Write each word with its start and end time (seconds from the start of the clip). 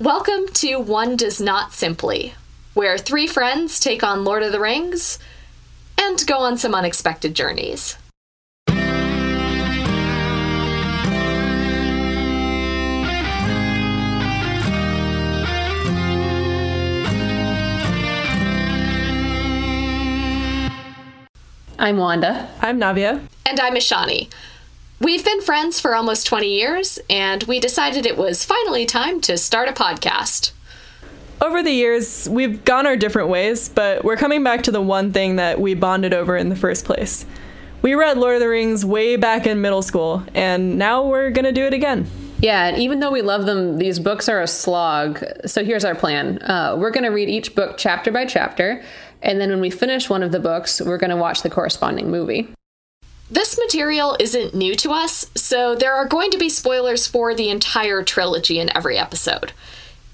Welcome 0.00 0.48
to 0.52 0.76
One 0.76 1.16
Does 1.16 1.40
Not 1.40 1.72
Simply, 1.72 2.34
where 2.74 2.98
three 2.98 3.26
friends 3.26 3.80
take 3.80 4.02
on 4.02 4.24
Lord 4.24 4.42
of 4.42 4.52
the 4.52 4.60
Rings 4.60 5.18
and 5.96 6.22
go 6.26 6.36
on 6.36 6.58
some 6.58 6.74
unexpected 6.74 7.34
journeys. 7.34 7.96
I'm 21.78 21.96
Wanda. 21.96 22.50
I'm 22.60 22.78
Navia. 22.78 23.26
And 23.46 23.58
I'm 23.58 23.74
Ishani. 23.74 24.30
We've 24.98 25.22
been 25.22 25.42
friends 25.42 25.78
for 25.78 25.94
almost 25.94 26.26
20 26.26 26.48
years, 26.48 26.98
and 27.10 27.42
we 27.42 27.60
decided 27.60 28.06
it 28.06 28.16
was 28.16 28.46
finally 28.46 28.86
time 28.86 29.20
to 29.22 29.36
start 29.36 29.68
a 29.68 29.72
podcast. 29.72 30.52
Over 31.38 31.62
the 31.62 31.70
years, 31.70 32.26
we've 32.30 32.64
gone 32.64 32.86
our 32.86 32.96
different 32.96 33.28
ways, 33.28 33.68
but 33.68 34.04
we're 34.04 34.16
coming 34.16 34.42
back 34.42 34.62
to 34.62 34.70
the 34.70 34.80
one 34.80 35.12
thing 35.12 35.36
that 35.36 35.60
we 35.60 35.74
bonded 35.74 36.14
over 36.14 36.34
in 36.34 36.48
the 36.48 36.56
first 36.56 36.86
place. 36.86 37.26
We 37.82 37.94
read 37.94 38.16
Lord 38.16 38.36
of 38.36 38.40
the 38.40 38.48
Rings 38.48 38.86
way 38.86 39.16
back 39.16 39.46
in 39.46 39.60
middle 39.60 39.82
school, 39.82 40.24
and 40.32 40.78
now 40.78 41.06
we're 41.06 41.30
gonna 41.30 41.52
do 41.52 41.66
it 41.66 41.74
again. 41.74 42.06
Yeah, 42.38 42.66
and 42.66 42.78
even 42.78 43.00
though 43.00 43.12
we 43.12 43.20
love 43.20 43.44
them, 43.44 43.76
these 43.76 43.98
books 43.98 44.30
are 44.30 44.40
a 44.40 44.46
slog. 44.46 45.22
So 45.44 45.62
here's 45.62 45.84
our 45.84 45.94
plan 45.94 46.38
uh, 46.38 46.74
we're 46.78 46.90
going 46.90 47.04
to 47.04 47.10
read 47.10 47.28
each 47.28 47.54
book 47.54 47.76
chapter 47.76 48.10
by 48.10 48.24
chapter, 48.24 48.82
and 49.22 49.40
then 49.40 49.50
when 49.50 49.60
we 49.60 49.70
finish 49.70 50.08
one 50.08 50.22
of 50.22 50.32
the 50.32 50.40
books, 50.40 50.80
we're 50.80 50.98
going 50.98 51.10
to 51.10 51.16
watch 51.16 51.42
the 51.42 51.50
corresponding 51.50 52.10
movie. 52.10 52.48
This 53.30 53.58
material 53.58 54.16
isn't 54.20 54.54
new 54.54 54.76
to 54.76 54.92
us, 54.92 55.30
so 55.34 55.74
there 55.74 55.94
are 55.94 56.06
going 56.06 56.30
to 56.30 56.38
be 56.38 56.48
spoilers 56.48 57.08
for 57.08 57.34
the 57.34 57.48
entire 57.48 58.04
trilogy 58.04 58.60
in 58.60 58.74
every 58.76 58.96
episode. 58.96 59.52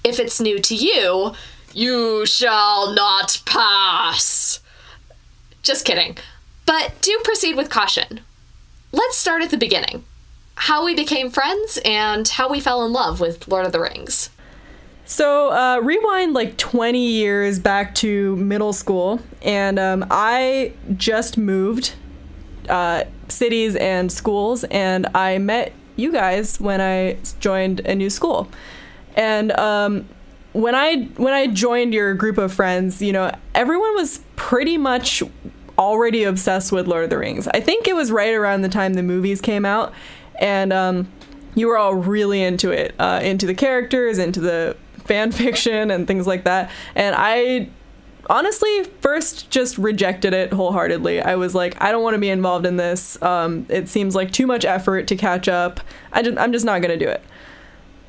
If 0.02 0.18
it's 0.18 0.40
new 0.40 0.58
to 0.60 0.74
you, 0.74 1.32
you 1.74 2.24
shall 2.24 2.94
not 2.94 3.42
pass. 3.44 4.60
Just 5.62 5.84
kidding. 5.84 6.16
But 6.64 6.94
do 7.02 7.20
proceed 7.22 7.56
with 7.56 7.68
caution. 7.68 8.20
Let's 8.92 9.18
start 9.18 9.42
at 9.42 9.50
the 9.50 9.58
beginning 9.58 10.04
how 10.54 10.84
we 10.84 10.94
became 10.94 11.30
friends 11.30 11.78
and 11.84 12.28
how 12.28 12.48
we 12.48 12.60
fell 12.60 12.84
in 12.84 12.92
love 12.92 13.20
with 13.20 13.48
Lord 13.48 13.66
of 13.66 13.72
the 13.72 13.80
Rings. 13.80 14.30
So, 15.04 15.50
uh, 15.50 15.80
rewind 15.82 16.34
like 16.34 16.56
20 16.56 17.04
years 17.04 17.58
back 17.58 17.94
to 17.96 18.36
middle 18.36 18.72
school, 18.72 19.20
and 19.42 19.78
um, 19.78 20.06
I 20.10 20.72
just 20.96 21.36
moved 21.36 21.94
uh, 22.68 23.04
cities 23.28 23.76
and 23.76 24.10
schools, 24.10 24.64
and 24.64 25.06
I 25.14 25.38
met 25.38 25.72
you 25.96 26.12
guys 26.12 26.60
when 26.60 26.80
I 26.80 27.18
joined 27.40 27.80
a 27.80 27.94
new 27.94 28.10
school. 28.10 28.48
And 29.14 29.52
um, 29.52 30.08
when 30.52 30.74
I 30.74 31.04
when 31.16 31.34
I 31.34 31.46
joined 31.46 31.94
your 31.94 32.14
group 32.14 32.38
of 32.38 32.52
friends, 32.52 33.02
you 33.02 33.12
know, 33.12 33.34
everyone 33.54 33.94
was 33.94 34.20
pretty 34.36 34.78
much 34.78 35.22
already 35.78 36.24
obsessed 36.24 36.72
with 36.72 36.86
Lord 36.86 37.04
of 37.04 37.10
the 37.10 37.18
Rings. 37.18 37.48
I 37.48 37.60
think 37.60 37.88
it 37.88 37.96
was 37.96 38.10
right 38.12 38.34
around 38.34 38.62
the 38.62 38.68
time 38.68 38.94
the 38.94 39.02
movies 39.02 39.40
came 39.40 39.64
out, 39.64 39.92
and 40.40 40.72
um, 40.72 41.08
you 41.54 41.68
were 41.68 41.76
all 41.76 41.94
really 41.94 42.42
into 42.42 42.70
it, 42.70 42.94
uh, 42.98 43.20
into 43.22 43.46
the 43.46 43.54
characters, 43.54 44.18
into 44.18 44.40
the 44.40 44.76
fan 45.04 45.32
fiction, 45.32 45.90
and 45.90 46.06
things 46.06 46.26
like 46.26 46.44
that. 46.44 46.70
And 46.94 47.14
I 47.18 47.68
honestly 48.32 48.84
first 49.00 49.50
just 49.50 49.76
rejected 49.76 50.32
it 50.32 50.52
wholeheartedly. 50.52 51.20
I 51.20 51.36
was 51.36 51.54
like, 51.54 51.80
I 51.80 51.92
don't 51.92 52.02
want 52.02 52.14
to 52.14 52.18
be 52.18 52.30
involved 52.30 52.64
in 52.64 52.78
this. 52.78 53.20
Um, 53.22 53.66
it 53.68 53.88
seems 53.88 54.14
like 54.16 54.32
too 54.32 54.46
much 54.46 54.64
effort 54.64 55.06
to 55.08 55.16
catch 55.16 55.48
up. 55.48 55.80
I 56.12 56.22
just, 56.22 56.38
I'm 56.38 56.52
just 56.52 56.64
not 56.64 56.80
going 56.80 56.98
to 56.98 57.04
do 57.04 57.10
it. 57.10 57.22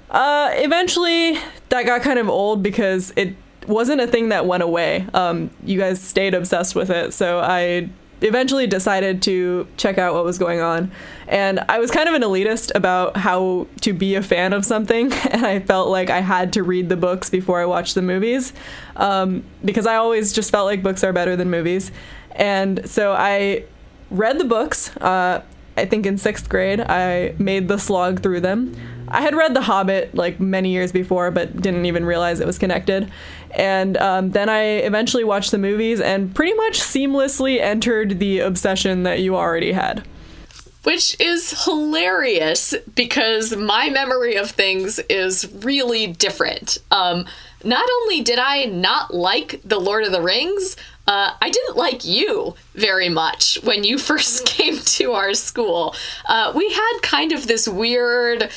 Uh, 0.10 0.50
eventually, 0.54 1.38
that 1.70 1.86
got 1.86 2.02
kind 2.04 2.20
of 2.20 2.30
old 2.30 2.64
because 2.64 3.12
it 3.18 3.36
wasn't 3.68 4.00
a 4.00 4.08
thing 4.08 4.30
that 4.30 4.46
went 4.46 4.64
away. 4.64 5.06
Um, 5.14 5.50
you 5.64 5.78
guys 5.78 6.02
stayed 6.02 6.34
obsessed 6.34 6.74
with 6.74 6.90
it, 6.90 7.14
so 7.14 7.40
I 7.40 7.90
eventually 8.24 8.66
decided 8.66 9.22
to 9.24 9.68
check 9.78 9.98
out 9.98 10.14
what 10.14 10.24
was 10.24 10.38
going 10.38 10.62
on. 10.62 10.92
And 11.28 11.60
I 11.70 11.80
was 11.80 11.92
kind 11.92 12.08
of 12.08 12.16
an 12.16 12.22
elitist 12.22 12.72
about 12.74 13.18
how 13.18 13.68
to 13.82 13.94
be 13.94 14.16
a 14.16 14.22
fan 14.22 14.54
of 14.54 14.66
something, 14.66 15.12
and 15.32 15.46
I 15.46 15.60
felt 15.60 15.90
like 15.90 16.10
I 16.10 16.22
had 16.22 16.54
to 16.54 16.64
read 16.64 16.90
the 16.90 16.98
books 16.98 17.30
before 17.30 17.62
I 17.62 17.66
watched 17.66 17.96
the 17.96 18.02
movies 18.02 18.54
um, 18.96 19.44
because 19.64 19.86
I 19.86 19.96
always 19.96 20.34
just 20.34 20.52
felt 20.52 20.66
like 20.66 20.82
books 20.82 21.04
are 21.04 21.14
better 21.14 21.36
than 21.36 21.50
movies. 21.50 21.92
And 22.32 22.90
so 22.90 23.14
I 23.14 23.66
read 24.10 24.40
the 24.40 24.46
books. 24.46 24.96
Uh, 24.98 25.44
I 25.76 25.86
think 25.86 26.06
in 26.06 26.18
sixth 26.18 26.50
grade, 26.50 26.80
I 26.80 27.36
made 27.38 27.68
the 27.68 27.78
slog 27.78 28.22
through 28.22 28.42
them. 28.42 28.76
I 29.08 29.22
had 29.22 29.36
read 29.36 29.54
The 29.54 29.62
Hobbit 29.62 30.16
like 30.16 30.40
many 30.40 30.70
years 30.70 30.92
before, 30.92 31.30
but 31.30 31.62
didn't 31.62 31.86
even 31.86 32.06
realize 32.06 32.40
it 32.40 32.48
was 32.48 32.58
connected. 32.58 33.12
And 33.56 33.98
um, 33.98 34.32
then 34.32 34.50
I 34.50 34.62
eventually 34.62 35.24
watched 35.24 35.52
the 35.52 35.58
movies 35.58 36.00
and 36.00 36.34
pretty 36.34 36.54
much 36.54 36.80
seamlessly 36.80 37.60
entered 37.60 38.20
the 38.20 38.40
obsession 38.40 39.04
that 39.04 39.20
you 39.20 39.36
already 39.36 39.72
had. 39.72 40.06
Which 40.84 41.20
is 41.20 41.64
hilarious 41.64 42.76
because 42.94 43.56
my 43.56 43.90
memory 43.90 44.36
of 44.36 44.52
things 44.52 45.00
is 45.10 45.50
really 45.64 46.08
different. 46.08 46.78
Um, 46.92 47.26
not 47.64 47.88
only 48.02 48.22
did 48.22 48.40
I 48.40 48.66
not 48.66 49.14
like 49.14 49.62
The 49.64 49.80
Lord 49.80 50.04
of 50.04 50.12
the 50.12 50.22
Rings, 50.22 50.76
uh, 51.08 51.32
I 51.42 51.50
didn't 51.50 51.78
like 51.78 52.06
you 52.06 52.56
very 52.76 53.10
much 53.10 53.60
when 53.64 53.84
you 53.84 53.98
first 54.10 54.46
came 54.46 54.78
to 54.78 55.14
our 55.14 55.34
school. 55.34 55.96
Uh, 56.28 56.52
we 56.56 56.70
had 56.70 57.00
kind 57.02 57.32
of 57.32 57.48
this 57.48 57.68
weird 57.68 58.50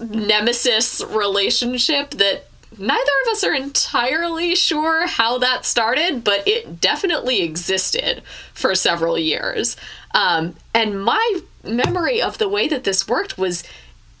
nemesis 0.00 1.02
relationship 1.04 2.10
that 2.12 2.45
neither 2.78 3.12
of 3.24 3.32
us 3.32 3.44
are 3.44 3.54
entirely 3.54 4.54
sure 4.54 5.06
how 5.06 5.38
that 5.38 5.64
started, 5.64 6.24
but 6.24 6.46
it 6.46 6.80
definitely 6.80 7.42
existed 7.42 8.22
for 8.52 8.74
several 8.74 9.18
years. 9.18 9.76
Um, 10.14 10.56
and 10.74 11.02
my 11.02 11.40
memory 11.64 12.20
of 12.22 12.38
the 12.38 12.48
way 12.48 12.68
that 12.68 12.84
this 12.84 13.08
worked 13.08 13.38
was 13.38 13.64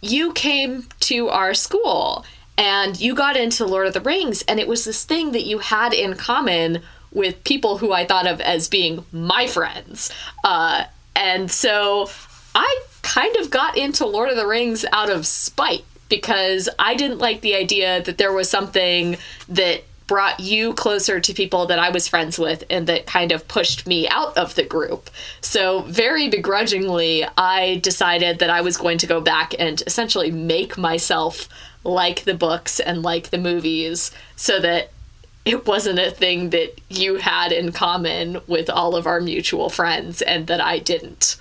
you 0.00 0.32
came 0.32 0.86
to 1.00 1.28
our 1.28 1.54
school 1.54 2.24
and 2.58 2.98
you 3.00 3.14
got 3.14 3.36
into 3.36 3.66
Lord 3.66 3.86
of 3.86 3.92
the 3.92 4.00
Rings, 4.00 4.42
and 4.48 4.58
it 4.58 4.68
was 4.68 4.84
this 4.84 5.04
thing 5.04 5.32
that 5.32 5.44
you 5.44 5.58
had 5.58 5.92
in 5.92 6.14
common 6.14 6.80
with 7.12 7.44
people 7.44 7.78
who 7.78 7.92
I 7.92 8.06
thought 8.06 8.26
of 8.26 8.40
as 8.40 8.68
being 8.68 9.04
my 9.12 9.46
friends. 9.46 10.10
Uh, 10.42 10.84
and 11.14 11.50
so 11.50 12.10
I 12.54 12.82
kind 13.02 13.36
of 13.36 13.50
got 13.50 13.76
into 13.76 14.06
Lord 14.06 14.30
of 14.30 14.36
the 14.36 14.46
Rings 14.46 14.84
out 14.92 15.10
of 15.10 15.26
spite 15.26 15.84
because 16.08 16.68
I 16.78 16.94
didn't 16.94 17.18
like 17.18 17.40
the 17.40 17.54
idea 17.54 18.02
that 18.02 18.18
there 18.18 18.32
was 18.32 18.48
something 18.48 19.16
that 19.48 19.82
brought 20.06 20.38
you 20.38 20.72
closer 20.74 21.18
to 21.18 21.34
people 21.34 21.66
that 21.66 21.78
I 21.78 21.90
was 21.90 22.06
friends 22.06 22.38
with 22.38 22.64
and 22.70 22.86
that 22.86 23.06
kind 23.06 23.32
of 23.32 23.48
pushed 23.48 23.86
me 23.86 24.08
out 24.08 24.36
of 24.36 24.54
the 24.54 24.62
group. 24.62 25.10
So, 25.40 25.82
very 25.82 26.28
begrudgingly, 26.28 27.26
I 27.36 27.80
decided 27.82 28.38
that 28.38 28.50
I 28.50 28.60
was 28.60 28.76
going 28.76 28.98
to 28.98 29.06
go 29.06 29.20
back 29.20 29.54
and 29.58 29.82
essentially 29.86 30.30
make 30.30 30.78
myself 30.78 31.48
like 31.82 32.24
the 32.24 32.34
books 32.34 32.80
and 32.80 33.02
like 33.02 33.30
the 33.30 33.38
movies 33.38 34.10
so 34.36 34.60
that 34.60 34.90
it 35.44 35.66
wasn't 35.66 35.98
a 35.98 36.10
thing 36.10 36.50
that 36.50 36.80
you 36.88 37.16
had 37.16 37.52
in 37.52 37.70
common 37.70 38.40
with 38.48 38.68
all 38.68 38.96
of 38.96 39.06
our 39.06 39.20
mutual 39.20 39.70
friends 39.70 40.20
and 40.22 40.48
that 40.48 40.60
I 40.60 40.80
didn't. 40.80 41.36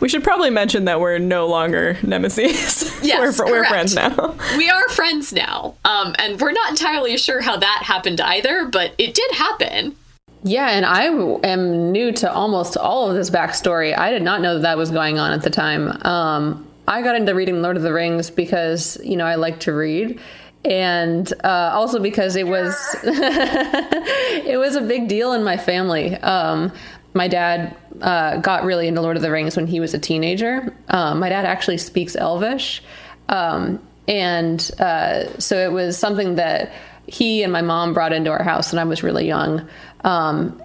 We 0.00 0.08
should 0.08 0.24
probably 0.24 0.50
mention 0.50 0.84
that 0.86 1.00
we're 1.00 1.18
no 1.18 1.46
longer 1.46 1.96
nemesis. 2.02 2.92
Yes, 3.04 3.38
we're, 3.38 3.46
we're 3.46 3.64
friends 3.66 3.94
now. 3.94 4.34
we 4.56 4.70
are 4.70 4.88
friends 4.88 5.30
now, 5.30 5.74
um, 5.84 6.14
and 6.18 6.40
we're 6.40 6.52
not 6.52 6.70
entirely 6.70 7.18
sure 7.18 7.42
how 7.42 7.58
that 7.58 7.82
happened 7.84 8.18
either, 8.18 8.64
but 8.64 8.94
it 8.96 9.12
did 9.12 9.30
happen. 9.32 9.94
Yeah, 10.42 10.68
and 10.68 10.86
I 10.86 11.04
am 11.46 11.92
new 11.92 12.12
to 12.12 12.32
almost 12.32 12.78
all 12.78 13.10
of 13.10 13.16
this 13.16 13.28
backstory. 13.28 13.96
I 13.96 14.10
did 14.10 14.22
not 14.22 14.40
know 14.40 14.54
that 14.54 14.62
that 14.62 14.78
was 14.78 14.90
going 14.90 15.18
on 15.18 15.32
at 15.32 15.42
the 15.42 15.50
time. 15.50 15.90
Um, 16.06 16.66
I 16.86 17.02
got 17.02 17.16
into 17.16 17.34
reading 17.34 17.62
Lord 17.62 17.76
of 17.76 17.82
the 17.82 17.92
Rings 17.92 18.30
because 18.30 18.98
you 19.02 19.16
know 19.16 19.24
I 19.24 19.36
like 19.36 19.60
to 19.60 19.72
read, 19.72 20.20
and 20.64 21.32
uh, 21.44 21.72
also 21.74 21.98
because 21.98 22.36
it 22.36 22.46
was 22.46 22.74
it 23.04 24.58
was 24.58 24.76
a 24.76 24.82
big 24.82 25.08
deal 25.08 25.32
in 25.32 25.42
my 25.44 25.56
family. 25.56 26.14
Um, 26.16 26.72
my 27.14 27.28
dad 27.28 27.76
uh, 28.02 28.38
got 28.38 28.64
really 28.64 28.88
into 28.88 29.00
Lord 29.00 29.16
of 29.16 29.22
the 29.22 29.30
Rings 29.30 29.56
when 29.56 29.66
he 29.66 29.80
was 29.80 29.94
a 29.94 29.98
teenager. 29.98 30.76
Um, 30.88 31.20
my 31.20 31.28
dad 31.28 31.44
actually 31.44 31.78
speaks 31.78 32.16
Elvish. 32.16 32.82
Um, 33.28 33.80
and 34.06 34.70
uh, 34.78 35.38
so 35.38 35.56
it 35.56 35.72
was 35.72 35.96
something 35.96 36.34
that 36.34 36.72
he 37.06 37.42
and 37.42 37.52
my 37.52 37.62
mom 37.62 37.94
brought 37.94 38.12
into 38.12 38.30
our 38.30 38.42
house 38.42 38.72
when 38.72 38.78
I 38.78 38.84
was 38.84 39.02
really 39.02 39.26
young. 39.26 39.66
Um, 40.02 40.60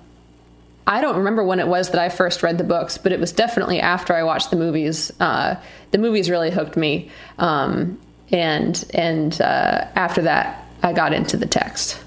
I 0.88 1.02
don't 1.02 1.18
remember 1.18 1.44
when 1.44 1.60
it 1.60 1.68
was 1.68 1.92
that 1.92 2.02
I 2.02 2.10
first 2.10 2.42
read 2.42 2.58
the 2.58 2.64
books, 2.64 2.98
but 2.98 3.12
it 3.12 3.20
was 3.20 3.32
definitely 3.32 3.80
after 3.80 4.16
I 4.16 4.24
watched 4.24 4.50
the 4.50 4.56
movies. 4.56 5.12
Uh, 5.20 5.56
the 5.92 6.00
movies 6.00 6.30
really 6.32 6.50
hooked 6.50 6.76
me, 6.76 7.12
um, 7.38 8.00
and 8.32 8.84
and 8.94 9.40
uh, 9.40 9.86
after 9.96 10.24
that, 10.24 10.66
I 10.82 10.94
got 10.94 11.14
into 11.14 11.38
the 11.38 11.46
text. 11.46 12.02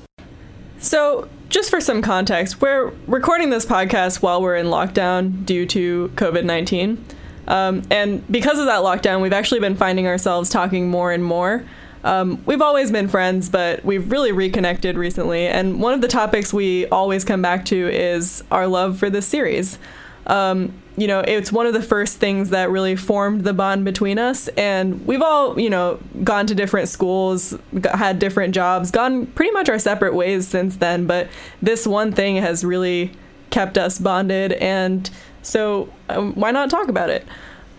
So 0.81 1.29
just 1.53 1.69
for 1.69 1.83
some 1.83 2.01
context, 2.01 2.63
we're 2.63 2.93
recording 3.07 3.51
this 3.51 3.67
podcast 3.67 4.23
while 4.23 4.41
we're 4.41 4.57
in 4.57 4.67
lockdown 4.67 5.45
due 5.45 5.67
to 5.67 6.11
COVID 6.15 6.45
19. 6.45 7.05
Um, 7.47 7.83
and 7.91 8.27
because 8.33 8.59
of 8.59 8.65
that 8.67 8.81
lockdown, 8.81 9.21
we've 9.21 9.35
actually 9.35 9.61
been 9.61 9.77
finding 9.77 10.07
ourselves 10.07 10.49
talking 10.49 10.89
more 10.89 11.13
and 11.13 11.23
more 11.23 11.65
Um, 12.05 12.43
we've 12.47 12.63
always 12.63 12.91
been 12.91 13.07
friends, 13.07 13.49
but 13.49 13.85
we've 13.85 14.11
really 14.11 14.33
reconnected 14.33 14.97
recently. 14.97 15.47
And 15.47 15.81
one 15.81 15.95
of 15.95 16.01
the 16.01 16.09
topics 16.09 16.53
we 16.53 16.87
always 16.89 17.23
come 17.23 17.43
back 17.43 17.65
to 17.67 17.77
is 17.77 18.43
our 18.51 18.67
love 18.67 18.99
for 18.99 19.09
this 19.09 19.27
series. 19.27 19.79
Um, 20.27 20.73
you 20.97 21.07
know, 21.07 21.21
it's 21.21 21.51
one 21.51 21.67
of 21.67 21.73
the 21.73 21.83
first 21.83 22.19
things 22.19 22.51
that 22.51 22.71
really 22.71 22.97
formed 22.97 23.45
the 23.45 23.55
bond 23.55 23.85
between 23.85 24.19
us. 24.19 24.49
And 24.49 25.07
we've 25.07 25.23
all, 25.23 25.59
you 25.59 25.71
know, 25.71 25.99
gone 26.23 26.47
to 26.47 26.55
different 26.55 26.89
schools, 26.89 27.57
had 27.95 28.19
different 28.19 28.55
jobs, 28.55 28.91
gone 28.91 29.27
pretty 29.27 29.53
much 29.53 29.69
our 29.69 29.79
separate 29.79 30.15
ways 30.15 30.47
since 30.47 30.77
then. 30.77 31.07
But 31.07 31.29
this 31.63 31.87
one 31.87 32.13
thing 32.13 32.37
has 32.37 32.65
really 32.65 33.13
kept 33.51 33.79
us 33.79 33.99
bonded. 33.99 34.53
And 34.53 35.09
so 35.43 35.89
um, 36.09 36.35
why 36.35 36.51
not 36.51 36.69
talk 36.69 36.89
about 36.89 37.09
it? 37.09 37.27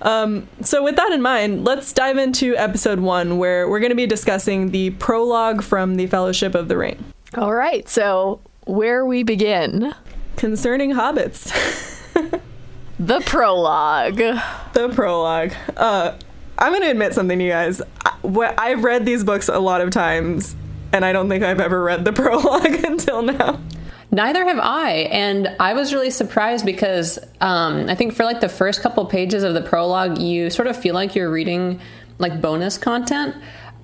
Um, 0.01 0.49
so, 0.61 0.83
with 0.83 0.97
that 0.97 1.13
in 1.13 1.21
mind, 1.21 1.63
let's 1.63 1.93
dive 1.93 2.17
into 2.17 2.57
episode 2.57 2.99
one, 2.99 3.37
where 3.37 3.69
we're 3.69 3.79
going 3.79 3.91
to 3.91 3.95
be 3.95 4.05
discussing 4.05 4.71
the 4.71 4.89
prologue 4.89 5.63
from 5.63 5.95
the 5.95 6.07
Fellowship 6.07 6.55
of 6.55 6.67
the 6.67 6.75
Ring. 6.75 7.01
All 7.37 7.53
right, 7.53 7.87
so 7.87 8.41
where 8.65 9.05
we 9.05 9.23
begin? 9.23 9.93
Concerning 10.35 10.91
hobbits. 10.91 11.53
the 13.07 13.19
prologue. 13.21 14.17
The 14.17 14.89
prologue. 14.93 15.53
Uh, 15.75 16.17
I'm 16.57 16.71
going 16.71 16.83
to 16.83 16.91
admit 16.91 17.13
something 17.13 17.37
to 17.37 17.43
you 17.43 17.51
guys. 17.51 17.81
I, 18.05 18.53
I've 18.57 18.83
read 18.83 19.05
these 19.05 19.23
books 19.23 19.49
a 19.49 19.59
lot 19.59 19.81
of 19.81 19.89
times, 19.91 20.55
and 20.93 21.03
I 21.03 21.11
don't 21.11 21.27
think 21.27 21.43
I've 21.43 21.59
ever 21.59 21.83
read 21.83 22.05
the 22.05 22.13
prologue 22.13 22.85
until 22.85 23.21
now. 23.21 23.59
Neither 24.11 24.45
have 24.45 24.59
I. 24.59 24.91
And 25.11 25.55
I 25.59 25.73
was 25.73 25.93
really 25.93 26.11
surprised 26.11 26.65
because 26.65 27.19
um, 27.41 27.89
I 27.89 27.95
think 27.95 28.13
for 28.13 28.23
like 28.23 28.41
the 28.41 28.49
first 28.49 28.81
couple 28.81 29.05
pages 29.05 29.43
of 29.43 29.53
the 29.53 29.61
prologue, 29.61 30.19
you 30.19 30.49
sort 30.49 30.67
of 30.67 30.77
feel 30.77 30.93
like 30.93 31.15
you're 31.15 31.31
reading 31.31 31.81
like 32.19 32.39
bonus 32.39 32.77
content. 32.77 33.35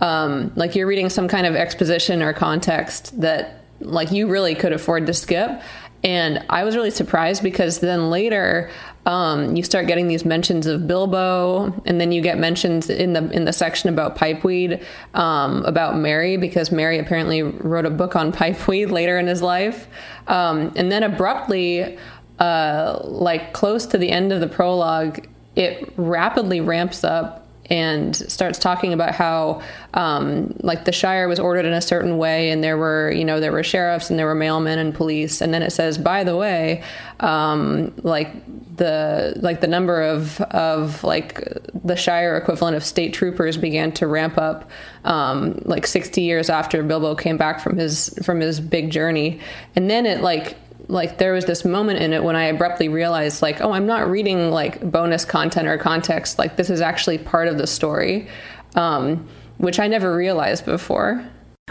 Um, 0.02 0.54
like 0.56 0.76
you're 0.76 0.88
reading 0.88 1.10
some 1.10 1.28
kind 1.28 1.46
of 1.46 1.56
exposition 1.56 2.22
or 2.22 2.32
context 2.32 3.20
that 3.20 3.66
like 3.82 4.12
you 4.12 4.28
really 4.28 4.56
could 4.56 4.72
afford 4.72 5.08
to 5.08 5.14
skip. 5.14 5.62
And 6.04 6.46
I 6.50 6.64
was 6.64 6.76
really 6.76 6.92
surprised 6.92 7.44
because 7.44 7.80
then 7.80 8.10
later 8.10 8.70
um, 9.10 9.56
you 9.56 9.64
start 9.64 9.88
getting 9.88 10.08
these 10.08 10.24
mentions 10.24 10.68
of 10.68 10.86
Bilbo, 10.86 11.74
and 11.88 12.00
then 12.00 12.12
you 12.12 12.22
get 12.22 12.38
mentions 12.38 12.92
in 12.92 13.14
the 13.14 13.28
in 13.32 13.46
the 13.46 13.52
section 13.52 13.90
about 13.90 14.16
pipeweed 14.16 14.84
um, 15.16 15.66
about 15.66 15.98
Merry 15.98 16.38
because 16.38 16.72
Merry 16.72 17.00
apparently 17.00 17.42
wrote 17.42 17.88
a 17.88 17.90
book 17.90 18.16
on 18.16 18.32
pipeweed 18.40 18.92
later 18.92 19.18
in 19.18 19.26
his 19.26 19.42
life, 19.42 19.88
um, 20.28 20.72
and 20.76 20.92
then 20.92 21.02
abruptly, 21.02 21.98
uh, 22.38 23.00
like 23.04 23.52
close 23.52 23.88
to 23.88 23.98
the 23.98 24.12
end 24.12 24.32
of 24.32 24.42
the 24.42 24.48
prologue, 24.48 25.28
it 25.56 25.92
rapidly 25.98 26.62
ramps 26.62 27.04
up 27.04 27.39
and 27.70 28.16
starts 28.16 28.58
talking 28.58 28.94
about 28.94 29.14
how 29.14 29.62
um, 29.94 30.56
like 30.62 30.86
the 30.86 30.92
Shire 30.92 31.28
was 31.28 31.40
ordered 31.40 31.66
in 31.66 31.74
a 31.74 31.82
certain 31.82 32.18
way, 32.18 32.50
and 32.50 32.64
there 32.64 32.78
were 32.78 33.12
you 33.12 33.26
know 33.26 33.40
there 33.40 33.52
were 33.52 33.64
sheriffs 33.64 34.10
and 34.10 34.18
there 34.18 34.26
were 34.26 34.36
mailmen 34.36 34.78
and 34.78 34.94
police, 34.94 35.42
and 35.42 35.54
then 35.54 35.62
it 35.62 35.72
says 35.72 35.98
by 35.98 36.24
the 36.24 36.36
way, 36.36 36.84
um, 37.20 37.94
like 38.04 38.32
the 38.78 39.34
like 39.38 39.62
the 39.62 39.68
number 39.68 40.02
of 40.02 40.42
of 40.42 41.04
like 41.04 41.42
the 41.84 41.96
Shire 41.96 42.38
equivalent 42.38 42.76
of 42.76 42.84
state 42.84 43.14
troopers 43.14 43.58
began 43.58 43.92
to 43.94 44.08
ramp 44.08 44.38
up 44.38 44.70
um, 45.06 45.62
like 45.66 45.86
60 45.88 46.22
years 46.22 46.50
after 46.50 46.84
Bilbo 46.84 47.16
came 47.16 47.38
back 47.38 47.60
from 47.60 47.78
his 47.78 48.10
from 48.24 48.40
his 48.40 48.60
big 48.60 48.90
journey, 48.90 49.40
and 49.76 49.90
then 49.90 50.06
it 50.06 50.22
like 50.22 50.58
like 50.90 51.20
there 51.20 51.34
was 51.34 51.46
this 51.46 51.64
moment 51.64 52.00
in 52.00 52.14
it 52.14 52.24
when 52.24 52.36
I 52.36 52.46
abruptly 52.46 52.90
realized 52.90 53.42
like 53.42 53.62
oh 53.62 53.72
I'm 53.72 53.86
not 53.86 54.10
reading 54.10 54.50
like 54.50 54.92
bonus 54.92 55.24
content 55.24 55.68
or 55.68 55.78
context 55.78 56.40
like 56.40 56.58
this 56.58 56.70
is 56.70 56.82
actually 56.82 57.20
part 57.20 57.48
of 57.48 57.58
the 57.58 57.68
story 57.68 58.28
um, 58.76 59.28
which 59.58 59.80
I 59.80 59.88
never 59.88 60.16
realized 60.16 60.66
before. 60.66 61.26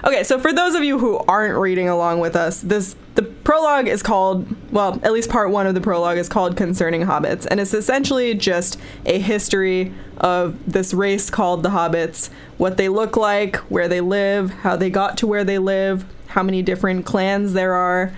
Okay, 0.05 0.23
so 0.23 0.38
for 0.38 0.53
those 0.53 0.76
of 0.76 0.85
you 0.85 0.99
who 0.99 1.17
aren't 1.26 1.59
reading 1.59 1.88
along 1.88 2.20
with 2.20 2.37
us, 2.37 2.61
this 2.61 2.94
the 3.17 3.23
prologue 3.23 3.88
is 3.88 4.00
called 4.00 4.47
well, 4.73 5.00
at 5.03 5.12
least 5.12 5.29
part 5.29 5.50
1 5.50 5.67
of 5.67 5.75
the 5.75 5.81
prologue 5.81 6.19
is 6.19 6.29
called 6.29 6.56
Concerning 6.56 7.03
Hobbits 7.03 7.47
and 7.50 7.59
it's 7.59 7.75
essentially 7.75 8.35
just 8.35 8.79
a 9.06 9.19
history 9.19 9.93
of 10.19 10.56
this 10.73 10.94
race 10.94 11.29
called 11.31 11.65
the 11.65 11.70
Hobbits, 11.70 12.31
what 12.59 12.76
they 12.76 12.88
look 12.88 13.17
like, 13.17 13.56
where 13.56 13.88
they 13.88 14.00
live, 14.00 14.50
how 14.50 14.76
they 14.76 14.91
got 14.91 15.19
to 15.19 15.26
where 15.26 15.43
they 15.43 15.59
live, 15.59 16.05
how 16.29 16.44
many 16.44 16.62
different 16.62 17.05
clans 17.05 17.55
there 17.55 17.75
are. 17.75 18.12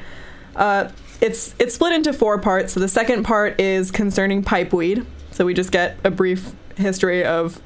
Uh, 0.56 0.88
it's 1.20 1.55
it's 1.58 1.75
split 1.75 1.93
into 1.93 2.12
four 2.12 2.38
parts. 2.38 2.73
So 2.73 2.81
the 2.81 2.88
second 2.88 3.25
part 3.25 3.61
is 3.61 3.91
concerning 3.91 4.43
pipeweed. 4.43 5.06
So 5.32 5.44
we 5.44 5.55
just 5.55 5.70
get 5.70 5.99
a 6.05 6.11
brief 6.11 6.55
history 6.76 7.25
of 7.25 7.61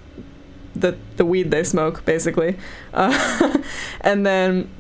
the 0.75 0.97
the 1.17 1.25
weed 1.25 1.51
they 1.51 1.65
smoke, 1.65 2.05
basically. 2.05 2.57
Uh, 2.93 3.63
and 4.01 4.27
then 4.27 4.71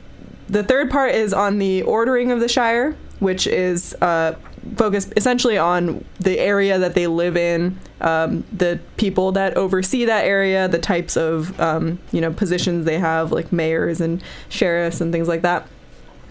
the 0.48 0.62
third 0.62 0.90
part 0.90 1.14
is 1.14 1.32
on 1.32 1.58
the 1.58 1.82
ordering 1.82 2.30
of 2.30 2.40
the 2.40 2.48
Shire, 2.48 2.96
which 3.20 3.46
is 3.46 3.94
uh, 4.02 4.34
focused 4.76 5.12
essentially 5.16 5.56
on 5.56 6.04
the 6.20 6.38
area 6.38 6.78
that 6.78 6.94
they 6.94 7.06
live 7.06 7.36
in, 7.36 7.78
um, 8.00 8.44
the 8.52 8.80
people 8.96 9.32
that 9.32 9.56
oversee 9.56 10.04
that 10.04 10.24
area, 10.24 10.68
the 10.68 10.78
types 10.78 11.16
of 11.16 11.58
um, 11.60 11.98
you 12.12 12.20
know 12.20 12.32
positions 12.32 12.84
they 12.84 12.98
have, 12.98 13.32
like 13.32 13.52
mayors 13.52 14.00
and 14.00 14.22
sheriffs 14.48 15.00
and 15.00 15.12
things 15.12 15.28
like 15.28 15.42
that. 15.42 15.68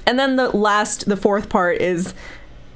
And 0.05 0.19
then 0.19 0.35
the 0.35 0.49
last, 0.55 1.07
the 1.07 1.17
fourth 1.17 1.49
part 1.49 1.81
is 1.81 2.13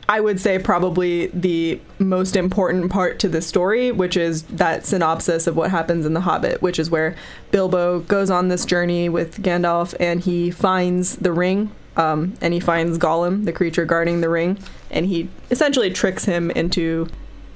I 0.09 0.21
would 0.21 0.39
say 0.39 0.57
probably 0.57 1.27
the 1.27 1.81
most 1.99 2.37
important 2.37 2.91
part 2.91 3.19
to 3.19 3.29
the 3.29 3.41
story, 3.41 3.91
which 3.91 4.15
is 4.15 4.43
that 4.43 4.85
synopsis 4.85 5.47
of 5.47 5.57
what 5.57 5.69
happens 5.69 6.05
in 6.05 6.13
The 6.13 6.21
Hobbit, 6.21 6.61
which 6.61 6.79
is 6.79 6.89
where 6.89 7.15
Bilbo 7.51 7.99
goes 8.01 8.29
on 8.29 8.47
this 8.47 8.63
journey 8.63 9.09
with 9.09 9.41
Gandalf 9.43 9.93
and 9.99 10.21
he 10.21 10.49
finds 10.49 11.17
the 11.17 11.33
ring. 11.33 11.71
Um, 11.97 12.35
and 12.41 12.53
he 12.53 12.59
finds 12.59 12.99
Gollum, 12.99 13.45
the 13.45 13.51
creature 13.51 13.83
guarding 13.83 14.21
the 14.21 14.29
ring, 14.29 14.59
and 14.91 15.07
he 15.07 15.29
essentially 15.49 15.89
tricks 15.89 16.25
him 16.25 16.51
into 16.51 17.07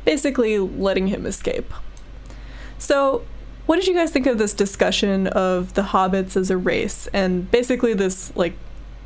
basically 0.03 0.57
letting 0.57 1.05
him 1.05 1.27
escape. 1.27 1.71
So, 2.79 3.23
what 3.67 3.75
did 3.75 3.85
you 3.85 3.93
guys 3.93 4.09
think 4.09 4.25
of 4.25 4.39
this 4.39 4.55
discussion 4.55 5.27
of 5.27 5.75
the 5.75 5.83
hobbits 5.83 6.35
as 6.35 6.49
a 6.49 6.57
race 6.57 7.07
and 7.13 7.51
basically 7.51 7.93
this 7.93 8.35
like 8.35 8.55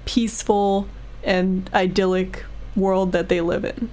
peaceful 0.05 0.87
and 1.23 1.69
idyllic 1.73 2.45
world 2.75 3.11
that 3.13 3.29
they 3.29 3.41
live 3.41 3.65
in. 3.65 3.89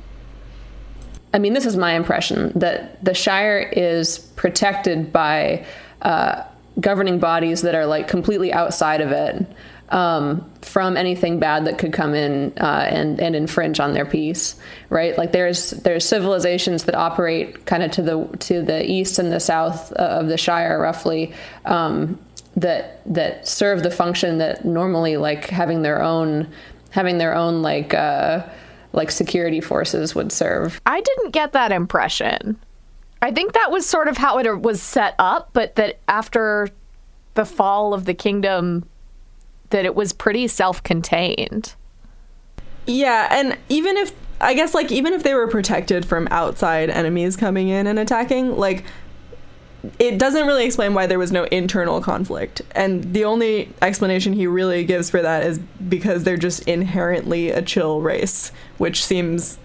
I 1.34 1.38
mean, 1.38 1.54
this 1.54 1.66
is 1.66 1.76
my 1.76 1.94
impression 1.94 2.52
that 2.58 3.02
the 3.02 3.14
Shire 3.14 3.58
is 3.58 4.18
protected 4.18 5.12
by 5.12 5.64
uh, 6.02 6.42
governing 6.80 7.18
bodies 7.18 7.62
that 7.62 7.74
are 7.74 7.86
like 7.86 8.08
completely 8.08 8.52
outside 8.52 9.00
of 9.00 9.10
it 9.12 9.46
um, 9.92 10.50
from 10.62 10.96
anything 10.96 11.38
bad 11.38 11.66
that 11.66 11.78
could 11.78 11.92
come 11.92 12.14
in 12.14 12.52
uh, 12.58 12.88
and 12.90 13.20
and 13.20 13.36
infringe 13.36 13.78
on 13.78 13.92
their 13.92 14.06
peace, 14.06 14.56
right? 14.88 15.16
Like 15.16 15.32
there's 15.32 15.70
there's 15.70 16.06
civilizations 16.06 16.84
that 16.84 16.94
operate 16.94 17.66
kind 17.66 17.82
of 17.82 17.90
to 17.92 18.02
the 18.02 18.26
to 18.40 18.62
the 18.62 18.90
east 18.90 19.18
and 19.18 19.30
the 19.30 19.40
south 19.40 19.92
of 19.92 20.28
the 20.28 20.38
Shire, 20.38 20.80
roughly, 20.80 21.34
um, 21.66 22.18
that 22.56 23.00
that 23.06 23.46
serve 23.46 23.82
the 23.82 23.90
function 23.90 24.38
that 24.38 24.64
normally 24.64 25.16
like 25.16 25.48
having 25.48 25.82
their 25.82 26.02
own 26.02 26.48
having 26.90 27.18
their 27.18 27.34
own 27.34 27.62
like. 27.62 27.94
Uh, 27.94 28.46
like 28.94 29.10
security 29.10 29.60
forces 29.60 30.14
would 30.14 30.30
serve. 30.30 30.78
I 30.84 31.00
didn't 31.00 31.30
get 31.30 31.52
that 31.52 31.72
impression. 31.72 32.58
I 33.22 33.30
think 33.30 33.54
that 33.54 33.70
was 33.70 33.86
sort 33.86 34.08
of 34.08 34.16
how 34.18 34.38
it 34.38 34.60
was 34.60 34.82
set 34.82 35.14
up, 35.18 35.50
but 35.52 35.76
that 35.76 35.98
after 36.08 36.68
the 37.34 37.46
fall 37.46 37.94
of 37.94 38.04
the 38.04 38.14
kingdom 38.14 38.84
that 39.70 39.86
it 39.86 39.94
was 39.94 40.12
pretty 40.12 40.46
self-contained. 40.46 41.74
Yeah, 42.86 43.28
and 43.30 43.56
even 43.70 43.96
if 43.96 44.12
I 44.40 44.54
guess 44.54 44.74
like 44.74 44.92
even 44.92 45.14
if 45.14 45.22
they 45.22 45.32
were 45.34 45.48
protected 45.48 46.04
from 46.04 46.28
outside 46.30 46.90
enemies 46.90 47.36
coming 47.36 47.68
in 47.68 47.86
and 47.86 47.98
attacking, 47.98 48.56
like 48.58 48.84
it 49.98 50.18
doesn't 50.18 50.46
really 50.46 50.64
explain 50.64 50.94
why 50.94 51.06
there 51.06 51.18
was 51.18 51.32
no 51.32 51.44
internal 51.44 52.00
conflict. 52.00 52.62
And 52.72 53.14
the 53.14 53.24
only 53.24 53.68
explanation 53.80 54.32
he 54.32 54.46
really 54.46 54.84
gives 54.84 55.10
for 55.10 55.22
that 55.22 55.44
is 55.44 55.58
because 55.88 56.24
they're 56.24 56.36
just 56.36 56.66
inherently 56.68 57.50
a 57.50 57.62
chill 57.62 58.00
race, 58.00 58.52
which 58.78 59.04
seems 59.04 59.58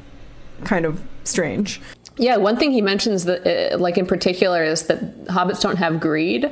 kind 0.63 0.85
of 0.85 1.01
strange. 1.23 1.81
Yeah, 2.17 2.37
one 2.37 2.57
thing 2.57 2.71
he 2.71 2.81
mentions 2.81 3.25
that, 3.25 3.73
uh, 3.73 3.77
like 3.77 3.97
in 3.97 4.07
particular, 4.07 4.63
is 4.63 4.87
that 4.87 5.25
hobbits 5.25 5.61
don't 5.61 5.77
have 5.77 5.99
greed, 5.99 6.49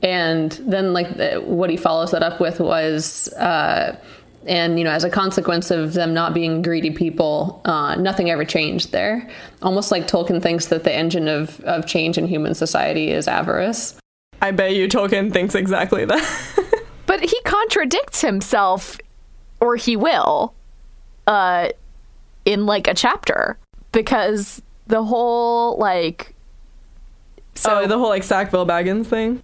and 0.00 0.52
then 0.52 0.92
like 0.92 1.16
the, 1.16 1.40
what 1.40 1.70
he 1.70 1.76
follows 1.76 2.12
that 2.12 2.22
up 2.22 2.38
with 2.38 2.60
was 2.60 3.28
uh, 3.34 3.96
and 4.48 4.78
you 4.78 4.84
know 4.84 4.90
as 4.90 5.04
a 5.04 5.10
consequence 5.10 5.70
of 5.70 5.94
them 5.94 6.14
not 6.14 6.34
being 6.34 6.62
greedy 6.62 6.90
people 6.90 7.60
uh, 7.64 7.94
nothing 7.94 8.30
ever 8.30 8.44
changed 8.44 8.92
there. 8.92 9.28
Almost 9.62 9.90
like 9.90 10.08
tolkien 10.08 10.42
thinks 10.42 10.66
that 10.66 10.84
the 10.84 10.92
engine 10.92 11.28
of, 11.28 11.60
of 11.60 11.86
change 11.86 12.18
in 12.18 12.26
human 12.26 12.54
society 12.54 13.10
is 13.10 13.28
avarice. 13.28 13.98
I 14.40 14.52
bet 14.52 14.74
you 14.74 14.88
tolkien 14.88 15.32
thinks 15.32 15.54
exactly 15.54 16.04
that. 16.04 16.64
But 17.08 17.20
he 17.20 17.40
contradicts 17.40 18.20
himself 18.20 18.98
or 19.60 19.76
he 19.76 19.96
will 19.96 20.52
uh, 21.26 21.70
in 22.44 22.66
like 22.66 22.86
a 22.86 22.92
chapter. 22.92 23.56
Because 23.92 24.60
the 24.88 25.02
whole 25.02 25.78
like 25.78 26.34
so 27.54 27.80
oh, 27.80 27.86
the 27.86 27.96
whole 27.96 28.10
like 28.10 28.22
sackville 28.22 28.66
baggins 28.66 29.06
thing 29.06 29.42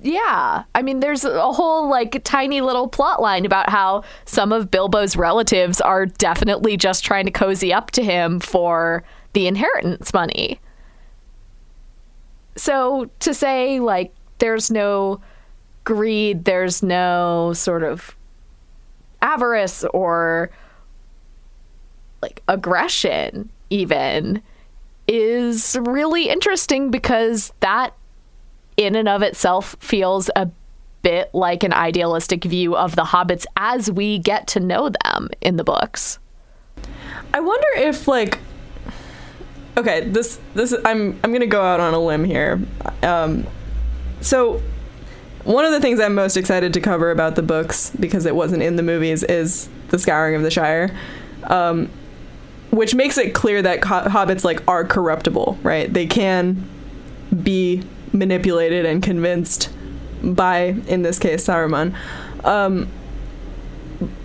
yeah. 0.00 0.64
I 0.74 0.82
mean, 0.82 1.00
there's 1.00 1.24
a 1.24 1.52
whole 1.52 1.88
like 1.88 2.22
tiny 2.24 2.60
little 2.60 2.88
plot 2.88 3.20
line 3.20 3.46
about 3.46 3.70
how 3.70 4.04
some 4.24 4.52
of 4.52 4.70
Bilbo's 4.70 5.16
relatives 5.16 5.80
are 5.80 6.06
definitely 6.06 6.76
just 6.76 7.04
trying 7.04 7.24
to 7.24 7.30
cozy 7.30 7.72
up 7.72 7.90
to 7.92 8.04
him 8.04 8.40
for 8.40 9.04
the 9.32 9.46
inheritance 9.46 10.12
money. 10.12 10.60
So 12.56 13.10
to 13.20 13.34
say 13.34 13.80
like 13.80 14.12
there's 14.38 14.70
no 14.70 15.20
greed, 15.84 16.44
there's 16.44 16.82
no 16.82 17.52
sort 17.54 17.82
of 17.82 18.16
avarice 19.22 19.84
or 19.94 20.50
like 22.22 22.42
aggression 22.48 23.50
even 23.70 24.42
is 25.08 25.76
really 25.82 26.28
interesting 26.28 26.90
because 26.90 27.52
that 27.60 27.94
in 28.76 28.94
and 28.94 29.08
of 29.08 29.22
itself 29.22 29.76
feels 29.80 30.30
a 30.36 30.48
bit 31.02 31.30
like 31.32 31.62
an 31.62 31.72
idealistic 31.72 32.44
view 32.44 32.76
of 32.76 32.96
the 32.96 33.04
hobbits 33.04 33.46
as 33.56 33.90
we 33.90 34.18
get 34.18 34.46
to 34.48 34.60
know 34.60 34.90
them 35.04 35.28
in 35.40 35.56
the 35.56 35.64
books. 35.64 36.18
I 37.32 37.40
wonder 37.40 37.68
if 37.76 38.08
like 38.08 38.38
okay, 39.76 40.08
this 40.08 40.40
this 40.54 40.74
I'm 40.84 41.18
I'm 41.22 41.32
gonna 41.32 41.46
go 41.46 41.62
out 41.62 41.80
on 41.80 41.94
a 41.94 41.98
limb 42.00 42.24
here. 42.24 42.60
Um, 43.02 43.46
so 44.20 44.60
one 45.44 45.64
of 45.64 45.72
the 45.72 45.80
things 45.80 46.00
I'm 46.00 46.14
most 46.14 46.36
excited 46.36 46.72
to 46.74 46.80
cover 46.80 47.10
about 47.10 47.36
the 47.36 47.42
books 47.42 47.90
because 48.00 48.26
it 48.26 48.34
wasn't 48.34 48.62
in 48.62 48.76
the 48.76 48.82
movies 48.82 49.22
is 49.22 49.68
the 49.88 49.98
Scouring 49.98 50.34
of 50.34 50.42
the 50.42 50.50
Shire, 50.50 50.96
um, 51.44 51.88
which 52.70 52.94
makes 52.94 53.16
it 53.16 53.32
clear 53.32 53.62
that 53.62 53.80
hobbits 53.82 54.44
like 54.44 54.66
are 54.66 54.84
corruptible, 54.84 55.58
right? 55.62 55.92
They 55.92 56.06
can 56.06 56.68
be 57.42 57.84
manipulated 58.18 58.86
and 58.86 59.02
convinced 59.02 59.70
by, 60.22 60.76
in 60.86 61.02
this 61.02 61.18
case, 61.18 61.46
Saruman. 61.46 61.94
Um, 62.44 62.88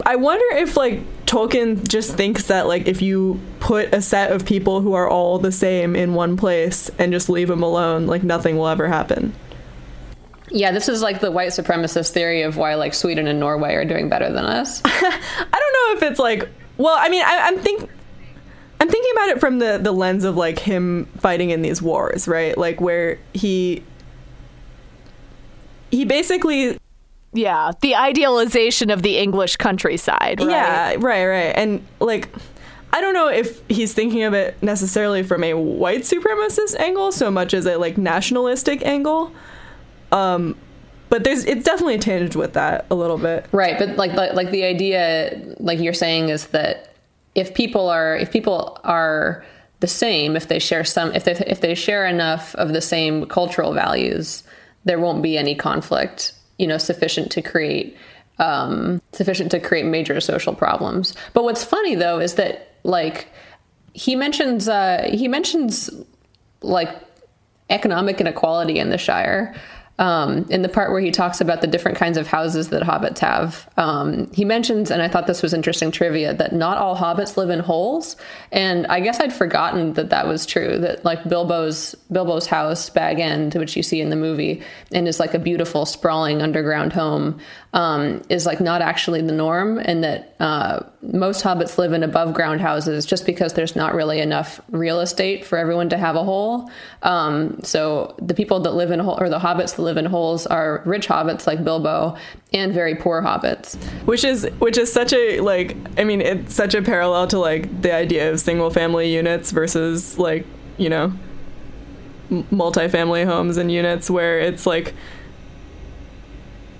I 0.05 0.15
wonder 0.15 0.45
if 0.55 0.75
like 0.75 0.99
Tolkien 1.25 1.87
just 1.87 2.15
thinks 2.15 2.47
that 2.47 2.67
like 2.67 2.87
if 2.87 3.01
you 3.01 3.39
put 3.59 3.93
a 3.93 4.01
set 4.01 4.31
of 4.31 4.45
people 4.45 4.81
who 4.81 4.93
are 4.93 5.07
all 5.07 5.39
the 5.39 5.51
same 5.51 5.95
in 5.95 6.13
one 6.13 6.35
place 6.35 6.89
and 6.99 7.13
just 7.13 7.29
leave 7.29 7.47
them 7.47 7.63
alone, 7.63 8.07
like 8.07 8.23
nothing 8.23 8.57
will 8.57 8.67
ever 8.67 8.87
happen. 8.87 9.33
Yeah, 10.49 10.71
this 10.71 10.89
is 10.89 11.01
like 11.01 11.21
the 11.21 11.31
white 11.31 11.49
supremacist 11.49 12.11
theory 12.11 12.41
of 12.41 12.57
why 12.57 12.75
like 12.75 12.93
Sweden 12.93 13.27
and 13.27 13.39
Norway 13.39 13.73
are 13.75 13.85
doing 13.85 14.09
better 14.09 14.29
than 14.31 14.43
us. 14.43 14.81
I 14.85 14.89
don't 14.99 16.01
know 16.01 16.05
if 16.05 16.11
it's 16.11 16.19
like 16.19 16.49
well, 16.77 16.95
I 16.97 17.09
mean, 17.09 17.23
I, 17.23 17.41
I'm 17.43 17.59
think 17.59 17.89
I'm 18.81 18.89
thinking 18.89 19.11
about 19.11 19.29
it 19.29 19.39
from 19.39 19.59
the 19.59 19.77
the 19.79 19.91
lens 19.91 20.23
of 20.23 20.35
like 20.35 20.57
him 20.57 21.05
fighting 21.19 21.51
in 21.51 21.61
these 21.61 21.83
wars, 21.83 22.27
right? 22.27 22.57
Like 22.57 22.81
where 22.81 23.19
he 23.31 23.83
he 25.91 26.03
basically 26.03 26.79
yeah, 27.31 27.73
the 27.81 27.95
idealization 27.95 28.89
of 28.89 29.03
the 29.03 29.19
English 29.19 29.57
countryside, 29.57 30.39
right? 30.39 30.49
Yeah, 30.49 30.95
right, 30.97 31.25
right. 31.27 31.53
And 31.55 31.85
like 31.99 32.29
I 32.91 33.01
don't 33.01 33.13
know 33.13 33.27
if 33.27 33.61
he's 33.69 33.93
thinking 33.93 34.23
of 34.23 34.33
it 34.33 34.61
necessarily 34.63 35.21
from 35.21 35.43
a 35.43 35.53
white 35.53 36.01
supremacist 36.01 36.75
angle 36.79 37.11
so 37.11 37.29
much 37.29 37.53
as 37.53 37.67
a 37.67 37.77
like 37.77 37.99
nationalistic 37.99 38.83
angle. 38.83 39.31
Um 40.11 40.57
but 41.09 41.23
there's 41.23 41.45
it's 41.45 41.63
definitely 41.63 41.99
tinged 41.99 42.33
with 42.33 42.53
that 42.53 42.87
a 42.89 42.95
little 42.95 43.19
bit. 43.19 43.45
Right, 43.51 43.77
but 43.77 43.95
like 43.97 44.13
like, 44.13 44.33
like 44.33 44.49
the 44.49 44.63
idea 44.63 45.39
like 45.59 45.77
you're 45.77 45.93
saying 45.93 46.29
is 46.29 46.47
that 46.47 46.90
if 47.35 47.53
people 47.53 47.89
are 47.89 48.15
if 48.15 48.31
people 48.31 48.79
are 48.83 49.45
the 49.79 49.87
same, 49.87 50.35
if 50.35 50.47
they 50.47 50.59
share 50.59 50.83
some 50.83 51.13
if 51.13 51.23
they 51.23 51.33
if 51.47 51.61
they 51.61 51.75
share 51.75 52.05
enough 52.05 52.55
of 52.55 52.73
the 52.73 52.81
same 52.81 53.25
cultural 53.25 53.73
values, 53.73 54.43
there 54.85 54.99
won't 54.99 55.21
be 55.21 55.37
any 55.37 55.55
conflict, 55.55 56.33
you 56.57 56.67
know, 56.67 56.77
sufficient 56.77 57.31
to 57.31 57.41
create 57.41 57.97
um, 58.39 59.01
sufficient 59.13 59.51
to 59.51 59.59
create 59.59 59.85
major 59.85 60.19
social 60.19 60.53
problems. 60.53 61.15
But 61.33 61.43
what's 61.43 61.63
funny 61.63 61.95
though 61.95 62.19
is 62.19 62.35
that 62.35 62.75
like 62.83 63.27
he 63.93 64.15
mentions 64.15 64.67
uh, 64.67 65.09
he 65.13 65.27
mentions 65.27 65.89
like 66.61 66.89
economic 67.69 68.19
inequality 68.19 68.77
in 68.77 68.89
the 68.89 68.97
Shire 68.97 69.55
um, 70.01 70.47
in 70.49 70.63
the 70.63 70.67
part 70.67 70.91
where 70.91 70.99
he 70.99 71.11
talks 71.11 71.41
about 71.41 71.61
the 71.61 71.67
different 71.67 71.95
kinds 71.95 72.17
of 72.17 72.25
houses 72.25 72.69
that 72.69 72.81
hobbits 72.81 73.19
have. 73.19 73.69
Um, 73.77 74.31
he 74.33 74.43
mentions, 74.43 74.89
and 74.89 74.99
I 74.99 75.07
thought 75.07 75.27
this 75.27 75.43
was 75.43 75.53
interesting 75.53 75.91
trivia, 75.91 76.33
that 76.33 76.53
not 76.53 76.79
all 76.79 76.97
hobbits 76.97 77.37
live 77.37 77.51
in 77.51 77.59
holes. 77.59 78.17
And 78.51 78.87
I 78.87 78.99
guess 78.99 79.19
I'd 79.19 79.31
forgotten 79.31 79.93
that 79.93 80.09
that 80.09 80.27
was 80.27 80.47
true. 80.47 80.79
That 80.79 81.05
like 81.05 81.23
Bilbo's 81.25 81.93
Bilbo's 82.11 82.47
house, 82.47 82.89
Bag 82.89 83.19
End, 83.19 83.53
which 83.53 83.77
you 83.77 83.83
see 83.83 84.01
in 84.01 84.09
the 84.09 84.15
movie, 84.15 84.63
and 84.91 85.07
is 85.07 85.19
like 85.19 85.35
a 85.35 85.39
beautiful 85.39 85.85
sprawling 85.85 86.41
underground 86.41 86.93
home, 86.93 87.39
um, 87.73 88.23
is 88.27 88.47
like 88.47 88.59
not 88.59 88.81
actually 88.81 89.21
the 89.21 89.31
norm, 89.31 89.77
and 89.77 90.03
that 90.03 90.35
uh, 90.39 90.79
most 91.03 91.43
hobbits 91.43 91.77
live 91.77 91.93
in 91.93 92.01
above 92.01 92.33
ground 92.33 92.59
houses 92.59 93.05
just 93.05 93.27
because 93.27 93.53
there's 93.53 93.75
not 93.75 93.93
really 93.93 94.19
enough 94.19 94.59
real 94.71 94.99
estate 94.99 95.45
for 95.45 95.59
everyone 95.59 95.89
to 95.89 95.97
have 95.97 96.15
a 96.15 96.23
hole. 96.23 96.71
Um, 97.03 97.61
so 97.61 98.15
the 98.17 98.33
people 98.33 98.61
that 98.61 98.71
live 98.71 98.89
in 98.89 98.99
hole, 98.99 99.19
or 99.21 99.29
the 99.29 99.37
hobbits 99.37 99.75
that 99.75 99.81
live 99.83 99.90
in 99.97 100.05
holes 100.05 100.45
are 100.47 100.81
rich 100.85 101.07
hobbits 101.07 101.47
like 101.47 101.63
Bilbo 101.63 102.17
and 102.53 102.73
very 102.73 102.95
poor 102.95 103.21
hobbits. 103.21 103.75
Which 104.05 104.23
is 104.23 104.49
which 104.59 104.77
is 104.77 104.91
such 104.91 105.13
a 105.13 105.39
like 105.41 105.75
I 105.97 106.03
mean 106.03 106.21
it's 106.21 106.53
such 106.53 106.73
a 106.73 106.81
parallel 106.81 107.27
to 107.27 107.39
like 107.39 107.81
the 107.81 107.93
idea 107.93 108.31
of 108.31 108.39
single 108.39 108.69
family 108.69 109.13
units 109.13 109.51
versus 109.51 110.17
like 110.17 110.45
you 110.77 110.89
know 110.89 111.13
multifamily 112.31 113.25
homes 113.25 113.57
and 113.57 113.71
units 113.71 114.09
where 114.09 114.39
it's 114.39 114.65
like 114.65 114.93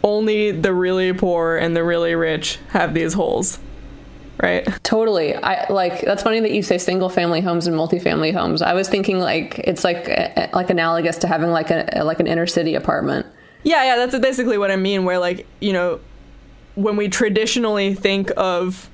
only 0.03 0.51
the 0.51 0.73
really 0.73 1.13
poor 1.13 1.57
and 1.57 1.75
the 1.75 1.83
really 1.83 2.15
rich 2.15 2.57
have 2.69 2.93
these 2.93 3.13
holes 3.13 3.59
right. 4.41 4.67
Totally. 4.83 5.35
I 5.35 5.71
like 5.71 6.01
that's 6.01 6.23
funny 6.23 6.39
that 6.39 6.51
you 6.51 6.63
say 6.63 6.77
single 6.77 7.09
family 7.09 7.41
homes 7.41 7.67
and 7.67 7.75
multifamily 7.75 8.33
homes. 8.33 8.61
I 8.61 8.73
was 8.73 8.89
thinking 8.89 9.19
like 9.19 9.59
it's 9.59 9.83
like 9.83 10.09
eh, 10.09 10.33
eh, 10.35 10.47
like 10.53 10.69
analogous 10.69 11.17
to 11.19 11.27
having 11.27 11.49
like 11.49 11.69
a 11.71 11.97
eh, 11.97 12.03
like 12.03 12.19
an 12.19 12.27
inner 12.27 12.47
city 12.47 12.75
apartment. 12.75 13.25
Yeah 13.63 13.83
yeah 13.83 13.95
that's 13.95 14.17
basically 14.17 14.57
what 14.57 14.71
i 14.71 14.75
mean 14.75 15.05
where 15.05 15.19
like 15.19 15.45
you 15.59 15.71
know 15.71 15.99
when 16.73 16.95
we 16.95 17.07
traditionally 17.07 17.93
think 17.93 18.31
of 18.35 18.89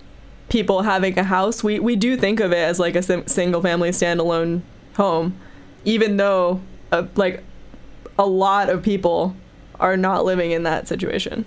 people 0.49 0.81
having 0.81 1.17
a 1.17 1.23
house 1.23 1.63
we 1.63 1.79
we 1.79 1.95
do 1.95 2.17
think 2.17 2.41
of 2.41 2.51
it 2.51 2.57
as 2.57 2.77
like 2.77 2.97
a 2.97 3.01
sim- 3.01 3.25
single 3.27 3.61
family 3.61 3.91
standalone 3.91 4.61
home 4.97 5.37
even 5.85 6.17
though 6.17 6.59
uh, 6.91 7.07
like 7.15 7.45
a 8.19 8.25
lot 8.25 8.69
of 8.69 8.83
people 8.83 9.35
are 9.79 9.95
not 9.95 10.25
living 10.25 10.51
in 10.51 10.63
that 10.63 10.87
situation. 10.87 11.45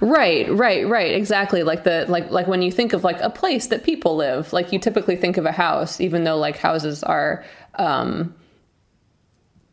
Right, 0.00 0.50
right, 0.50 0.86
right. 0.86 1.14
Exactly. 1.14 1.62
Like 1.62 1.84
the 1.84 2.06
like 2.08 2.30
like 2.30 2.46
when 2.46 2.62
you 2.62 2.72
think 2.72 2.92
of 2.92 3.04
like 3.04 3.20
a 3.20 3.30
place 3.30 3.68
that 3.68 3.84
people 3.84 4.16
live, 4.16 4.52
like 4.52 4.72
you 4.72 4.78
typically 4.78 5.16
think 5.16 5.36
of 5.36 5.46
a 5.46 5.52
house, 5.52 6.00
even 6.00 6.24
though 6.24 6.36
like 6.36 6.56
houses 6.56 7.02
are 7.02 7.44
um 7.76 8.34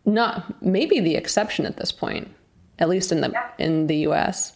not 0.05 0.61
maybe 0.61 0.99
the 0.99 1.15
exception 1.15 1.65
at 1.65 1.77
this 1.77 1.91
point, 1.91 2.29
at 2.79 2.89
least 2.89 3.11
in 3.11 3.21
the 3.21 3.33
in 3.57 3.87
the 3.87 3.97
US. 4.07 4.53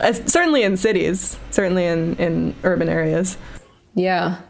As, 0.00 0.20
certainly 0.30 0.62
in 0.62 0.76
cities, 0.76 1.38
certainly 1.50 1.86
in 1.86 2.16
in 2.16 2.54
urban 2.62 2.88
areas. 2.88 3.38
Yeah. 3.94 4.40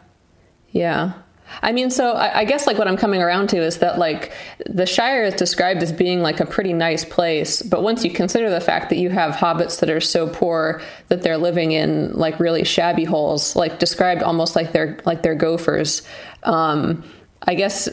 Yeah. 0.71 1.13
I 1.61 1.71
mean, 1.71 1.89
so 1.89 2.13
I, 2.13 2.39
I, 2.39 2.45
guess 2.45 2.67
like 2.67 2.77
what 2.77 2.87
I'm 2.87 2.97
coming 2.97 3.21
around 3.21 3.49
to 3.49 3.57
is 3.57 3.77
that 3.77 3.97
like 3.97 4.33
the 4.65 4.85
Shire 4.85 5.23
is 5.23 5.33
described 5.33 5.81
as 5.83 5.91
being 5.91 6.21
like 6.21 6.39
a 6.39 6.45
pretty 6.45 6.73
nice 6.73 7.05
place, 7.05 7.61
but 7.61 7.83
once 7.83 8.03
you 8.03 8.11
consider 8.11 8.49
the 8.49 8.61
fact 8.61 8.89
that 8.89 8.97
you 8.97 9.09
have 9.09 9.35
hobbits 9.35 9.79
that 9.79 9.89
are 9.89 10.01
so 10.01 10.27
poor 10.27 10.81
that 11.07 11.21
they're 11.21 11.37
living 11.37 11.71
in 11.71 12.13
like 12.13 12.39
really 12.39 12.63
shabby 12.63 13.03
holes, 13.03 13.55
like 13.55 13.79
described 13.79 14.23
almost 14.23 14.55
like 14.55 14.71
they're 14.71 14.97
like 15.05 15.21
they're 15.21 15.35
gophers, 15.35 16.01
um, 16.43 17.03
I 17.43 17.55
guess 17.55 17.89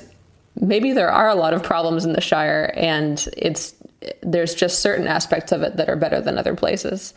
maybe 0.61 0.92
there 0.92 1.11
are 1.11 1.28
a 1.28 1.35
lot 1.35 1.54
of 1.54 1.62
problems 1.62 2.04
in 2.04 2.12
the 2.12 2.21
Shire, 2.21 2.73
and 2.76 3.26
it's 3.37 3.75
there's 4.23 4.54
just 4.54 4.80
certain 4.80 5.06
aspects 5.06 5.52
of 5.52 5.62
it 5.62 5.76
that 5.76 5.88
are 5.88 5.97
better 5.97 6.21
than 6.21 6.38
other 6.38 6.54
places. 6.54 7.14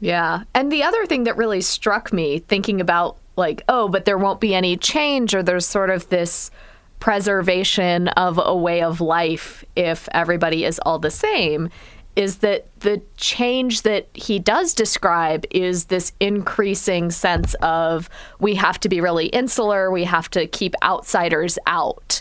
Yeah, 0.00 0.44
and 0.54 0.72
the 0.72 0.82
other 0.82 1.04
thing 1.06 1.24
that 1.24 1.36
really 1.36 1.60
struck 1.60 2.12
me 2.12 2.38
thinking 2.38 2.80
about 2.80 3.18
like, 3.40 3.62
oh, 3.68 3.88
but 3.88 4.04
there 4.04 4.18
won't 4.18 4.40
be 4.40 4.54
any 4.54 4.76
change, 4.76 5.34
or 5.34 5.42
there's 5.42 5.66
sort 5.66 5.90
of 5.90 6.08
this 6.08 6.52
preservation 7.00 8.08
of 8.08 8.38
a 8.42 8.54
way 8.54 8.82
of 8.82 9.00
life 9.00 9.64
if 9.74 10.08
everybody 10.12 10.64
is 10.64 10.78
all 10.84 10.98
the 10.98 11.10
same, 11.10 11.70
is 12.14 12.38
that 12.38 12.66
the 12.80 13.00
change 13.16 13.82
that 13.82 14.06
he 14.12 14.38
does 14.38 14.74
describe 14.74 15.44
is 15.50 15.86
this 15.86 16.12
increasing 16.20 17.10
sense 17.10 17.54
of 17.62 18.10
we 18.38 18.54
have 18.54 18.78
to 18.80 18.88
be 18.88 19.00
really 19.00 19.26
insular, 19.28 19.90
we 19.90 20.04
have 20.04 20.28
to 20.28 20.46
keep 20.46 20.74
outsiders 20.82 21.58
out, 21.66 22.20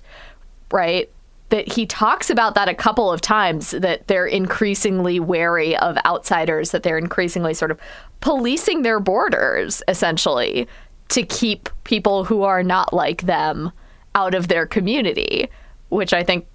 right? 0.71 1.09
That 1.49 1.73
he 1.73 1.85
talks 1.85 2.29
about 2.29 2.53
that 2.53 2.69
a 2.69 2.75
couple 2.75 3.11
of 3.11 3.19
times, 3.19 3.71
that 3.71 4.07
they're 4.07 4.27
increasingly 4.27 5.19
wary 5.19 5.75
of 5.75 5.97
outsiders, 6.05 6.71
that 6.71 6.83
they're 6.83 6.99
increasingly 6.99 7.53
sort 7.53 7.71
of 7.71 7.79
policing 8.21 8.83
their 8.83 8.99
borders, 8.99 9.81
essentially, 9.87 10.67
to 11.09 11.23
keep 11.23 11.69
people 11.83 12.23
who 12.25 12.43
are 12.43 12.63
not 12.63 12.93
like 12.93 13.23
them 13.23 13.71
out 14.15 14.35
of 14.35 14.47
their 14.47 14.65
community, 14.65 15.49
which 15.89 16.13
I 16.13 16.23
think 16.23 16.45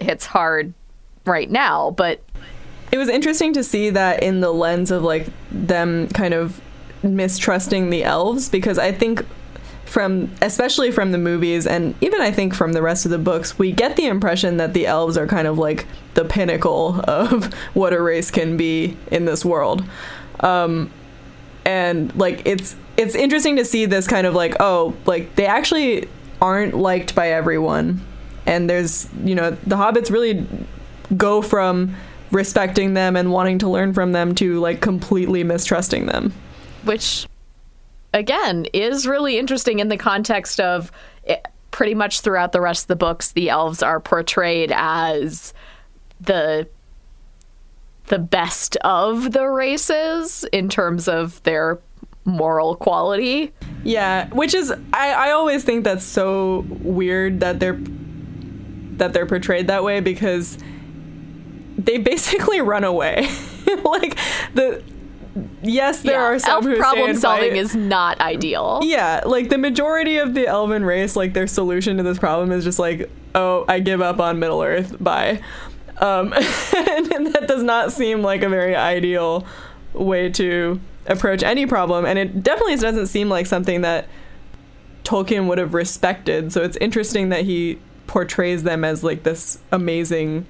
hits 0.00 0.26
hard 0.26 0.72
right 1.24 1.50
now, 1.50 1.92
but 1.92 2.20
it 2.92 2.98
was 2.98 3.08
interesting 3.08 3.52
to 3.54 3.64
see 3.64 3.90
that 3.90 4.22
in 4.22 4.40
the 4.40 4.52
lens 4.52 4.90
of 4.90 5.02
like 5.02 5.26
them 5.50 6.08
kind 6.08 6.34
of 6.34 6.60
mistrusting 7.02 7.90
the 7.90 8.04
elves 8.04 8.48
because 8.48 8.78
I 8.78 8.92
think 8.92 9.24
from 9.84 10.30
especially 10.42 10.90
from 10.90 11.12
the 11.12 11.18
movies 11.18 11.66
and 11.66 11.94
even 12.00 12.20
I 12.20 12.30
think 12.30 12.54
from 12.54 12.72
the 12.72 12.82
rest 12.82 13.04
of 13.04 13.10
the 13.10 13.18
books, 13.18 13.58
we 13.58 13.72
get 13.72 13.96
the 13.96 14.06
impression 14.06 14.56
that 14.56 14.74
the 14.74 14.86
elves 14.86 15.16
are 15.16 15.26
kind 15.26 15.46
of 15.46 15.58
like 15.58 15.86
the 16.14 16.24
pinnacle 16.24 17.00
of 17.04 17.52
what 17.74 17.92
a 17.92 18.00
race 18.00 18.30
can 18.30 18.56
be 18.56 18.96
in 19.10 19.24
this 19.24 19.44
world. 19.44 19.84
Um, 20.40 20.90
and 21.64 22.14
like 22.16 22.42
it's 22.44 22.76
it's 22.96 23.14
interesting 23.14 23.56
to 23.56 23.64
see 23.64 23.86
this 23.86 24.06
kind 24.06 24.26
of 24.26 24.34
like 24.34 24.56
oh 24.60 24.94
like 25.06 25.34
they 25.36 25.46
actually 25.46 26.08
aren't 26.40 26.74
liked 26.74 27.14
by 27.14 27.30
everyone. 27.30 28.04
And 28.46 28.68
there's 28.68 29.08
you 29.24 29.34
know 29.34 29.52
the 29.66 29.76
hobbits 29.76 30.10
really 30.10 30.46
go 31.16 31.42
from 31.42 31.94
respecting 32.30 32.94
them 32.94 33.16
and 33.16 33.30
wanting 33.30 33.58
to 33.60 33.68
learn 33.68 33.94
from 33.94 34.12
them 34.12 34.34
to 34.36 34.60
like 34.60 34.80
completely 34.80 35.44
mistrusting 35.44 36.06
them. 36.06 36.32
Which 36.84 37.26
again 38.12 38.66
is 38.72 39.06
really 39.06 39.38
interesting 39.38 39.78
in 39.78 39.88
the 39.88 39.96
context 39.96 40.60
of 40.60 40.92
it, 41.24 41.46
pretty 41.70 41.94
much 41.94 42.20
throughout 42.20 42.52
the 42.52 42.60
rest 42.60 42.84
of 42.84 42.88
the 42.88 42.96
books 42.96 43.32
the 43.32 43.48
elves 43.48 43.82
are 43.82 43.98
portrayed 43.98 44.72
as 44.74 45.52
the 46.20 46.68
the 48.06 48.18
best 48.18 48.76
of 48.84 49.32
the 49.32 49.46
races 49.46 50.44
in 50.52 50.68
terms 50.68 51.08
of 51.08 51.42
their 51.44 51.80
moral 52.24 52.76
quality. 52.76 53.52
Yeah, 53.82 54.28
which 54.28 54.54
is 54.54 54.72
I, 54.92 55.12
I 55.12 55.30
always 55.32 55.64
think 55.64 55.84
that's 55.84 56.04
so 56.04 56.64
weird 56.68 57.40
that 57.40 57.60
they're 57.60 57.78
that 58.98 59.12
they're 59.12 59.26
portrayed 59.26 59.66
that 59.66 59.84
way 59.84 60.00
because 60.00 60.58
they 61.76 61.98
basically 61.98 62.60
run 62.62 62.84
away. 62.84 63.28
like 63.84 64.16
the 64.54 64.82
yes, 65.62 66.02
there 66.02 66.14
yeah, 66.14 66.22
are 66.22 66.38
some 66.38 66.66
elf 66.66 66.78
problem 66.78 67.16
solving 67.16 67.56
is 67.56 67.74
not 67.74 68.20
ideal. 68.20 68.80
Yeah, 68.82 69.22
like 69.26 69.48
the 69.48 69.58
majority 69.58 70.18
of 70.18 70.34
the 70.34 70.46
elven 70.46 70.84
race, 70.84 71.16
like 71.16 71.34
their 71.34 71.46
solution 71.46 71.96
to 71.96 72.02
this 72.02 72.18
problem 72.18 72.52
is 72.52 72.64
just 72.64 72.78
like, 72.78 73.10
oh, 73.34 73.64
I 73.68 73.80
give 73.80 74.00
up 74.00 74.20
on 74.20 74.38
Middle 74.38 74.62
Earth. 74.62 74.96
Bye. 75.02 75.42
Um, 75.98 76.32
and, 76.32 77.12
and 77.12 77.26
that 77.34 77.46
does 77.46 77.62
not 77.62 77.92
seem 77.92 78.22
like 78.22 78.42
a 78.42 78.48
very 78.48 78.74
ideal 78.74 79.46
way 79.92 80.28
to 80.30 80.80
approach 81.06 81.42
any 81.42 81.66
problem, 81.66 82.04
and 82.04 82.18
it 82.18 82.42
definitely 82.42 82.76
doesn't 82.76 83.06
seem 83.06 83.28
like 83.28 83.46
something 83.46 83.82
that 83.82 84.06
Tolkien 85.04 85.46
would 85.48 85.58
have 85.58 85.74
respected. 85.74 86.52
So 86.52 86.62
it's 86.62 86.76
interesting 86.78 87.28
that 87.28 87.44
he 87.44 87.78
portrays 88.06 88.62
them 88.62 88.84
as 88.84 89.02
like 89.02 89.22
this 89.22 89.58
amazing 89.72 90.46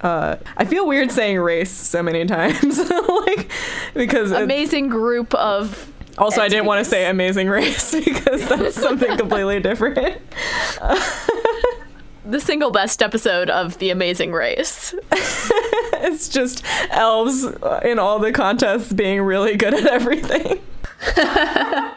uh, 0.00 0.36
I 0.56 0.64
feel 0.64 0.86
weird 0.86 1.10
saying 1.10 1.38
race 1.40 1.70
so 1.70 2.02
many 2.02 2.24
times, 2.24 2.78
like 3.26 3.50
because 3.94 4.30
amazing 4.32 4.88
group 4.88 5.34
of. 5.34 5.92
Also, 6.18 6.40
entities. 6.40 6.44
I 6.44 6.48
didn't 6.48 6.66
want 6.66 6.84
to 6.84 6.90
say 6.90 7.08
amazing 7.08 7.48
race 7.48 7.94
because 8.04 8.48
that's 8.48 8.74
something 8.74 9.16
completely 9.16 9.60
different. 9.60 10.20
the 12.28 12.40
single 12.40 12.70
best 12.70 13.02
episode 13.02 13.48
of 13.48 13.78
The 13.78 13.88
Amazing 13.88 14.32
Race. 14.32 14.94
it's 15.12 16.28
just 16.28 16.62
elves 16.90 17.44
in 17.82 17.98
all 17.98 18.18
the 18.18 18.32
contests 18.32 18.92
being 18.92 19.22
really 19.22 19.56
good 19.56 19.72
at 19.72 19.86
everything 19.86 20.60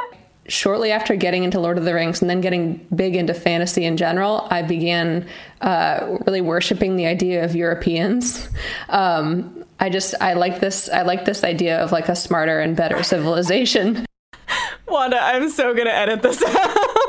shortly 0.47 0.91
after 0.91 1.17
getting 1.17 1.43
into 1.43 1.59
Lord 1.59 1.77
of 1.77 1.83
the 1.83 1.93
Rings 1.93 2.21
and 2.21 2.29
then 2.29 2.39
getting 2.39 2.85
big 2.95 3.15
into 3.17 3.33
fantasy 3.33 3.83
in 3.83 3.97
general, 3.97 4.47
I 4.49 4.61
began 4.61 5.27
uh, 5.59 6.17
really 6.25 6.41
worshiping 6.41 6.95
the 6.95 7.07
idea 7.07 7.43
of 7.43 7.53
Europeans. 7.53 8.47
Um, 8.87 9.65
I 9.81 9.89
just 9.89 10.15
I 10.21 10.33
like 10.33 10.61
this 10.61 10.87
I 10.89 11.01
like 11.01 11.25
this 11.25 11.43
idea 11.43 11.79
of 11.79 11.91
like 11.91 12.07
a 12.07 12.15
smarter 12.15 12.61
and 12.61 12.75
better 12.75 13.03
civilization. 13.03 14.05
Wanda, 14.87 15.21
I'm 15.21 15.49
so 15.49 15.73
gonna 15.73 15.89
edit 15.89 16.21
this 16.21 16.41
out. 16.41 17.00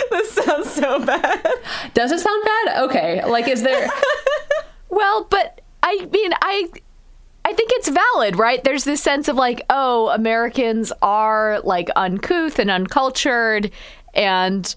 this 0.10 0.30
sounds 0.32 0.70
so 0.70 1.04
bad. 1.04 1.46
Does 1.94 2.12
it 2.12 2.20
sound 2.20 2.44
bad? 2.44 2.82
Okay. 2.84 3.24
Like, 3.24 3.48
is 3.48 3.62
there? 3.62 3.88
well, 4.88 5.26
but 5.30 5.60
I 5.82 6.08
mean, 6.12 6.32
I 6.40 6.68
I 7.44 7.52
think 7.52 7.70
it's 7.74 7.88
valid, 7.88 8.38
right? 8.38 8.62
There's 8.62 8.84
this 8.84 9.02
sense 9.02 9.28
of 9.28 9.36
like, 9.36 9.62
oh, 9.70 10.08
Americans 10.08 10.92
are 11.02 11.60
like 11.64 11.88
uncouth 11.96 12.58
and 12.58 12.70
uncultured, 12.70 13.70
and 14.14 14.74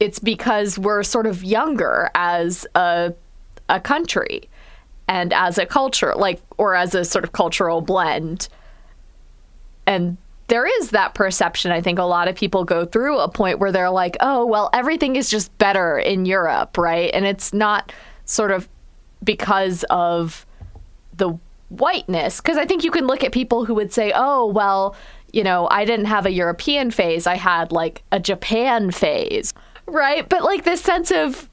it's 0.00 0.18
because 0.18 0.78
we're 0.78 1.02
sort 1.02 1.26
of 1.26 1.42
younger 1.42 2.10
as 2.14 2.66
a 2.74 3.14
a 3.68 3.80
country 3.80 4.48
and 5.08 5.32
as 5.32 5.58
a 5.58 5.66
culture, 5.66 6.14
like 6.16 6.40
or 6.56 6.74
as 6.74 6.94
a 6.94 7.04
sort 7.04 7.24
of 7.24 7.32
cultural 7.32 7.80
blend. 7.80 8.48
And 9.86 10.16
there 10.48 10.66
is 10.80 10.90
that 10.90 11.14
perception. 11.14 11.72
I 11.72 11.80
think 11.80 11.98
a 11.98 12.04
lot 12.04 12.28
of 12.28 12.36
people 12.36 12.64
go 12.64 12.84
through 12.84 13.18
a 13.18 13.28
point 13.28 13.58
where 13.58 13.72
they're 13.72 13.90
like, 13.90 14.16
oh, 14.20 14.44
well, 14.44 14.70
everything 14.72 15.16
is 15.16 15.30
just 15.30 15.56
better 15.58 15.98
in 15.98 16.26
Europe, 16.26 16.76
right? 16.76 17.10
And 17.14 17.24
it's 17.24 17.52
not 17.54 17.92
sort 18.26 18.50
of 18.50 18.68
because 19.24 19.84
of 19.90 20.46
the 21.16 21.38
whiteness 21.70 22.40
because 22.40 22.56
i 22.56 22.64
think 22.64 22.84
you 22.84 22.90
can 22.90 23.06
look 23.06 23.24
at 23.24 23.32
people 23.32 23.64
who 23.64 23.74
would 23.74 23.92
say 23.92 24.12
oh 24.14 24.46
well 24.46 24.94
you 25.32 25.42
know 25.42 25.66
i 25.70 25.84
didn't 25.84 26.06
have 26.06 26.26
a 26.26 26.30
european 26.30 26.90
phase 26.90 27.26
i 27.26 27.34
had 27.34 27.72
like 27.72 28.02
a 28.12 28.20
japan 28.20 28.90
phase 28.90 29.52
right 29.86 30.28
but 30.28 30.44
like 30.44 30.64
this 30.64 30.80
sense 30.80 31.10
of 31.10 31.48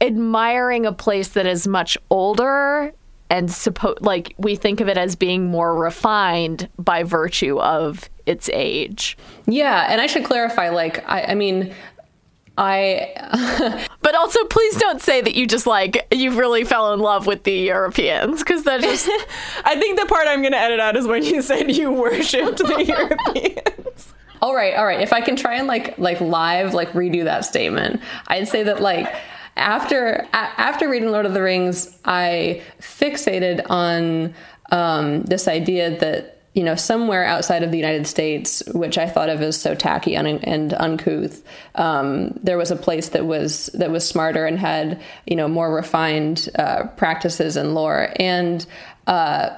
admiring 0.00 0.84
a 0.84 0.92
place 0.92 1.28
that 1.28 1.46
is 1.46 1.66
much 1.66 1.96
older 2.10 2.92
and 3.30 3.48
suppo- 3.48 3.98
like 4.00 4.34
we 4.38 4.56
think 4.56 4.80
of 4.80 4.88
it 4.88 4.96
as 4.96 5.16
being 5.16 5.46
more 5.46 5.74
refined 5.74 6.68
by 6.78 7.02
virtue 7.02 7.58
of 7.60 8.08
its 8.26 8.48
age 8.52 9.16
yeah 9.46 9.86
and 9.90 10.00
i 10.00 10.06
should 10.06 10.24
clarify 10.24 10.68
like 10.68 11.02
i, 11.08 11.22
I 11.22 11.34
mean 11.34 11.74
I. 12.58 13.86
but 14.02 14.14
also, 14.16 14.44
please 14.46 14.76
don't 14.76 15.00
say 15.00 15.20
that 15.20 15.34
you 15.34 15.46
just 15.46 15.66
like 15.66 16.06
you 16.12 16.32
really 16.32 16.64
fell 16.64 16.92
in 16.92 17.00
love 17.00 17.26
with 17.26 17.44
the 17.44 17.52
Europeans 17.52 18.40
because 18.40 18.64
that 18.64 18.82
just. 18.82 19.08
I 19.64 19.78
think 19.78 19.98
the 19.98 20.06
part 20.06 20.26
I'm 20.26 20.40
going 20.42 20.52
to 20.52 20.58
edit 20.58 20.80
out 20.80 20.96
is 20.96 21.06
when 21.06 21.22
you 21.22 21.40
said 21.42 21.70
you 21.70 21.92
worshipped 21.92 22.58
the 22.58 22.84
Europeans. 22.84 24.12
All 24.42 24.54
right, 24.54 24.74
all 24.74 24.84
right. 24.84 25.00
If 25.00 25.12
I 25.12 25.20
can 25.20 25.36
try 25.36 25.54
and 25.54 25.68
like 25.68 25.96
like 25.98 26.20
live 26.20 26.74
like 26.74 26.92
redo 26.92 27.24
that 27.24 27.44
statement, 27.44 28.00
I'd 28.26 28.48
say 28.48 28.64
that 28.64 28.82
like 28.82 29.08
after 29.58 30.26
after 30.32 30.88
reading 30.88 31.10
Lord 31.10 31.26
of 31.26 31.34
the 31.34 31.42
Rings, 31.42 31.98
I 32.04 32.62
fixated 32.80 33.68
on 33.68 34.34
um, 34.70 35.22
this 35.22 35.48
idea 35.48 35.98
that 35.98 36.38
you 36.58 36.64
know, 36.64 36.74
somewhere 36.74 37.24
outside 37.24 37.62
of 37.62 37.70
the 37.70 37.76
United 37.76 38.04
States, 38.08 38.64
which 38.74 38.98
I 38.98 39.08
thought 39.08 39.28
of 39.28 39.40
as 39.42 39.60
so 39.60 39.76
tacky 39.76 40.16
and, 40.16 40.26
and 40.42 40.74
uncouth, 40.74 41.44
um, 41.76 42.30
there 42.42 42.58
was 42.58 42.72
a 42.72 42.76
place 42.76 43.10
that 43.10 43.26
was 43.26 43.66
that 43.74 43.92
was 43.92 44.04
smarter 44.08 44.44
and 44.44 44.58
had 44.58 45.00
you 45.26 45.36
know 45.36 45.46
more 45.46 45.72
refined 45.72 46.48
uh, 46.58 46.88
practices 46.96 47.56
and 47.56 47.74
lore. 47.76 48.12
And 48.16 48.66
uh, 49.06 49.50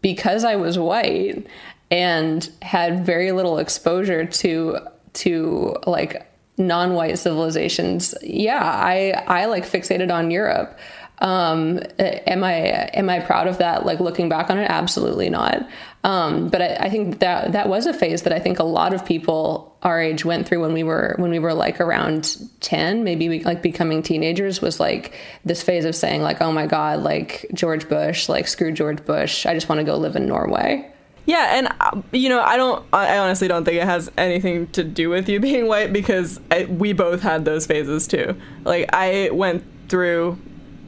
because 0.00 0.44
I 0.44 0.56
was 0.56 0.78
white 0.78 1.46
and 1.90 2.48
had 2.62 3.04
very 3.04 3.32
little 3.32 3.58
exposure 3.58 4.24
to 4.24 4.78
to 5.12 5.76
like 5.86 6.29
non-white 6.60 7.18
civilizations, 7.18 8.14
yeah, 8.22 8.62
I 8.62 9.12
I 9.26 9.46
like 9.46 9.64
fixated 9.64 10.12
on 10.12 10.30
Europe. 10.30 10.78
Um, 11.20 11.80
am 11.98 12.42
I 12.44 12.54
am 12.54 13.10
I 13.10 13.20
proud 13.20 13.46
of 13.46 13.58
that? 13.58 13.84
Like 13.84 14.00
looking 14.00 14.28
back 14.28 14.48
on 14.48 14.58
it, 14.58 14.70
absolutely 14.70 15.28
not. 15.28 15.68
Um, 16.02 16.48
but 16.48 16.62
I, 16.62 16.86
I, 16.86 16.88
think 16.88 17.18
that 17.18 17.52
that 17.52 17.68
was 17.68 17.84
a 17.84 17.92
phase 17.92 18.22
that 18.22 18.32
I 18.32 18.38
think 18.38 18.58
a 18.58 18.64
lot 18.64 18.94
of 18.94 19.04
people 19.04 19.76
our 19.82 20.00
age 20.00 20.24
went 20.24 20.48
through 20.48 20.62
when 20.62 20.72
we 20.72 20.82
were 20.82 21.14
when 21.18 21.30
we 21.30 21.38
were 21.38 21.52
like 21.52 21.78
around 21.78 22.38
ten, 22.60 23.04
maybe 23.04 23.28
we, 23.28 23.44
like 23.44 23.60
becoming 23.60 24.02
teenagers. 24.02 24.62
Was 24.62 24.80
like 24.80 25.12
this 25.44 25.62
phase 25.62 25.84
of 25.84 25.94
saying 25.94 26.22
like, 26.22 26.40
oh 26.40 26.52
my 26.52 26.66
god, 26.66 27.00
like 27.00 27.44
George 27.52 27.86
Bush, 27.86 28.30
like 28.30 28.48
screw 28.48 28.72
George 28.72 29.04
Bush. 29.04 29.44
I 29.44 29.52
just 29.52 29.68
want 29.68 29.80
to 29.80 29.84
go 29.84 29.98
live 29.98 30.16
in 30.16 30.26
Norway. 30.26 30.90
Yeah, 31.26 31.56
and 31.56 31.68
uh, 31.80 32.02
you 32.12 32.28
know, 32.28 32.40
I 32.40 32.56
don't. 32.56 32.84
I 32.92 33.18
honestly 33.18 33.48
don't 33.48 33.64
think 33.64 33.76
it 33.76 33.84
has 33.86 34.10
anything 34.16 34.66
to 34.68 34.82
do 34.82 35.10
with 35.10 35.28
you 35.28 35.40
being 35.40 35.66
white 35.66 35.92
because 35.92 36.40
I, 36.50 36.64
we 36.64 36.92
both 36.92 37.22
had 37.22 37.44
those 37.44 37.66
phases 37.66 38.06
too. 38.06 38.36
Like 38.64 38.90
I 38.92 39.30
went 39.32 39.64
through 39.88 40.38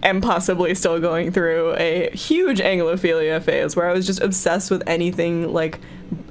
and 0.02 0.22
possibly 0.22 0.74
still 0.74 0.98
going 1.00 1.30
through 1.30 1.76
a 1.76 2.10
huge 2.10 2.58
Anglophilia 2.58 3.40
phase 3.40 3.76
where 3.76 3.88
I 3.88 3.92
was 3.92 4.04
just 4.04 4.20
obsessed 4.20 4.70
with 4.70 4.82
anything 4.86 5.52
like 5.52 5.78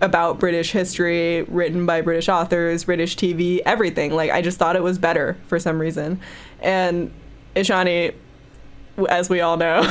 about 0.02 0.40
British 0.40 0.72
history, 0.72 1.44
written 1.44 1.86
by 1.86 2.02
British 2.02 2.28
authors, 2.28 2.84
British 2.84 3.16
TV, 3.16 3.62
everything. 3.66 4.12
Like 4.12 4.30
I 4.30 4.42
just 4.42 4.58
thought 4.58 4.76
it 4.76 4.84
was 4.84 4.98
better 4.98 5.38
for 5.48 5.58
some 5.58 5.80
reason. 5.80 6.20
And 6.62 7.14
Ishani, 7.56 8.14
as 9.10 9.30
we 9.30 9.42
all 9.42 9.58
know, 9.58 9.82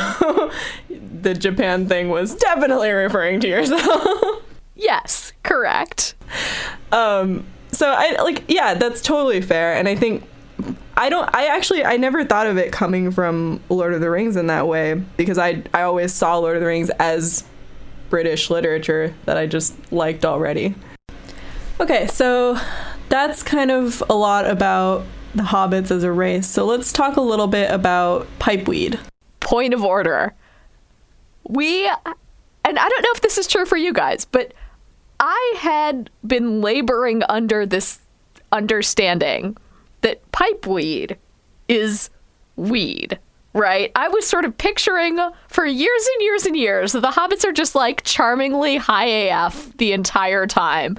the 0.90 1.34
Japan 1.34 1.88
thing 1.88 2.08
was 2.08 2.34
definitely 2.34 2.90
referring 2.90 3.40
to 3.40 3.48
yourself. 3.48 4.42
yes, 4.74 5.32
correct. 5.42 6.14
Um, 6.92 7.46
so 7.72 7.90
I 7.90 8.20
like 8.22 8.44
yeah, 8.48 8.74
that's 8.74 9.00
totally 9.00 9.40
fair, 9.40 9.74
and 9.74 9.88
I 9.88 9.94
think 9.94 10.24
I 10.96 11.08
don't 11.08 11.28
I 11.34 11.46
actually 11.46 11.84
I 11.84 11.96
never 11.96 12.24
thought 12.24 12.46
of 12.46 12.56
it 12.58 12.72
coming 12.72 13.10
from 13.10 13.60
Lord 13.68 13.94
of 13.94 14.00
the 14.00 14.10
Rings 14.10 14.36
in 14.36 14.48
that 14.48 14.66
way 14.66 14.94
because 15.16 15.38
I 15.38 15.62
I 15.72 15.82
always 15.82 16.12
saw 16.12 16.36
Lord 16.38 16.56
of 16.56 16.60
the 16.60 16.66
Rings 16.66 16.90
as 16.98 17.44
British 18.10 18.50
literature 18.50 19.14
that 19.24 19.36
I 19.36 19.46
just 19.46 19.92
liked 19.92 20.24
already. 20.24 20.74
Okay, 21.78 22.06
so 22.08 22.58
that's 23.08 23.42
kind 23.42 23.70
of 23.70 24.02
a 24.10 24.14
lot 24.14 24.46
about 24.46 25.04
the 25.34 25.42
hobbits 25.44 25.90
as 25.90 26.04
a 26.04 26.12
race. 26.12 26.46
So 26.46 26.64
let's 26.64 26.92
talk 26.92 27.16
a 27.16 27.20
little 27.20 27.46
bit 27.46 27.70
about 27.70 28.26
pipeweed. 28.38 28.98
Point 29.40 29.74
of 29.74 29.84
order. 29.84 30.34
We, 31.48 31.86
and 31.86 32.78
I 32.78 32.88
don't 32.88 33.02
know 33.02 33.10
if 33.14 33.20
this 33.20 33.38
is 33.38 33.46
true 33.46 33.64
for 33.64 33.76
you 33.76 33.92
guys, 33.92 34.24
but 34.24 34.52
I 35.18 35.54
had 35.58 36.10
been 36.26 36.60
laboring 36.60 37.22
under 37.28 37.66
this 37.66 38.00
understanding 38.52 39.56
that 40.00 40.30
pipeweed 40.32 41.16
is 41.68 42.10
weed, 42.56 43.18
right? 43.52 43.92
I 43.94 44.08
was 44.08 44.26
sort 44.26 44.44
of 44.44 44.56
picturing 44.56 45.18
for 45.48 45.66
years 45.66 46.08
and 46.14 46.22
years 46.22 46.46
and 46.46 46.56
years 46.56 46.92
that 46.92 47.00
the 47.00 47.08
hobbits 47.08 47.44
are 47.44 47.52
just 47.52 47.74
like 47.74 48.02
charmingly 48.02 48.76
high 48.76 49.06
AF 49.06 49.76
the 49.76 49.92
entire 49.92 50.46
time. 50.46 50.98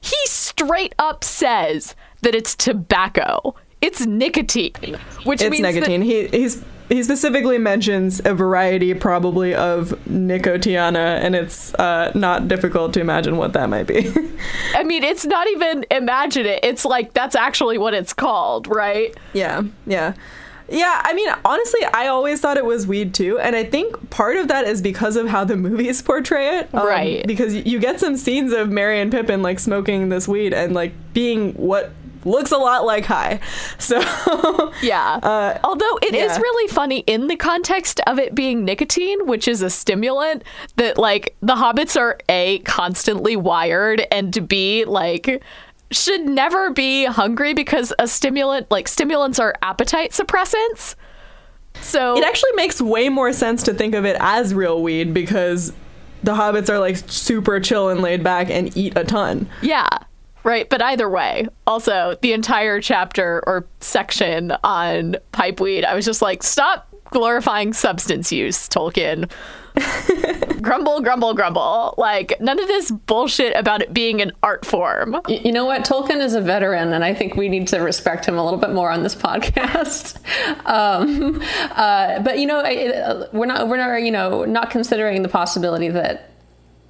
He 0.00 0.16
straight 0.26 0.94
up 0.98 1.24
says 1.24 1.94
that 2.22 2.34
it's 2.34 2.54
tobacco. 2.54 3.54
It's 3.80 4.06
nicotine, 4.06 4.98
which 5.24 5.42
It's 5.42 5.50
means 5.50 5.62
nicotine. 5.62 6.02
He 6.02 6.26
he's 6.28 6.64
he 6.88 7.02
specifically 7.02 7.58
mentions 7.58 8.20
a 8.24 8.32
variety 8.32 8.94
probably 8.94 9.54
of 9.54 9.90
nicotiana 10.08 11.20
and 11.20 11.34
it's 11.34 11.74
uh, 11.74 12.12
not 12.14 12.46
difficult 12.48 12.94
to 12.94 13.00
imagine 13.00 13.36
what 13.36 13.52
that 13.54 13.68
might 13.68 13.86
be. 13.88 14.12
I 14.74 14.84
mean, 14.84 15.02
it's 15.02 15.24
not 15.26 15.48
even 15.48 15.84
imagine 15.90 16.46
it. 16.46 16.60
It's 16.64 16.84
like 16.84 17.12
that's 17.12 17.34
actually 17.34 17.76
what 17.78 17.92
it's 17.92 18.12
called, 18.12 18.68
right? 18.68 19.16
Yeah, 19.32 19.62
yeah. 19.86 20.14
Yeah, 20.68 21.00
I 21.04 21.12
mean, 21.14 21.28
honestly, 21.44 21.80
I 21.94 22.08
always 22.08 22.40
thought 22.40 22.56
it 22.56 22.64
was 22.64 22.88
weed 22.88 23.14
too. 23.14 23.38
And 23.38 23.54
I 23.54 23.62
think 23.62 24.10
part 24.10 24.36
of 24.36 24.48
that 24.48 24.66
is 24.66 24.82
because 24.82 25.14
of 25.16 25.28
how 25.28 25.44
the 25.44 25.56
movies 25.68 26.02
portray 26.02 26.58
it. 26.58 26.74
um, 26.74 26.86
Right. 26.86 27.24
Because 27.26 27.54
you 27.54 27.78
get 27.78 28.00
some 28.00 28.16
scenes 28.16 28.52
of 28.52 28.68
Merry 28.68 29.00
and 29.00 29.10
Pippin 29.12 29.42
like 29.42 29.60
smoking 29.60 30.08
this 30.08 30.26
weed 30.26 30.52
and 30.52 30.74
like 30.74 30.92
being 31.12 31.52
what 31.52 31.92
looks 32.26 32.52
a 32.52 32.58
lot 32.58 32.84
like 32.84 33.04
high. 33.04 33.40
So, 33.78 33.98
Yeah. 34.82 35.20
Uh, 35.22 35.58
Although 35.64 35.98
it 36.02 36.14
is 36.14 36.32
yeah. 36.32 36.38
really 36.38 36.68
funny 36.68 36.98
in 37.00 37.28
the 37.28 37.36
context 37.36 38.00
of 38.06 38.18
it 38.18 38.34
being 38.34 38.64
nicotine, 38.64 39.26
which 39.26 39.48
is 39.48 39.62
a 39.62 39.70
stimulant, 39.70 40.44
that 40.76 40.98
like 40.98 41.36
the 41.40 41.54
hobbits 41.54 41.98
are 41.98 42.18
A, 42.28 42.58
constantly 42.60 43.36
wired, 43.36 44.06
and 44.10 44.32
to 44.34 44.40
B, 44.40 44.84
like, 44.84 45.42
should 45.90 46.22
never 46.22 46.70
be 46.70 47.04
hungry 47.04 47.54
because 47.54 47.92
a 47.98 48.08
stimulant, 48.08 48.70
like, 48.70 48.88
stimulants 48.88 49.38
are 49.38 49.54
appetite 49.62 50.10
suppressants. 50.10 50.96
So 51.80 52.16
it 52.16 52.24
actually 52.24 52.52
makes 52.52 52.80
way 52.80 53.08
more 53.08 53.32
sense 53.32 53.62
to 53.64 53.74
think 53.74 53.94
of 53.94 54.04
it 54.04 54.16
as 54.18 54.54
real 54.54 54.82
weed 54.82 55.12
because 55.14 55.72
the 56.22 56.32
hobbits 56.34 56.68
are 56.68 56.78
like 56.78 56.96
super 57.06 57.60
chill 57.60 57.88
and 57.88 58.00
laid 58.00 58.24
back 58.24 58.50
and 58.50 58.74
eat 58.76 58.96
a 58.96 59.04
ton. 59.04 59.48
Yeah. 59.62 59.86
Right, 60.46 60.68
but 60.70 60.80
either 60.80 61.10
way, 61.10 61.48
also 61.66 62.16
the 62.22 62.32
entire 62.32 62.80
chapter 62.80 63.42
or 63.48 63.66
section 63.80 64.52
on 64.62 65.16
pipeweed, 65.32 65.84
I 65.84 65.96
was 65.96 66.04
just 66.04 66.22
like, 66.22 66.44
stop 66.44 66.86
glorifying 67.10 67.72
substance 67.72 68.30
use, 68.30 68.68
Tolkien. 68.68 69.28
grumble, 70.62 71.00
grumble, 71.00 71.34
grumble. 71.34 71.94
Like 71.98 72.40
none 72.40 72.60
of 72.60 72.68
this 72.68 72.92
bullshit 72.92 73.56
about 73.56 73.82
it 73.82 73.92
being 73.92 74.22
an 74.22 74.30
art 74.44 74.64
form. 74.64 75.16
You 75.28 75.50
know 75.50 75.64
what? 75.64 75.82
Tolkien 75.82 76.20
is 76.20 76.34
a 76.34 76.40
veteran, 76.40 76.92
and 76.92 77.04
I 77.04 77.12
think 77.12 77.34
we 77.34 77.48
need 77.48 77.66
to 77.68 77.78
respect 77.80 78.24
him 78.26 78.38
a 78.38 78.44
little 78.44 78.60
bit 78.60 78.70
more 78.70 78.90
on 78.92 79.02
this 79.02 79.14
podcast. 79.26 80.16
um, 80.64 81.42
uh, 81.72 82.20
but 82.20 82.38
you 82.38 82.46
know, 82.46 82.60
I- 82.60 82.86
uh, 82.86 83.28
we're 83.32 83.46
not 83.46 83.66
we're 83.68 83.78
not 83.78 83.96
you 84.02 84.12
know 84.12 84.44
not 84.44 84.70
considering 84.70 85.22
the 85.22 85.28
possibility 85.28 85.88
that 85.88 86.30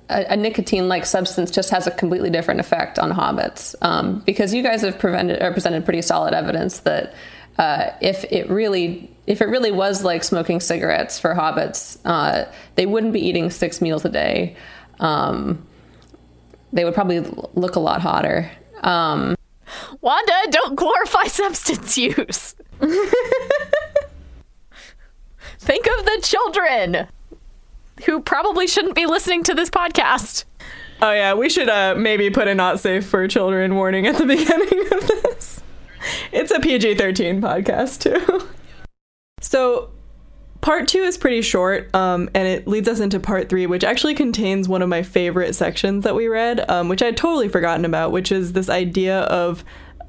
a, 0.09 0.33
a 0.33 0.37
nicotine-like 0.37 1.05
substance 1.07 1.51
just 1.51 1.71
has 1.71 1.87
a 1.87 1.91
completely 1.91 2.31
different 2.31 2.61
effect 2.61 2.99
on 2.99 3.11
hobbits. 3.13 3.75
Um, 3.83 4.21
because 4.21 4.55
you 4.55 4.63
guys 4.63 4.83
have 4.83 4.99
prevented 4.99 5.43
or 5.43 5.53
presented 5.53 5.85
pretty 5.85 6.03
solid 6.03 6.35
evidence 6.35 6.81
that 6.81 7.15
uh, 7.59 7.91
if 8.01 8.25
it 8.31 8.49
really 8.51 9.11
if 9.27 9.41
it 9.41 9.47
really 9.47 9.73
was 9.73 10.05
like 10.05 10.23
smoking 10.23 10.61
cigarettes 10.61 11.19
for 11.19 11.35
hobbits, 11.35 11.99
uh, 12.05 12.45
they 12.77 12.87
wouldn't 12.87 13.13
be 13.13 13.21
eating 13.21 13.51
six 13.51 13.81
meals 13.81 14.05
a 14.05 14.09
day. 14.09 14.57
Um, 15.01 15.67
they 16.73 16.85
would 16.85 16.95
probably 16.95 17.21
look 17.55 17.75
a 17.77 17.81
lot 17.81 18.01
hotter. 18.01 18.51
Um, 18.83 19.35
Wanda, 20.01 20.33
don't 20.51 20.77
glorify 20.77 21.25
substance 21.25 21.99
use. 21.99 22.55
Think 25.59 25.87
of 25.87 26.05
the 26.05 26.21
children 26.23 27.09
who 28.05 28.21
probably 28.21 28.67
shouldn't 28.67 28.95
be 28.95 29.07
listening 29.07 29.43
to 29.45 29.55
this 29.55 29.71
podcast. 29.71 30.45
Oh 31.01 31.13
yeah, 31.13 31.35
we 31.35 31.49
should 31.49 31.69
uh, 31.69 31.95
maybe 31.97 32.31
put 32.31 32.49
a 32.49 32.55
not 32.55 32.81
safe 32.81 33.07
for 33.07 33.27
children 33.29 33.75
warning 33.75 34.07
at 34.07 34.17
the 34.17 34.27
beginning 34.27 34.93
of 34.93 35.07
this. 35.07 35.63
It's 36.33 36.51
a 36.51 36.61
PG-13 36.61 37.41
podcast 37.41 38.01
too. 38.01 38.49
so 39.41 39.91
part 40.61 40.89
two 40.89 41.01
is 41.01 41.19
pretty 41.19 41.43
short, 41.43 41.95
um, 41.95 42.31
and 42.35 42.49
it 42.49 42.67
leads 42.67 42.89
us 42.89 43.01
into 43.01 43.21
part 43.21 43.49
three, 43.49 43.67
which 43.67 43.85
actually 43.85 44.15
contains 44.15 44.69
one 44.69 44.83
of 44.83 44.89
my 44.89 45.03
favorite 45.03 45.55
sections 45.55 46.05
that 46.05 46.15
we 46.15 46.29
read, 46.29 46.69
um, 46.71 46.89
which 46.89 47.03
I'd 47.03 47.17
totally 47.17 47.49
forgotten 47.49 47.85
about, 47.85 48.13
which 48.13 48.33
is 48.33 48.53
this 48.53 48.69
idea 48.69 49.21
of 49.21 49.65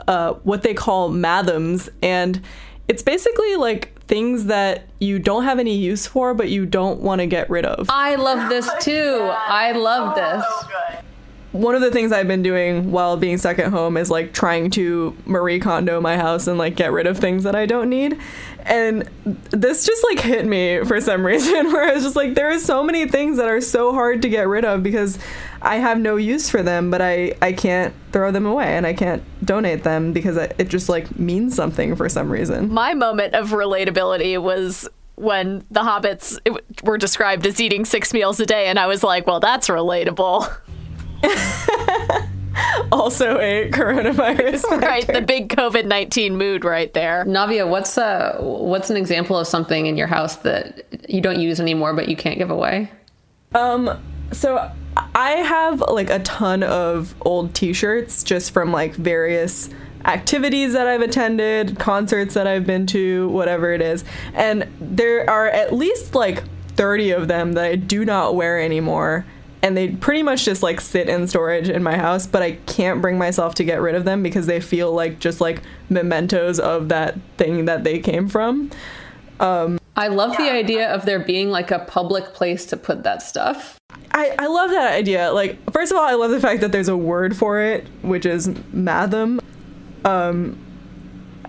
uh, 0.07 0.33
what 0.43 0.63
they 0.63 0.73
call 0.73 1.09
mathoms, 1.09 1.89
and 2.01 2.41
it's 2.87 3.03
basically 3.03 3.55
like 3.55 3.93
things 4.03 4.45
that 4.45 4.83
you 4.99 5.19
don't 5.19 5.43
have 5.43 5.59
any 5.59 5.75
use 5.75 6.07
for, 6.07 6.33
but 6.33 6.49
you 6.49 6.65
don't 6.65 7.01
want 7.01 7.19
to 7.19 7.27
get 7.27 7.49
rid 7.49 7.65
of. 7.65 7.87
I 7.89 8.15
love 8.15 8.49
this 8.49 8.69
too. 8.79 9.29
I 9.31 9.73
love 9.73 10.13
oh, 10.17 10.21
this. 10.21 11.01
one 11.51 11.75
of 11.75 11.81
the 11.81 11.91
things 11.91 12.11
I've 12.11 12.27
been 12.27 12.43
doing 12.43 12.91
while 12.91 13.17
being 13.17 13.37
stuck 13.37 13.59
at 13.59 13.67
home 13.67 13.97
is 13.97 14.09
like 14.09 14.33
trying 14.33 14.69
to 14.71 15.15
Marie 15.25 15.59
Kondo 15.59 15.99
my 15.99 16.15
house 16.17 16.47
and 16.47 16.57
like 16.57 16.75
get 16.75 16.91
rid 16.91 17.07
of 17.07 17.17
things 17.17 17.43
that 17.43 17.55
I 17.55 17.65
don't 17.65 17.89
need. 17.89 18.17
And 18.67 19.09
this 19.51 19.85
just 19.85 20.03
like 20.03 20.19
hit 20.19 20.45
me 20.45 20.83
for 20.85 20.99
some 21.01 21.25
reason 21.25 21.71
where 21.71 21.89
I 21.89 21.93
was 21.93 22.03
just 22.03 22.15
like, 22.15 22.35
there 22.35 22.49
are 22.49 22.59
so 22.59 22.83
many 22.83 23.07
things 23.07 23.37
that 23.37 23.47
are 23.47 23.61
so 23.61 23.93
hard 23.93 24.21
to 24.21 24.29
get 24.29 24.47
rid 24.47 24.65
of 24.65 24.83
because 24.83 25.17
I 25.61 25.77
have 25.77 25.99
no 25.99 26.17
use 26.17 26.49
for 26.49 26.61
them, 26.61 26.91
but 26.91 27.01
I, 27.01 27.33
I 27.41 27.53
can't 27.53 27.93
throw 28.11 28.31
them 28.31 28.45
away 28.45 28.75
and 28.75 28.85
I 28.85 28.93
can't 28.93 29.23
donate 29.45 29.83
them 29.83 30.13
because 30.13 30.37
it 30.37 30.55
it 30.57 30.69
just 30.69 30.89
like 30.89 31.17
means 31.17 31.55
something 31.55 31.95
for 31.95 32.09
some 32.09 32.29
reason. 32.29 32.71
My 32.71 32.93
moment 32.93 33.33
of 33.33 33.49
relatability 33.49 34.41
was 34.41 34.87
when 35.15 35.65
the 35.71 35.81
hobbits 35.81 36.37
were 36.83 36.97
described 36.97 37.45
as 37.47 37.59
eating 37.59 37.85
six 37.85 38.13
meals 38.13 38.39
a 38.39 38.45
day, 38.45 38.67
and 38.67 38.77
I 38.77 38.85
was 38.85 39.03
like, 39.03 39.25
well, 39.25 39.39
that's 39.39 39.67
relatable. 39.67 40.55
Also 42.91 43.37
a 43.39 43.69
coronavirus. 43.71 44.63
right, 44.81 45.05
the 45.05 45.21
big 45.21 45.49
COVID 45.49 45.85
19 45.85 46.37
mood 46.37 46.63
right 46.63 46.93
there. 46.93 47.25
Navia, 47.25 47.67
what's 47.67 47.97
uh 47.97 48.37
what's 48.39 48.89
an 48.89 48.97
example 48.97 49.37
of 49.37 49.47
something 49.47 49.87
in 49.87 49.97
your 49.97 50.07
house 50.07 50.37
that 50.37 50.85
you 51.09 51.21
don't 51.21 51.39
use 51.39 51.59
anymore 51.59 51.93
but 51.93 52.07
you 52.07 52.15
can't 52.15 52.37
give 52.37 52.49
away? 52.49 52.89
Um, 53.53 54.01
so 54.31 54.71
I 55.15 55.31
have 55.31 55.81
like 55.81 56.09
a 56.09 56.19
ton 56.19 56.63
of 56.63 57.15
old 57.21 57.53
t-shirts 57.53 58.23
just 58.23 58.51
from 58.51 58.71
like 58.71 58.95
various 58.95 59.69
activities 60.05 60.73
that 60.73 60.87
I've 60.87 61.01
attended, 61.01 61.79
concerts 61.79 62.33
that 62.35 62.47
I've 62.47 62.65
been 62.65 62.87
to, 62.87 63.27
whatever 63.29 63.73
it 63.73 63.81
is. 63.81 64.03
And 64.33 64.67
there 64.79 65.29
are 65.29 65.47
at 65.47 65.73
least 65.73 66.15
like 66.15 66.43
30 66.75 67.11
of 67.11 67.27
them 67.27 67.53
that 67.53 67.65
I 67.65 67.75
do 67.75 68.05
not 68.05 68.35
wear 68.35 68.61
anymore. 68.61 69.25
And 69.61 69.75
they 69.75 69.89
pretty 69.89 70.21
much 70.21 70.45
just 70.45 70.61
like 70.61 70.79
sit 70.79 71.09
in 71.09 71.27
storage 71.27 71.67
in 71.67 71.81
my 71.81 71.97
house, 71.97 72.27
but 72.27 72.41
I 72.43 72.53
can't 72.67 73.01
bring 73.01 73.17
myself 73.17 73.55
to 73.55 73.63
get 73.63 73.81
rid 73.81 73.95
of 73.95 74.05
them 74.05 74.21
because 74.21 74.45
they 74.45 74.59
feel 74.59 74.93
like 74.93 75.19
just 75.19 75.41
like 75.41 75.63
mementos 75.89 76.59
of 76.59 76.89
that 76.89 77.17
thing 77.37 77.65
that 77.65 77.83
they 77.83 77.99
came 77.99 78.27
from. 78.29 78.69
I 79.95 80.09
love 80.09 80.37
the 80.37 80.51
idea 80.51 80.93
of 80.93 81.05
there 81.05 81.19
being 81.19 81.49
like 81.49 81.71
a 81.71 81.79
public 81.79 82.33
place 82.33 82.67
to 82.67 82.77
put 82.77 83.03
that 83.03 83.23
stuff. 83.23 83.79
I, 84.11 84.35
I 84.37 84.47
love 84.47 84.69
that 84.69 84.93
idea. 84.93 85.31
Like, 85.31 85.59
first 85.71 85.91
of 85.91 85.97
all, 85.97 86.03
I 86.03 86.13
love 86.13 86.31
the 86.31 86.39
fact 86.39 86.61
that 86.61 86.71
there's 86.71 86.87
a 86.87 86.97
word 86.97 87.35
for 87.35 87.59
it, 87.61 87.87
which 88.03 88.25
is 88.25 88.47
mathom. 88.47 89.39
Um, 90.05 90.57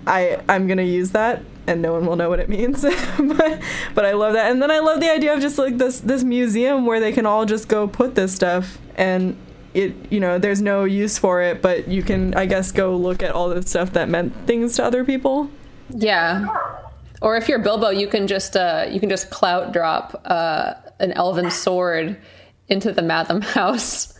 I 0.06 0.40
I'm 0.48 0.66
gonna 0.66 0.82
use 0.82 1.10
that, 1.12 1.42
and 1.68 1.82
no 1.82 1.92
one 1.92 2.06
will 2.06 2.16
know 2.16 2.28
what 2.28 2.40
it 2.40 2.48
means. 2.48 2.82
but 3.18 3.60
but 3.94 4.04
I 4.04 4.12
love 4.12 4.32
that, 4.32 4.50
and 4.50 4.60
then 4.60 4.70
I 4.70 4.78
love 4.78 5.00
the 5.00 5.10
idea 5.10 5.34
of 5.34 5.40
just 5.40 5.58
like 5.58 5.78
this 5.78 6.00
this 6.00 6.24
museum 6.24 6.86
where 6.86 6.98
they 6.98 7.12
can 7.12 7.26
all 7.26 7.44
just 7.44 7.68
go 7.68 7.86
put 7.86 8.14
this 8.14 8.34
stuff, 8.34 8.78
and 8.96 9.36
it 9.74 9.94
you 10.10 10.18
know 10.18 10.38
there's 10.38 10.62
no 10.62 10.84
use 10.84 11.18
for 11.18 11.42
it, 11.42 11.60
but 11.62 11.86
you 11.86 12.02
can 12.02 12.34
I 12.34 12.46
guess 12.46 12.72
go 12.72 12.96
look 12.96 13.22
at 13.22 13.32
all 13.32 13.50
the 13.50 13.62
stuff 13.62 13.92
that 13.92 14.08
meant 14.08 14.34
things 14.46 14.76
to 14.76 14.84
other 14.84 15.04
people. 15.04 15.50
Yeah. 15.90 16.46
Or 17.20 17.36
if 17.36 17.48
you're 17.48 17.58
Bilbo, 17.58 17.90
you 17.90 18.06
can 18.06 18.26
just 18.26 18.56
uh, 18.56 18.86
you 18.88 18.98
can 19.00 19.08
just 19.08 19.30
clout 19.30 19.72
drop 19.72 20.20
uh, 20.24 20.74
an 21.00 21.12
elven 21.12 21.50
sword 21.50 22.16
into 22.68 22.92
the 22.92 23.02
Mathom 23.02 23.42
house 23.58 24.18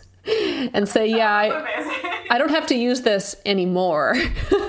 and 0.73 0.87
say, 0.87 1.07
"Yeah, 1.07 1.33
I, 1.33 2.25
I 2.29 2.37
don't 2.37 2.51
have 2.51 2.67
to 2.67 2.75
use 2.75 3.01
this 3.01 3.35
anymore." 3.45 4.15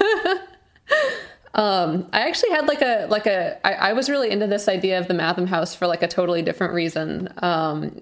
Um, 1.55 2.09
I 2.13 2.29
actually 2.29 2.51
had 2.51 2.67
like 2.67 2.83
a 2.83 3.07
like 3.11 3.27
a. 3.27 3.59
I, 3.67 3.91
I 3.91 3.93
was 3.93 4.09
really 4.09 4.31
into 4.31 4.47
this 4.47 4.69
idea 4.69 4.99
of 4.99 5.09
the 5.09 5.15
Mathom 5.15 5.49
House 5.49 5.75
for 5.75 5.87
like 5.87 6.03
a 6.03 6.09
totally 6.09 6.43
different 6.43 6.75
reason, 6.75 7.33
um, 7.39 8.01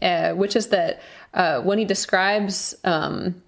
uh, 0.00 0.32
which 0.32 0.54
is 0.54 0.68
that 0.68 1.02
uh, 1.34 1.60
when 1.62 1.78
he 1.78 1.84
describes 1.84 2.74
um, 2.84 3.42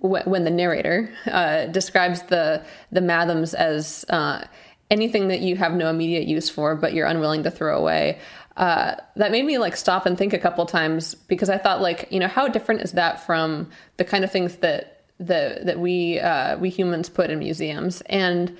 wh- 0.00 0.26
when 0.26 0.44
the 0.44 0.50
narrator 0.50 1.10
uh, 1.30 1.66
describes 1.66 2.22
the 2.24 2.62
the 2.92 3.00
Mathoms 3.00 3.54
as 3.54 4.04
uh, 4.10 4.44
anything 4.90 5.28
that 5.28 5.40
you 5.40 5.56
have 5.56 5.72
no 5.72 5.88
immediate 5.88 6.26
use 6.26 6.50
for, 6.50 6.74
but 6.76 6.92
you're 6.92 7.06
unwilling 7.06 7.42
to 7.44 7.50
throw 7.50 7.78
away. 7.78 8.18
Uh, 8.56 8.94
that 9.16 9.32
made 9.32 9.44
me 9.44 9.58
like 9.58 9.76
stop 9.76 10.06
and 10.06 10.16
think 10.16 10.32
a 10.32 10.38
couple 10.38 10.64
times 10.66 11.14
because 11.14 11.48
I 11.48 11.58
thought 11.58 11.80
like 11.80 12.06
you 12.10 12.20
know 12.20 12.28
how 12.28 12.48
different 12.48 12.82
is 12.82 12.92
that 12.92 13.24
from 13.24 13.70
the 13.96 14.04
kind 14.04 14.24
of 14.24 14.30
things 14.30 14.56
that 14.56 15.06
the 15.18 15.60
that 15.62 15.78
we 15.78 16.20
uh, 16.20 16.58
we 16.58 16.68
humans 16.68 17.08
put 17.08 17.30
in 17.30 17.38
museums 17.38 18.00
and 18.02 18.56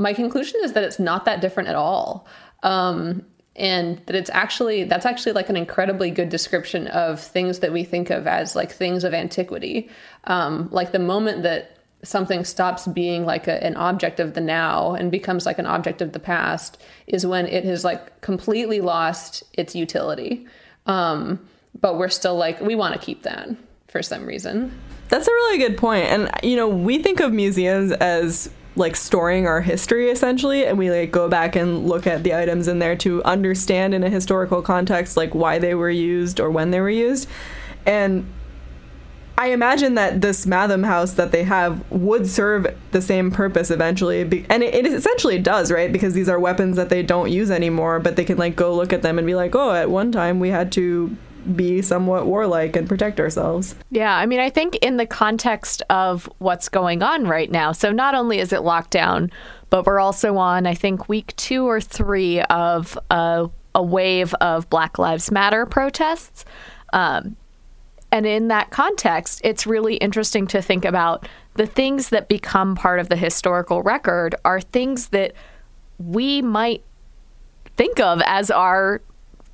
my 0.00 0.12
conclusion 0.12 0.60
is 0.64 0.72
that 0.72 0.82
it's 0.84 0.98
not 0.98 1.24
that 1.24 1.40
different 1.40 1.68
at 1.68 1.76
all 1.76 2.26
um, 2.62 3.24
and 3.56 3.98
that 4.06 4.16
it's 4.16 4.30
actually 4.30 4.84
that's 4.84 5.06
actually 5.06 5.32
like 5.32 5.48
an 5.48 5.56
incredibly 5.56 6.10
good 6.10 6.28
description 6.28 6.86
of 6.88 7.20
things 7.20 7.60
that 7.60 7.72
we 7.72 7.84
think 7.84 8.10
of 8.10 8.26
as 8.26 8.56
like 8.56 8.72
things 8.72 9.04
of 9.04 9.14
antiquity 9.14 9.88
um, 10.24 10.68
like 10.72 10.92
the 10.92 10.98
moment 10.98 11.42
that 11.42 11.76
something 12.02 12.44
stops 12.44 12.86
being 12.86 13.24
like 13.26 13.46
a, 13.46 13.62
an 13.62 13.76
object 13.76 14.20
of 14.20 14.34
the 14.34 14.40
now 14.40 14.92
and 14.94 15.10
becomes 15.10 15.44
like 15.46 15.58
an 15.58 15.66
object 15.66 16.00
of 16.00 16.12
the 16.12 16.18
past 16.18 16.82
is 17.06 17.26
when 17.26 17.46
it 17.46 17.64
has 17.64 17.84
like 17.84 18.20
completely 18.20 18.80
lost 18.80 19.42
its 19.52 19.74
utility. 19.74 20.46
Um, 20.86 21.46
but 21.78 21.98
we're 21.98 22.08
still 22.08 22.36
like, 22.36 22.60
we 22.60 22.74
want 22.74 22.94
to 22.94 23.00
keep 23.00 23.22
that 23.24 23.48
for 23.88 24.02
some 24.02 24.26
reason. 24.26 24.72
That's 25.08 25.28
a 25.28 25.30
really 25.30 25.58
good. 25.58 25.82
And, 25.84 26.30
you 26.42 26.56
know, 26.56 26.68
we 26.68 27.02
think 27.02 27.20
of 27.20 27.32
museums 27.32 27.92
as 27.92 28.50
like 28.80 28.96
storing 28.96 29.46
our 29.46 29.60
history 29.60 30.10
essentially 30.10 30.66
and 30.66 30.76
we 30.76 30.90
like 30.90 31.12
go 31.12 31.28
back 31.28 31.54
and 31.54 31.86
look 31.86 32.06
at 32.06 32.24
the 32.24 32.34
items 32.34 32.66
in 32.66 32.80
there 32.80 32.96
to 32.96 33.22
understand 33.22 33.94
in 33.94 34.02
a 34.02 34.10
historical 34.10 34.62
context 34.62 35.16
like 35.16 35.34
why 35.34 35.58
they 35.58 35.74
were 35.74 35.90
used 35.90 36.40
or 36.40 36.50
when 36.50 36.70
they 36.72 36.80
were 36.80 36.90
used 36.90 37.28
and 37.86 38.26
I 39.40 39.52
imagine 39.52 39.94
that 39.94 40.20
this 40.20 40.44
Mathom 40.44 40.84
house 40.84 41.12
that 41.14 41.32
they 41.32 41.44
have 41.44 41.90
would 41.90 42.28
serve 42.28 42.66
the 42.90 43.00
same 43.00 43.30
purpose 43.30 43.70
eventually, 43.70 44.20
and 44.20 44.62
it, 44.62 44.74
it 44.74 44.86
essentially 44.86 45.38
does, 45.38 45.72
right? 45.72 45.90
Because 45.90 46.12
these 46.12 46.28
are 46.28 46.38
weapons 46.38 46.76
that 46.76 46.90
they 46.90 47.02
don't 47.02 47.30
use 47.30 47.50
anymore, 47.50 48.00
but 48.00 48.16
they 48.16 48.24
can 48.24 48.36
like 48.36 48.54
go 48.54 48.74
look 48.74 48.92
at 48.92 49.00
them 49.00 49.16
and 49.16 49.26
be 49.26 49.34
like, 49.34 49.54
oh, 49.54 49.70
at 49.70 49.88
one 49.88 50.12
time 50.12 50.40
we 50.40 50.50
had 50.50 50.70
to 50.72 51.16
be 51.56 51.82
somewhat 51.82 52.26
warlike 52.26 52.76
and 52.76 52.88
protect 52.88 53.20
ourselves. 53.20 53.74
Yeah, 53.90 54.14
I 54.14 54.26
mean, 54.26 54.40
I 54.40 54.50
think 54.50 54.76
in 54.76 54.96
the 54.96 55.06
context 55.06 55.82
of 55.90 56.28
what's 56.38 56.68
going 56.68 57.02
on 57.02 57.26
right 57.26 57.50
now, 57.50 57.72
so 57.72 57.92
not 57.92 58.14
only 58.14 58.38
is 58.38 58.52
it 58.52 58.60
lockdown, 58.60 59.30
but 59.70 59.86
we're 59.86 60.00
also 60.00 60.36
on, 60.36 60.66
I 60.66 60.74
think, 60.74 61.08
week 61.08 61.34
two 61.36 61.66
or 61.66 61.80
three 61.80 62.40
of 62.42 62.98
a, 63.10 63.48
a 63.74 63.82
wave 63.82 64.34
of 64.34 64.68
Black 64.70 64.98
Lives 64.98 65.30
Matter 65.30 65.66
protests. 65.66 66.44
Um, 66.92 67.36
and 68.12 68.26
in 68.26 68.48
that 68.48 68.70
context, 68.70 69.40
it's 69.44 69.66
really 69.66 69.94
interesting 69.96 70.46
to 70.48 70.60
think 70.60 70.84
about 70.84 71.28
the 71.54 71.66
things 71.66 72.08
that 72.10 72.28
become 72.28 72.74
part 72.74 72.98
of 72.98 73.08
the 73.08 73.16
historical 73.16 73.82
record 73.82 74.34
are 74.44 74.60
things 74.60 75.08
that 75.08 75.32
we 75.98 76.42
might 76.42 76.82
think 77.76 78.00
of 78.00 78.20
as 78.26 78.50
our 78.50 79.00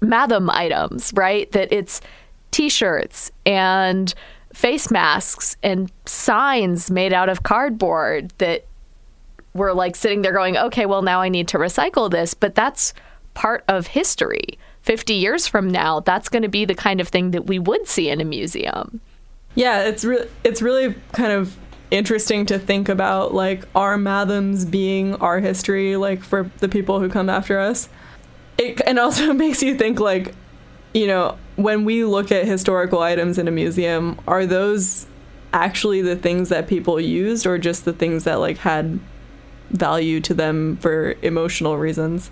Mathom 0.01 0.51
items, 0.51 1.13
right? 1.15 1.51
That 1.53 1.73
it's 1.73 2.01
t 2.51 2.69
shirts 2.69 3.31
and 3.45 4.15
face 4.53 4.91
masks 4.91 5.57
and 5.63 5.91
signs 6.07 6.91
made 6.91 7.13
out 7.13 7.29
of 7.29 7.43
cardboard 7.43 8.33
that 8.39 8.67
we're 9.55 9.73
like 9.73 9.97
sitting 9.97 10.23
there 10.23 10.33
going, 10.33 10.57
okay, 10.57 10.87
well, 10.87 11.03
now 11.03 11.21
I 11.21 11.29
need 11.29 11.49
to 11.49 11.59
recycle 11.59 12.11
this. 12.11 12.35
But 12.35 12.55
that's 12.55 12.95
part 13.35 13.65
of 13.69 13.89
history. 13.89 14.59
50 14.83 15.15
years 15.15 15.47
from 15.47 15.69
now, 15.69 16.01
that's 16.01 16.29
going 16.29 16.43
to 16.43 16.49
be 16.49 16.65
the 16.65 16.75
kind 16.75 17.01
of 17.01 17.09
thing 17.09 17.33
that 17.33 17.47
we 17.47 17.59
would 17.59 17.89
see 17.89 18.09
in 18.09 18.21
a 18.21 18.25
museum. 18.25 19.01
Yeah, 19.55 19.85
it's 19.85 20.05
really 20.05 20.29
it's 20.45 20.63
really 20.63 20.95
kind 21.13 21.33
of 21.33 21.57
interesting 21.91 22.47
to 22.47 22.59
think 22.59 22.89
about 22.89 23.35
like 23.35 23.65
our 23.75 23.97
Mathoms 23.97 24.71
being 24.71 25.15
our 25.17 25.41
history 25.41 25.97
like 25.97 26.23
for 26.23 26.51
the 26.59 26.69
people 26.69 27.01
who 27.01 27.09
come 27.09 27.29
after 27.29 27.59
us. 27.59 27.89
It 28.59 28.81
and 28.87 28.99
also 28.99 29.33
makes 29.45 29.63
you 29.63 29.77
think 29.77 30.01
like 30.01 30.35
you 30.95 31.07
know, 31.07 31.37
when 31.57 31.85
we 31.85 32.05
look 32.05 32.33
at 32.33 32.47
historical 32.47 33.01
items 33.01 33.37
in 33.39 33.49
a 33.49 33.51
museum, 33.51 34.19
are 34.27 34.47
those 34.47 35.07
actually 35.53 36.01
the 36.01 36.17
things 36.17 36.49
that 36.49 36.69
people 36.69 36.99
used 36.99 37.47
or 37.47 37.59
just 37.59 37.85
the 37.85 37.93
things 37.93 38.25
that 38.25 38.37
like 38.37 38.57
had 38.59 38.99
value 39.71 40.21
to 40.21 40.33
them 40.33 40.77
for 40.79 41.15
emotional 41.23 41.77
reasons? 41.77 42.31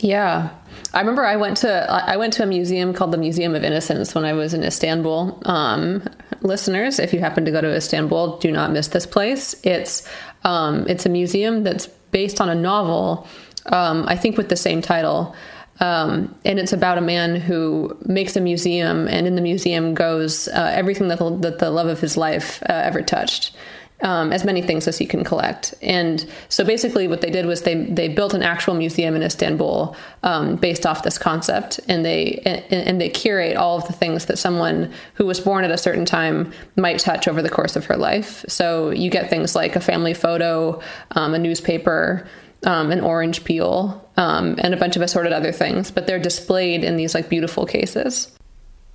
Yeah, 0.00 0.50
I 0.92 1.00
remember 1.00 1.24
I 1.24 1.36
went 1.36 1.56
to 1.58 1.90
I 1.90 2.16
went 2.16 2.32
to 2.34 2.42
a 2.42 2.46
museum 2.46 2.92
called 2.92 3.12
the 3.12 3.18
Museum 3.18 3.54
of 3.54 3.62
Innocence 3.62 4.14
when 4.14 4.24
I 4.24 4.32
was 4.32 4.52
in 4.52 4.64
Istanbul. 4.64 5.40
Um, 5.46 6.02
listeners, 6.42 6.98
if 6.98 7.14
you 7.14 7.20
happen 7.20 7.44
to 7.44 7.50
go 7.50 7.60
to 7.60 7.74
Istanbul, 7.74 8.38
do 8.38 8.50
not 8.50 8.72
miss 8.72 8.88
this 8.88 9.06
place. 9.06 9.54
It's 9.62 10.06
um, 10.42 10.86
it's 10.88 11.06
a 11.06 11.08
museum 11.08 11.62
that's 11.62 11.86
based 11.86 12.40
on 12.40 12.48
a 12.48 12.54
novel, 12.54 13.26
um, 13.66 14.04
I 14.08 14.16
think 14.16 14.36
with 14.36 14.48
the 14.48 14.56
same 14.56 14.82
title. 14.82 15.34
Um, 15.80 16.34
and 16.44 16.58
it's 16.58 16.72
about 16.72 16.98
a 16.98 17.00
man 17.00 17.36
who 17.36 17.96
makes 18.04 18.36
a 18.36 18.40
museum, 18.40 19.08
and 19.08 19.26
in 19.26 19.34
the 19.34 19.42
museum 19.42 19.94
goes 19.94 20.48
uh, 20.48 20.70
everything 20.72 21.08
that 21.08 21.18
the, 21.18 21.30
that 21.38 21.58
the 21.58 21.70
love 21.70 21.88
of 21.88 22.00
his 22.00 22.16
life 22.16 22.62
uh, 22.62 22.72
ever 22.72 23.02
touched 23.02 23.56
um, 24.04 24.32
as 24.32 24.44
many 24.44 24.60
things 24.60 24.86
as 24.86 24.98
he 24.98 25.06
can 25.06 25.24
collect. 25.24 25.74
And 25.80 26.24
so 26.48 26.64
basically, 26.64 27.08
what 27.08 27.20
they 27.22 27.30
did 27.30 27.46
was 27.46 27.62
they 27.62 27.84
they 27.86 28.08
built 28.08 28.34
an 28.34 28.42
actual 28.42 28.74
museum 28.74 29.14
in 29.14 29.22
Istanbul 29.22 29.96
um, 30.22 30.56
based 30.56 30.84
off 30.84 31.02
this 31.02 31.16
concept, 31.16 31.80
and 31.88 32.04
they 32.04 32.42
and, 32.44 32.88
and, 32.88 33.00
they 33.00 33.08
curate 33.08 33.56
all 33.56 33.78
of 33.78 33.86
the 33.86 33.92
things 33.92 34.26
that 34.26 34.36
someone 34.36 34.92
who 35.14 35.24
was 35.24 35.40
born 35.40 35.64
at 35.64 35.70
a 35.70 35.78
certain 35.78 36.04
time 36.04 36.52
might 36.76 36.98
touch 36.98 37.26
over 37.28 37.40
the 37.40 37.48
course 37.48 37.76
of 37.76 37.86
her 37.86 37.96
life. 37.96 38.44
So 38.46 38.90
you 38.90 39.10
get 39.10 39.30
things 39.30 39.54
like 39.54 39.74
a 39.74 39.80
family 39.80 40.14
photo, 40.14 40.80
um, 41.12 41.34
a 41.34 41.38
newspaper. 41.38 42.26
Um, 42.64 42.90
an 42.90 43.00
orange 43.00 43.44
peel, 43.44 44.08
um, 44.16 44.56
and 44.58 44.72
a 44.72 44.76
bunch 44.78 44.96
of 44.96 45.02
assorted 45.02 45.34
other 45.34 45.52
things, 45.52 45.90
but 45.90 46.06
they're 46.06 46.18
displayed 46.18 46.82
in 46.82 46.96
these 46.96 47.14
like 47.14 47.28
beautiful 47.28 47.66
cases. 47.66 48.32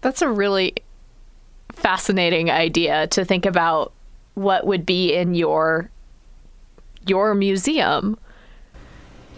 That's 0.01 0.23
a 0.23 0.29
really 0.29 0.73
fascinating 1.73 2.49
idea 2.49 3.07
to 3.07 3.23
think 3.23 3.45
about 3.45 3.93
what 4.33 4.65
would 4.65 4.85
be 4.85 5.13
in 5.13 5.35
your 5.35 5.89
your 7.05 7.33
museum. 7.33 8.17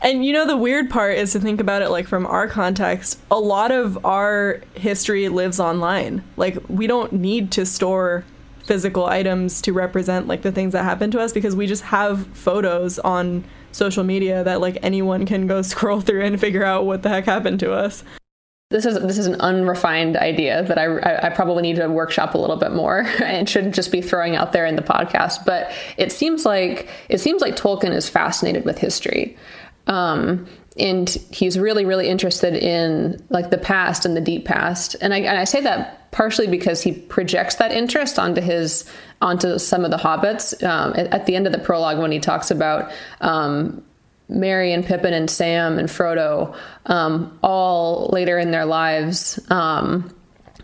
And 0.02 0.26
you 0.26 0.34
know 0.34 0.48
the 0.48 0.58
weird 0.58 0.89
part 0.89 1.15
is 1.15 1.32
to 1.34 1.39
think 1.39 1.60
about 1.60 1.82
it 1.82 1.89
like 1.89 2.08
from 2.08 2.26
our 2.26 2.48
context, 2.48 3.20
a 3.30 3.39
lot 3.39 3.72
of 3.72 4.04
our 4.06 4.62
history 4.76 5.30
lives 5.30 5.60
online. 5.60 6.24
Like 6.38 6.58
we 6.67 6.88
don't 6.88 7.13
need 7.13 7.52
to 7.54 7.65
store 7.65 8.26
physical 8.63 9.06
items 9.06 9.62
to 9.62 9.74
represent 9.74 10.28
like 10.28 10.41
the 10.41 10.52
things 10.52 10.74
that 10.74 10.84
happen 10.84 11.12
to 11.12 11.20
us 11.20 11.34
because 11.34 11.56
we 11.56 11.67
just 11.67 11.84
have 11.84 12.26
photos 12.28 13.00
on 13.00 13.44
social 13.72 14.04
media 14.04 14.44
that 14.44 14.62
like 14.62 14.78
anyone 14.84 15.26
can 15.26 15.48
go 15.48 15.62
scroll 15.62 16.02
through 16.02 16.24
and 16.24 16.40
figure 16.40 16.64
out 16.64 16.86
what 16.86 17.04
the 17.04 17.10
heck 17.10 17.26
happened 17.26 17.60
to 17.60 17.72
us 17.72 18.04
this 18.72 18.86
is 18.86 19.00
this 19.02 19.18
is 19.18 19.28
an 19.28 19.40
unrefined 19.42 20.16
idea 20.18 20.64
that 20.64 20.78
I, 20.78 21.28
I 21.28 21.30
probably 21.30 21.62
need 21.62 21.76
to 21.76 21.88
workshop 21.90 22.34
a 22.34 22.38
little 22.38 22.56
bit 22.56 22.72
more 22.72 23.00
and 23.24 23.48
shouldn't 23.48 23.76
just 23.76 23.92
be 23.92 24.02
throwing 24.02 24.36
out 24.36 24.54
there 24.54 24.66
in 24.66 24.78
the 24.78 24.82
podcast. 24.82 25.46
But 25.46 25.72
it 25.98 26.12
seems 26.12 26.46
like 26.46 26.90
it 27.10 27.20
seems 27.20 27.42
like 27.42 27.56
Tolkien 27.56 27.92
is 27.92 28.10
fascinated 28.10 28.66
with 28.66 28.78
history, 28.78 29.38
um, 29.88 30.48
and 30.80 31.10
he's 31.32 31.60
really 31.60 31.86
really 31.86 32.08
interested 32.08 32.56
in 32.56 33.22
like 33.30 33.52
the 33.52 33.58
past 33.58 34.06
and 34.06 34.16
the 34.16 34.22
deep 34.22 34.46
past. 34.46 34.96
And 35.02 35.14
I, 35.14 35.18
and 35.20 35.38
I 35.38 35.44
say 35.44 35.60
that 35.62 36.10
partially 36.12 36.48
because 36.48 36.82
he 36.82 36.94
projects 36.94 37.56
that 37.56 37.72
interest 37.72 38.18
onto 38.18 38.42
his 38.42 38.90
onto 39.22 39.60
some 39.60 39.86
of 39.86 39.92
the 39.92 39.98
hobbits 39.98 40.64
um, 40.64 40.94
at, 40.96 41.14
at, 41.14 41.26
the 41.26 41.36
end 41.36 41.46
of 41.46 41.54
the 41.54 41.60
prologue 41.60 42.00
when 42.00 42.12
he 42.12 42.20
talks 42.20 42.50
about 42.50 42.92
um, 43.22 43.84
Merry 44.28 44.74
and 44.74 44.84
Pippin 44.84 45.14
and 45.14 45.30
Sam 45.30 45.78
and 45.78 45.88
Frodo, 45.88 46.56
um, 46.88 47.38
all 47.44 48.10
later 48.12 48.40
in 48.40 48.52
their 48.52 48.66
lives, 48.66 49.40
um, 49.52 50.14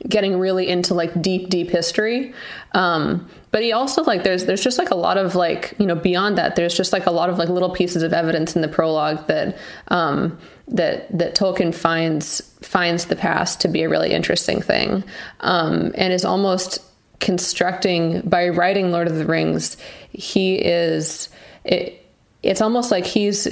getting 0.08 0.40
really 0.40 0.68
into 0.68 0.94
like 0.94 1.22
deep, 1.22 1.50
deep 1.50 1.70
history. 1.70 2.34
Um, 2.74 3.30
but 3.52 3.64
he 3.64 3.74
also 3.74 4.04
like 4.04 4.24
there's 4.24 4.46
there's 4.46 4.64
just 4.64 4.78
like 4.78 4.92
a 4.92 4.96
lot 4.96 5.18
of 5.18 5.34
like 5.34 5.74
you 5.80 5.86
know 5.86 5.96
beyond 5.96 6.38
that 6.38 6.56
there's 6.56 6.76
just 6.76 6.94
like 6.94 7.06
a 7.06 7.12
lot 7.12 7.30
of 7.30 7.38
like 7.38 7.50
little 7.50 7.70
pieces 7.70 8.04
of 8.04 8.14
evidence 8.14 8.56
in 8.56 8.62
the 8.62 8.68
prologue 8.68 9.26
that 9.28 9.58
um, 9.88 10.38
that 10.68 11.18
that 11.18 11.36
Tolkien 11.36 11.74
finds 11.74 12.42
finds 12.62 13.06
the 13.06 13.16
past 13.16 13.62
to 13.62 13.68
be 13.68 13.84
a 13.84 13.90
really 13.90 14.12
interesting 14.12 14.62
thing 14.62 15.04
um, 15.40 15.92
and 15.96 16.14
is 16.14 16.26
almost 16.26 16.80
constructing 17.20 18.22
by 18.22 18.50
writing 18.50 18.92
Lord 18.92 19.08
of 19.08 19.16
the 19.16 19.26
Rings 19.26 19.78
he 20.12 20.56
is 20.56 21.30
it, 21.64 22.06
it's 22.44 22.62
almost 22.62 22.92
like 22.92 23.06
he's 23.06 23.48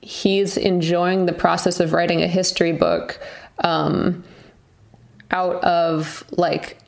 he's 0.00 0.56
enjoying 0.56 1.26
the 1.26 1.32
process 1.32 1.80
of 1.80 1.92
writing 1.92 2.22
a 2.22 2.28
history 2.28 2.72
book 2.72 3.18
um, 3.64 4.22
out 5.30 5.62
of 5.64 6.24
like 6.30 6.78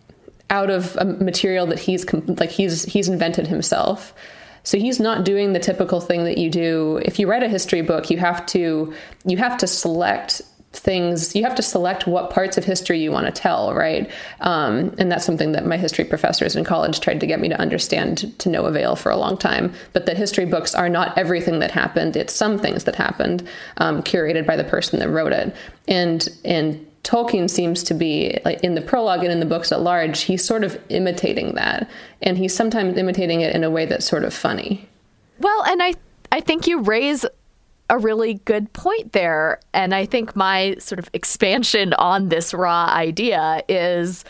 out 0.50 0.70
of 0.70 0.96
a 0.96 1.04
material 1.04 1.66
that 1.66 1.78
he's 1.78 2.06
like 2.12 2.50
he's 2.50 2.84
he's 2.84 3.08
invented 3.08 3.46
himself. 3.46 4.14
So 4.62 4.78
he's 4.78 5.00
not 5.00 5.24
doing 5.24 5.52
the 5.52 5.58
typical 5.58 6.00
thing 6.00 6.24
that 6.24 6.36
you 6.36 6.50
do. 6.50 7.00
If 7.02 7.18
you 7.18 7.28
write 7.28 7.42
a 7.42 7.48
history 7.48 7.82
book, 7.82 8.10
you 8.10 8.18
have 8.18 8.44
to 8.46 8.92
you 9.24 9.36
have 9.36 9.56
to 9.58 9.66
select 9.66 10.42
things 10.72 11.34
you 11.34 11.42
have 11.42 11.54
to 11.54 11.62
select 11.62 12.06
what 12.06 12.30
parts 12.30 12.58
of 12.58 12.64
history 12.64 12.98
you 13.00 13.10
want 13.10 13.26
to 13.26 13.32
tell 13.32 13.74
right 13.74 14.10
um, 14.40 14.94
and 14.98 15.10
that's 15.10 15.24
something 15.24 15.52
that 15.52 15.64
my 15.64 15.78
history 15.78 16.04
professors 16.04 16.54
in 16.54 16.62
college 16.62 17.00
tried 17.00 17.18
to 17.18 17.26
get 17.26 17.40
me 17.40 17.48
to 17.48 17.58
understand 17.58 18.38
to 18.38 18.50
no 18.50 18.66
avail 18.66 18.94
for 18.94 19.10
a 19.10 19.16
long 19.16 19.36
time 19.36 19.72
but 19.94 20.04
that 20.04 20.16
history 20.16 20.44
books 20.44 20.74
are 20.74 20.88
not 20.88 21.16
everything 21.16 21.58
that 21.58 21.70
happened 21.70 22.16
it's 22.16 22.34
some 22.34 22.58
things 22.58 22.84
that 22.84 22.94
happened 22.94 23.48
um, 23.78 24.02
curated 24.02 24.46
by 24.46 24.56
the 24.56 24.64
person 24.64 24.98
that 24.98 25.08
wrote 25.08 25.32
it 25.32 25.54
and 25.88 26.28
and 26.44 26.84
Tolkien 27.04 27.48
seems 27.48 27.82
to 27.84 27.94
be 27.94 28.38
like 28.44 28.62
in 28.62 28.74
the 28.74 28.82
prologue 28.82 29.22
and 29.22 29.32
in 29.32 29.40
the 29.40 29.46
books 29.46 29.72
at 29.72 29.80
large, 29.80 30.22
he's 30.22 30.44
sort 30.44 30.62
of 30.62 30.78
imitating 30.90 31.54
that, 31.54 31.88
and 32.20 32.36
he's 32.36 32.54
sometimes 32.54 32.98
imitating 32.98 33.40
it 33.40 33.54
in 33.54 33.64
a 33.64 33.70
way 33.70 33.86
that's 33.86 34.04
sort 34.04 34.24
of 34.24 34.34
funny. 34.34 34.86
Well, 35.38 35.64
and 35.64 35.82
I 35.82 35.94
I 36.30 36.40
think 36.40 36.66
you 36.66 36.80
raise 36.80 37.24
a 37.90 37.98
really 37.98 38.34
good 38.34 38.72
point 38.72 39.12
there, 39.12 39.60
and 39.72 39.94
I 39.94 40.04
think 40.04 40.36
my 40.36 40.76
sort 40.78 40.98
of 40.98 41.08
expansion 41.12 41.94
on 41.94 42.28
this 42.28 42.52
raw 42.52 42.86
idea 42.86 43.62
is 43.68 44.24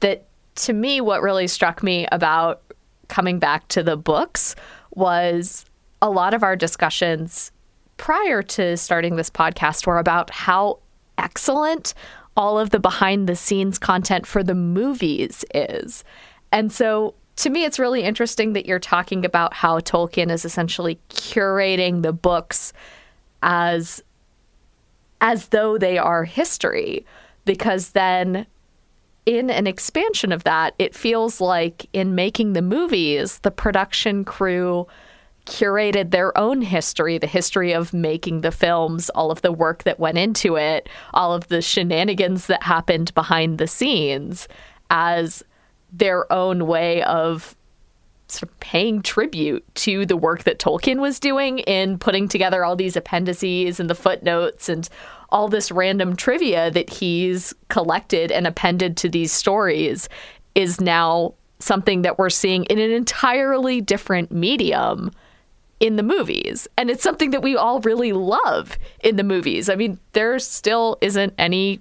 that 0.00 0.26
to 0.56 0.72
me, 0.72 1.00
what 1.00 1.22
really 1.22 1.46
struck 1.48 1.82
me 1.82 2.06
about 2.12 2.62
coming 3.08 3.38
back 3.38 3.68
to 3.68 3.82
the 3.82 3.96
books 3.96 4.54
was 4.92 5.64
a 6.00 6.10
lot 6.10 6.34
of 6.34 6.42
our 6.42 6.56
discussions 6.56 7.50
prior 7.96 8.42
to 8.42 8.76
starting 8.76 9.16
this 9.16 9.30
podcast 9.30 9.86
were 9.86 9.98
about 9.98 10.30
how 10.30 10.78
excellent 11.18 11.94
all 12.36 12.58
of 12.58 12.70
the 12.70 12.80
behind 12.80 13.28
the 13.28 13.36
scenes 13.36 13.78
content 13.78 14.26
for 14.26 14.42
the 14.42 14.54
movies 14.54 15.44
is. 15.54 16.04
And 16.50 16.72
so 16.72 17.14
to 17.42 17.50
me, 17.50 17.64
it's 17.64 17.80
really 17.80 18.04
interesting 18.04 18.52
that 18.52 18.66
you're 18.66 18.78
talking 18.78 19.24
about 19.24 19.52
how 19.52 19.80
Tolkien 19.80 20.30
is 20.30 20.44
essentially 20.44 21.00
curating 21.08 22.02
the 22.02 22.12
books 22.12 22.72
as 23.42 24.00
as 25.20 25.48
though 25.48 25.76
they 25.76 25.98
are 25.98 26.22
history 26.22 27.04
because 27.44 27.90
then 27.90 28.46
in 29.26 29.50
an 29.50 29.66
expansion 29.66 30.30
of 30.30 30.44
that 30.44 30.74
it 30.78 30.94
feels 30.94 31.40
like 31.40 31.88
in 31.92 32.14
making 32.14 32.52
the 32.52 32.62
movies 32.62 33.38
the 33.38 33.50
production 33.50 34.24
crew 34.24 34.86
curated 35.44 36.12
their 36.12 36.36
own 36.38 36.62
history, 36.62 37.18
the 37.18 37.26
history 37.26 37.72
of 37.72 37.92
making 37.92 38.42
the 38.42 38.52
films, 38.52 39.10
all 39.10 39.32
of 39.32 39.42
the 39.42 39.50
work 39.50 39.82
that 39.82 39.98
went 39.98 40.16
into 40.16 40.54
it, 40.54 40.88
all 41.12 41.34
of 41.34 41.48
the 41.48 41.60
shenanigans 41.60 42.46
that 42.46 42.62
happened 42.62 43.12
behind 43.14 43.58
the 43.58 43.66
scenes 43.66 44.46
as 44.90 45.42
their 45.92 46.30
own 46.32 46.66
way 46.66 47.02
of 47.02 47.54
sort 48.28 48.44
of 48.44 48.60
paying 48.60 49.02
tribute 49.02 49.62
to 49.74 50.06
the 50.06 50.16
work 50.16 50.44
that 50.44 50.58
Tolkien 50.58 51.00
was 51.00 51.20
doing 51.20 51.58
in 51.60 51.98
putting 51.98 52.28
together 52.28 52.64
all 52.64 52.76
these 52.76 52.96
appendices 52.96 53.78
and 53.78 53.90
the 53.90 53.94
footnotes 53.94 54.68
and 54.68 54.88
all 55.28 55.48
this 55.48 55.70
random 55.70 56.16
trivia 56.16 56.70
that 56.70 56.90
he's 56.90 57.54
collected 57.68 58.32
and 58.32 58.46
appended 58.46 58.96
to 58.98 59.08
these 59.08 59.32
stories 59.32 60.08
is 60.54 60.80
now 60.80 61.34
something 61.58 62.02
that 62.02 62.18
we're 62.18 62.30
seeing 62.30 62.64
in 62.64 62.78
an 62.78 62.90
entirely 62.90 63.80
different 63.80 64.32
medium 64.32 65.10
in 65.80 65.96
the 65.96 66.02
movies. 66.02 66.68
And 66.76 66.90
it's 66.90 67.02
something 67.02 67.30
that 67.30 67.42
we 67.42 67.56
all 67.56 67.80
really 67.80 68.12
love 68.12 68.78
in 69.02 69.16
the 69.16 69.24
movies. 69.24 69.68
I 69.68 69.74
mean, 69.74 69.98
there 70.12 70.38
still 70.38 70.98
isn't 71.00 71.34
any 71.38 71.80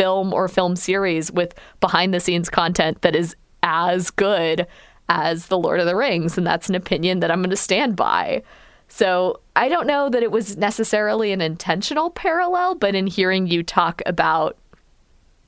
film 0.00 0.32
or 0.32 0.48
film 0.48 0.76
series 0.76 1.30
with 1.30 1.54
behind 1.80 2.14
the 2.14 2.20
scenes 2.20 2.48
content 2.48 3.02
that 3.02 3.14
is 3.14 3.36
as 3.62 4.10
good 4.10 4.66
as 5.10 5.48
The 5.48 5.58
Lord 5.58 5.78
of 5.78 5.84
the 5.84 5.94
Rings. 5.94 6.38
And 6.38 6.46
that's 6.46 6.70
an 6.70 6.74
opinion 6.74 7.20
that 7.20 7.30
I'm 7.30 7.40
going 7.42 7.50
to 7.50 7.56
stand 7.56 7.96
by. 7.96 8.42
So 8.88 9.40
I 9.56 9.68
don't 9.68 9.86
know 9.86 10.08
that 10.08 10.22
it 10.22 10.30
was 10.30 10.56
necessarily 10.56 11.32
an 11.32 11.42
intentional 11.42 12.08
parallel, 12.08 12.76
but 12.76 12.94
in 12.94 13.08
hearing 13.08 13.46
you 13.46 13.62
talk 13.62 14.00
about 14.06 14.56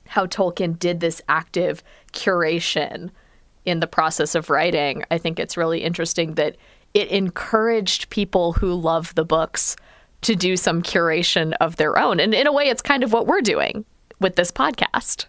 how 0.07 0.27
Tolkien 0.27 0.79
did 0.79 1.01
this 1.01 1.23
active 1.31 1.83
curation 2.13 3.09
in 3.65 3.81
the 3.81 3.87
process 3.87 4.35
of 4.35 4.51
writing, 4.51 5.03
I 5.11 5.17
think 5.17 5.41
it's 5.41 5.57
really 5.57 5.83
interesting 5.83 6.35
that 6.35 6.59
it 6.93 7.09
encouraged 7.09 8.11
people 8.11 8.53
who 8.53 8.75
love 8.75 9.15
the 9.15 9.25
books 9.25 9.77
to 10.21 10.37
do 10.37 10.59
some 10.59 10.83
curation 10.83 11.55
of 11.59 11.77
their 11.77 11.99
own. 11.99 12.21
And 12.21 12.35
in 12.35 12.47
a 12.47 12.53
way, 12.53 12.69
it's 12.69 12.83
kind 12.83 13.03
of 13.03 13.15
what 13.15 13.27
we're 13.27 13.41
doing 13.41 13.87
with 14.23 14.37
this 14.37 14.51
podcast. 14.51 15.27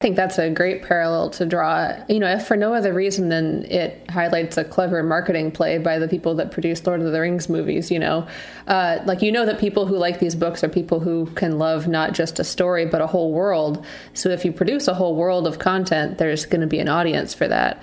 I 0.00 0.04
think 0.04 0.16
that's 0.16 0.36
a 0.36 0.50
great 0.50 0.82
parallel 0.82 1.30
to 1.30 1.46
draw. 1.46 1.90
You 2.06 2.20
know, 2.20 2.30
if 2.30 2.46
for 2.46 2.54
no 2.54 2.74
other 2.74 2.92
reason 2.92 3.30
than 3.30 3.64
it 3.64 4.10
highlights 4.10 4.58
a 4.58 4.64
clever 4.64 5.02
marketing 5.02 5.52
play 5.52 5.78
by 5.78 5.98
the 5.98 6.06
people 6.06 6.34
that 6.34 6.50
produce 6.50 6.86
Lord 6.86 7.00
of 7.00 7.10
the 7.10 7.18
Rings 7.18 7.48
movies. 7.48 7.90
You 7.90 8.00
know, 8.00 8.28
uh, 8.66 8.98
like 9.06 9.22
you 9.22 9.32
know 9.32 9.46
that 9.46 9.58
people 9.58 9.86
who 9.86 9.96
like 9.96 10.18
these 10.18 10.34
books 10.34 10.62
are 10.62 10.68
people 10.68 11.00
who 11.00 11.24
can 11.34 11.56
love 11.58 11.88
not 11.88 12.12
just 12.12 12.38
a 12.38 12.44
story 12.44 12.84
but 12.84 13.00
a 13.00 13.06
whole 13.06 13.32
world. 13.32 13.86
So 14.12 14.28
if 14.28 14.44
you 14.44 14.52
produce 14.52 14.86
a 14.86 14.92
whole 14.92 15.16
world 15.16 15.46
of 15.46 15.58
content, 15.58 16.18
there's 16.18 16.44
going 16.44 16.60
to 16.60 16.66
be 16.66 16.78
an 16.78 16.88
audience 16.90 17.32
for 17.32 17.48
that. 17.48 17.82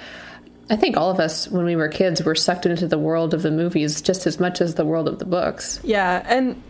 I 0.69 0.75
think 0.75 0.95
all 0.95 1.09
of 1.09 1.19
us, 1.19 1.47
when 1.49 1.65
we 1.65 1.75
were 1.75 1.87
kids, 1.87 2.23
were 2.23 2.35
sucked 2.35 2.67
into 2.67 2.87
the 2.87 2.99
world 2.99 3.33
of 3.33 3.41
the 3.41 3.51
movies 3.51 4.03
just 4.03 4.27
as 4.27 4.39
much 4.39 4.61
as 4.61 4.75
the 4.75 4.85
world 4.85 5.07
of 5.07 5.17
the 5.17 5.25
books. 5.25 5.79
Yeah, 5.83 6.23
and 6.27 6.61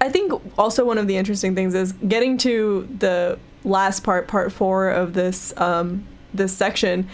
I 0.00 0.08
think 0.08 0.32
also 0.58 0.84
one 0.84 0.98
of 0.98 1.06
the 1.06 1.16
interesting 1.16 1.54
things 1.54 1.74
is 1.74 1.92
getting 1.92 2.38
to 2.38 2.88
the 2.98 3.38
last 3.64 4.04
part, 4.04 4.28
part 4.28 4.52
four 4.52 4.88
of 4.88 5.14
this 5.14 5.52
um, 5.56 6.06
this 6.32 6.56
section, 6.56 7.08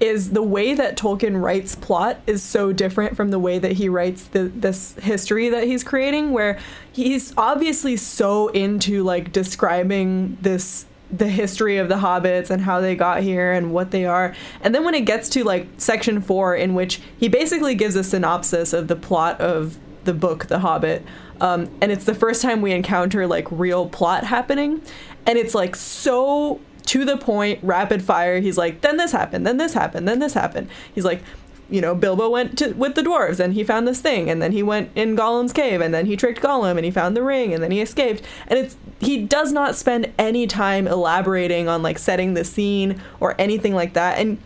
is 0.00 0.30
the 0.30 0.42
way 0.42 0.74
that 0.74 0.96
Tolkien 0.96 1.40
writes 1.40 1.74
plot 1.74 2.18
is 2.26 2.42
so 2.42 2.72
different 2.72 3.16
from 3.16 3.30
the 3.30 3.38
way 3.38 3.58
that 3.58 3.72
he 3.72 3.88
writes 3.88 4.24
the, 4.24 4.44
this 4.44 4.92
history 4.94 5.48
that 5.48 5.64
he's 5.64 5.84
creating, 5.84 6.32
where 6.32 6.58
he's 6.92 7.32
obviously 7.36 7.96
so 7.96 8.48
into 8.48 9.02
like 9.02 9.32
describing 9.32 10.36
this 10.42 10.86
the 11.10 11.28
history 11.28 11.76
of 11.78 11.88
the 11.88 11.94
hobbits 11.94 12.50
and 12.50 12.62
how 12.62 12.80
they 12.80 12.96
got 12.96 13.22
here 13.22 13.52
and 13.52 13.72
what 13.72 13.92
they 13.92 14.04
are. 14.04 14.34
And 14.60 14.74
then 14.74 14.84
when 14.84 14.94
it 14.94 15.02
gets 15.02 15.28
to 15.30 15.44
like 15.44 15.68
section 15.78 16.20
4 16.20 16.56
in 16.56 16.74
which 16.74 17.00
he 17.16 17.28
basically 17.28 17.76
gives 17.76 17.94
a 17.94 18.02
synopsis 18.02 18.72
of 18.72 18.88
the 18.88 18.96
plot 18.96 19.40
of 19.40 19.78
the 20.04 20.14
book 20.14 20.46
The 20.46 20.60
Hobbit. 20.60 21.04
Um, 21.40 21.70
and 21.80 21.92
it's 21.92 22.04
the 22.04 22.14
first 22.14 22.42
time 22.42 22.62
we 22.62 22.72
encounter 22.72 23.26
like 23.26 23.46
real 23.50 23.88
plot 23.88 24.24
happening 24.24 24.82
and 25.26 25.38
it's 25.38 25.54
like 25.54 25.76
so 25.76 26.60
to 26.86 27.04
the 27.04 27.16
point, 27.16 27.58
rapid 27.62 28.02
fire. 28.02 28.40
He's 28.40 28.56
like, 28.56 28.80
then 28.80 28.96
this 28.96 29.12
happened, 29.12 29.46
then 29.46 29.56
this 29.56 29.74
happened, 29.74 30.08
then 30.08 30.20
this 30.20 30.34
happened. 30.34 30.68
He's 30.94 31.04
like, 31.04 31.22
you 31.68 31.80
know, 31.80 31.96
Bilbo 31.96 32.30
went 32.30 32.56
to, 32.58 32.72
with 32.74 32.94
the 32.94 33.02
dwarves 33.02 33.40
and 33.40 33.52
he 33.54 33.64
found 33.64 33.88
this 33.88 34.00
thing, 34.00 34.30
and 34.30 34.40
then 34.40 34.52
he 34.52 34.62
went 34.62 34.90
in 34.94 35.16
Gollum's 35.16 35.52
cave, 35.52 35.80
and 35.80 35.92
then 35.92 36.06
he 36.06 36.16
tricked 36.16 36.40
Gollum 36.40 36.76
and 36.76 36.84
he 36.84 36.92
found 36.92 37.16
the 37.16 37.24
ring, 37.24 37.52
and 37.52 37.60
then 37.60 37.72
he 37.72 37.80
escaped. 37.80 38.22
And 38.46 38.58
it's 38.58 38.76
he 39.00 39.24
does 39.24 39.52
not 39.52 39.74
spend 39.74 40.12
any 40.16 40.46
time 40.46 40.86
elaborating 40.86 41.68
on 41.68 41.82
like 41.82 41.98
setting 41.98 42.34
the 42.34 42.44
scene 42.44 43.02
or 43.18 43.34
anything 43.38 43.74
like 43.74 43.94
that. 43.94 44.18
And 44.18 44.38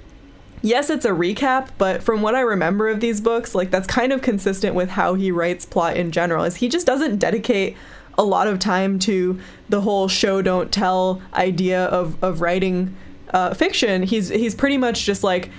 yes, 0.62 0.90
it's 0.90 1.04
a 1.04 1.10
recap, 1.10 1.68
but 1.78 2.02
from 2.02 2.22
what 2.22 2.34
I 2.34 2.40
remember 2.40 2.88
of 2.88 3.00
these 3.00 3.20
books, 3.20 3.54
like 3.54 3.70
that's 3.70 3.86
kind 3.86 4.12
of 4.12 4.22
consistent 4.22 4.74
with 4.74 4.90
how 4.90 5.14
he 5.14 5.30
writes 5.30 5.64
plot 5.64 5.96
in 5.96 6.10
general. 6.12 6.44
Is 6.44 6.56
he 6.56 6.68
just 6.68 6.86
doesn't 6.86 7.18
dedicate 7.18 7.76
a 8.18 8.24
lot 8.24 8.46
of 8.46 8.58
time 8.58 8.98
to 9.00 9.40
the 9.68 9.80
whole 9.80 10.08
show 10.08 10.42
don't 10.42 10.70
tell 10.70 11.22
idea 11.34 11.84
of 11.86 12.22
of 12.22 12.40
writing 12.40 12.94
uh, 13.32 13.54
fiction. 13.54 14.02
He's 14.02 14.28
he's 14.28 14.54
pretty 14.54 14.76
much 14.76 15.04
just 15.04 15.24
like 15.24 15.50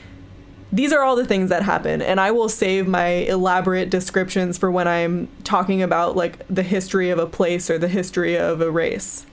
these 0.71 0.93
are 0.93 1.01
all 1.01 1.15
the 1.15 1.25
things 1.25 1.49
that 1.49 1.63
happen 1.63 2.01
and 2.01 2.19
i 2.19 2.31
will 2.31 2.47
save 2.47 2.87
my 2.87 3.07
elaborate 3.07 3.89
descriptions 3.89 4.57
for 4.57 4.71
when 4.71 4.87
i'm 4.87 5.27
talking 5.43 5.81
about 5.81 6.15
like 6.15 6.45
the 6.49 6.63
history 6.63 7.09
of 7.09 7.19
a 7.19 7.27
place 7.27 7.69
or 7.69 7.77
the 7.77 7.87
history 7.87 8.37
of 8.37 8.61
a 8.61 8.71
race 8.71 9.25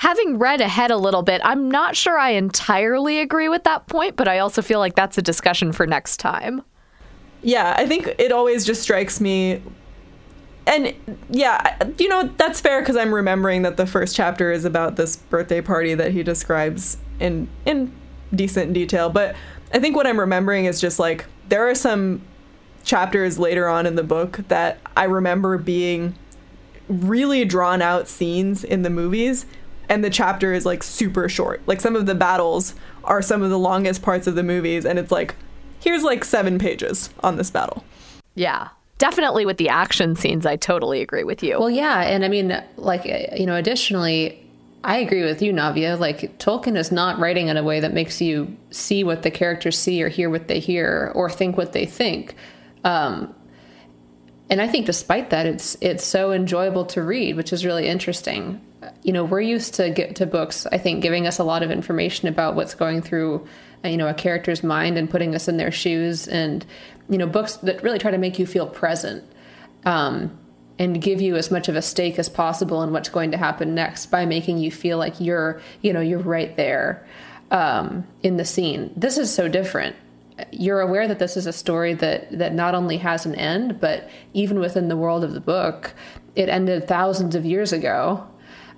having 0.00 0.38
read 0.38 0.60
ahead 0.60 0.90
a 0.90 0.96
little 0.96 1.22
bit 1.22 1.40
i'm 1.44 1.70
not 1.70 1.94
sure 1.94 2.18
i 2.18 2.30
entirely 2.30 3.20
agree 3.20 3.48
with 3.48 3.64
that 3.64 3.86
point 3.86 4.16
but 4.16 4.26
i 4.26 4.38
also 4.38 4.62
feel 4.62 4.78
like 4.78 4.94
that's 4.94 5.18
a 5.18 5.22
discussion 5.22 5.72
for 5.72 5.86
next 5.86 6.16
time. 6.18 6.62
Yeah 7.42 7.74
i 7.76 7.86
think 7.86 8.14
it 8.18 8.32
always 8.32 8.64
just 8.64 8.82
strikes 8.82 9.20
me 9.20 9.62
and 10.66 10.94
yeah 11.30 11.76
you 11.98 12.08
know 12.08 12.30
that's 12.36 12.60
fair 12.60 12.80
because 12.80 12.96
i'm 12.96 13.14
remembering 13.14 13.62
that 13.62 13.76
the 13.76 13.86
first 13.86 14.14
chapter 14.14 14.52
is 14.52 14.64
about 14.64 14.96
this 14.96 15.16
birthday 15.16 15.60
party 15.60 15.94
that 15.94 16.12
he 16.12 16.22
describes 16.22 16.96
in 17.18 17.48
in 17.64 17.92
decent 18.34 18.72
detail 18.72 19.10
but 19.10 19.34
I 19.72 19.78
think 19.78 19.96
what 19.96 20.06
I'm 20.06 20.18
remembering 20.18 20.64
is 20.64 20.80
just 20.80 20.98
like 20.98 21.26
there 21.48 21.68
are 21.68 21.74
some 21.74 22.22
chapters 22.82 23.38
later 23.38 23.68
on 23.68 23.86
in 23.86 23.94
the 23.94 24.02
book 24.02 24.40
that 24.48 24.78
I 24.96 25.04
remember 25.04 25.58
being 25.58 26.14
really 26.88 27.44
drawn 27.44 27.82
out 27.82 28.08
scenes 28.08 28.64
in 28.64 28.82
the 28.82 28.90
movies 28.90 29.46
and 29.90 30.02
the 30.02 30.08
chapter 30.08 30.54
is 30.54 30.64
like 30.64 30.82
super 30.82 31.28
short. 31.28 31.60
Like 31.66 31.80
some 31.80 31.96
of 31.96 32.06
the 32.06 32.14
battles 32.14 32.74
are 33.04 33.20
some 33.20 33.42
of 33.42 33.50
the 33.50 33.58
longest 33.58 34.00
parts 34.00 34.26
of 34.26 34.36
the 34.36 34.42
movies 34.42 34.86
and 34.86 34.98
it's 34.98 35.10
like 35.10 35.34
here's 35.80 36.02
like 36.02 36.24
7 36.24 36.58
pages 36.58 37.10
on 37.20 37.36
this 37.36 37.50
battle. 37.50 37.84
Yeah. 38.34 38.68
Definitely 38.98 39.44
with 39.44 39.56
the 39.56 39.68
action 39.68 40.14
scenes 40.14 40.46
I 40.46 40.56
totally 40.56 41.00
agree 41.02 41.24
with 41.24 41.42
you. 41.42 41.58
Well, 41.58 41.70
yeah, 41.70 42.02
and 42.02 42.24
I 42.24 42.28
mean 42.28 42.62
like 42.76 43.04
you 43.38 43.46
know 43.46 43.56
additionally 43.56 44.46
I 44.82 44.98
agree 44.98 45.24
with 45.24 45.42
you, 45.42 45.52
Navia. 45.52 45.98
Like, 45.98 46.38
Tolkien 46.38 46.74
is 46.74 46.90
not 46.90 47.18
writing 47.18 47.48
in 47.48 47.58
a 47.58 47.62
way 47.62 47.80
that 47.80 47.92
makes 47.92 48.20
you 48.22 48.56
see 48.70 49.04
what 49.04 49.22
the 49.22 49.30
characters 49.30 49.78
see 49.78 50.02
or 50.02 50.08
hear 50.08 50.30
what 50.30 50.48
they 50.48 50.58
hear 50.58 51.12
or 51.14 51.28
think 51.28 51.58
what 51.58 51.74
they 51.74 51.84
think. 51.84 52.34
Um, 52.82 53.34
and 54.48 54.62
I 54.62 54.66
think 54.68 54.86
despite 54.86 55.30
that, 55.30 55.46
it's 55.46 55.76
it's 55.80 56.02
so 56.02 56.32
enjoyable 56.32 56.86
to 56.86 57.02
read, 57.02 57.36
which 57.36 57.52
is 57.52 57.64
really 57.64 57.86
interesting. 57.86 58.60
You 59.02 59.12
know, 59.12 59.24
we're 59.24 59.40
used 59.40 59.74
to 59.74 59.90
get 59.90 60.16
to 60.16 60.26
books, 60.26 60.66
I 60.72 60.78
think, 60.78 61.02
giving 61.02 61.26
us 61.26 61.38
a 61.38 61.44
lot 61.44 61.62
of 61.62 61.70
information 61.70 62.28
about 62.28 62.54
what's 62.54 62.74
going 62.74 63.02
through, 63.02 63.46
uh, 63.84 63.88
you 63.88 63.96
know, 63.96 64.08
a 64.08 64.14
character's 64.14 64.62
mind 64.62 64.96
and 64.96 65.10
putting 65.10 65.34
us 65.34 65.48
in 65.48 65.56
their 65.58 65.70
shoes, 65.70 66.26
and 66.26 66.64
you 67.08 67.18
know, 67.18 67.26
books 67.26 67.56
that 67.56 67.82
really 67.82 67.98
try 67.98 68.10
to 68.10 68.18
make 68.18 68.38
you 68.38 68.46
feel 68.46 68.66
present. 68.66 69.24
Um, 69.84 70.38
and 70.80 71.02
give 71.02 71.20
you 71.20 71.36
as 71.36 71.50
much 71.50 71.68
of 71.68 71.76
a 71.76 71.82
stake 71.82 72.18
as 72.18 72.30
possible 72.30 72.82
in 72.82 72.90
what's 72.90 73.10
going 73.10 73.30
to 73.32 73.36
happen 73.36 73.74
next 73.74 74.06
by 74.06 74.24
making 74.24 74.56
you 74.56 74.70
feel 74.70 74.96
like 74.96 75.20
you're 75.20 75.60
you 75.82 75.92
know 75.92 76.00
you're 76.00 76.18
right 76.18 76.56
there 76.56 77.06
um, 77.50 78.06
in 78.22 78.38
the 78.38 78.44
scene. 78.44 78.90
This 78.96 79.18
is 79.18 79.32
so 79.32 79.46
different. 79.46 79.94
You're 80.50 80.80
aware 80.80 81.06
that 81.06 81.18
this 81.18 81.36
is 81.36 81.46
a 81.46 81.52
story 81.52 81.92
that 81.94 82.36
that 82.38 82.54
not 82.54 82.74
only 82.74 82.96
has 82.96 83.26
an 83.26 83.34
end 83.34 83.78
but 83.78 84.08
even 84.32 84.58
within 84.58 84.88
the 84.88 84.96
world 84.96 85.22
of 85.22 85.34
the 85.34 85.40
book 85.40 85.92
it 86.34 86.48
ended 86.48 86.88
thousands 86.88 87.34
of 87.34 87.44
years 87.44 87.72
ago 87.72 88.26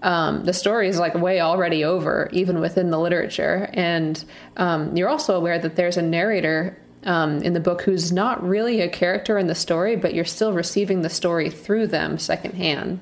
um, 0.03 0.44
the 0.44 0.53
story 0.53 0.88
is 0.88 0.98
like 0.98 1.14
way 1.14 1.40
already 1.40 1.84
over 1.84 2.28
even 2.32 2.61
within 2.61 2.90
the 2.90 2.98
literature 2.98 3.70
and 3.72 4.24
um, 4.57 4.96
you're 4.96 5.09
also 5.09 5.36
aware 5.36 5.59
that 5.59 5.76
there's 5.76 5.96
a 5.96 6.03
narrator 6.03 6.76
um, 7.05 7.42
in 7.42 7.53
the 7.53 7.61
book 7.61 7.82
who's 7.82 8.12
not 8.12 8.42
really 8.46 8.80
a 8.80 8.88
character 8.88 9.38
in 9.38 9.46
the 9.46 9.55
story, 9.55 9.96
but 9.96 10.14
you're 10.14 10.24
still 10.24 10.53
receiving 10.53 11.03
the 11.03 11.11
story 11.11 11.50
through 11.50 11.88
them 11.88 12.18
secondhand. 12.18 13.00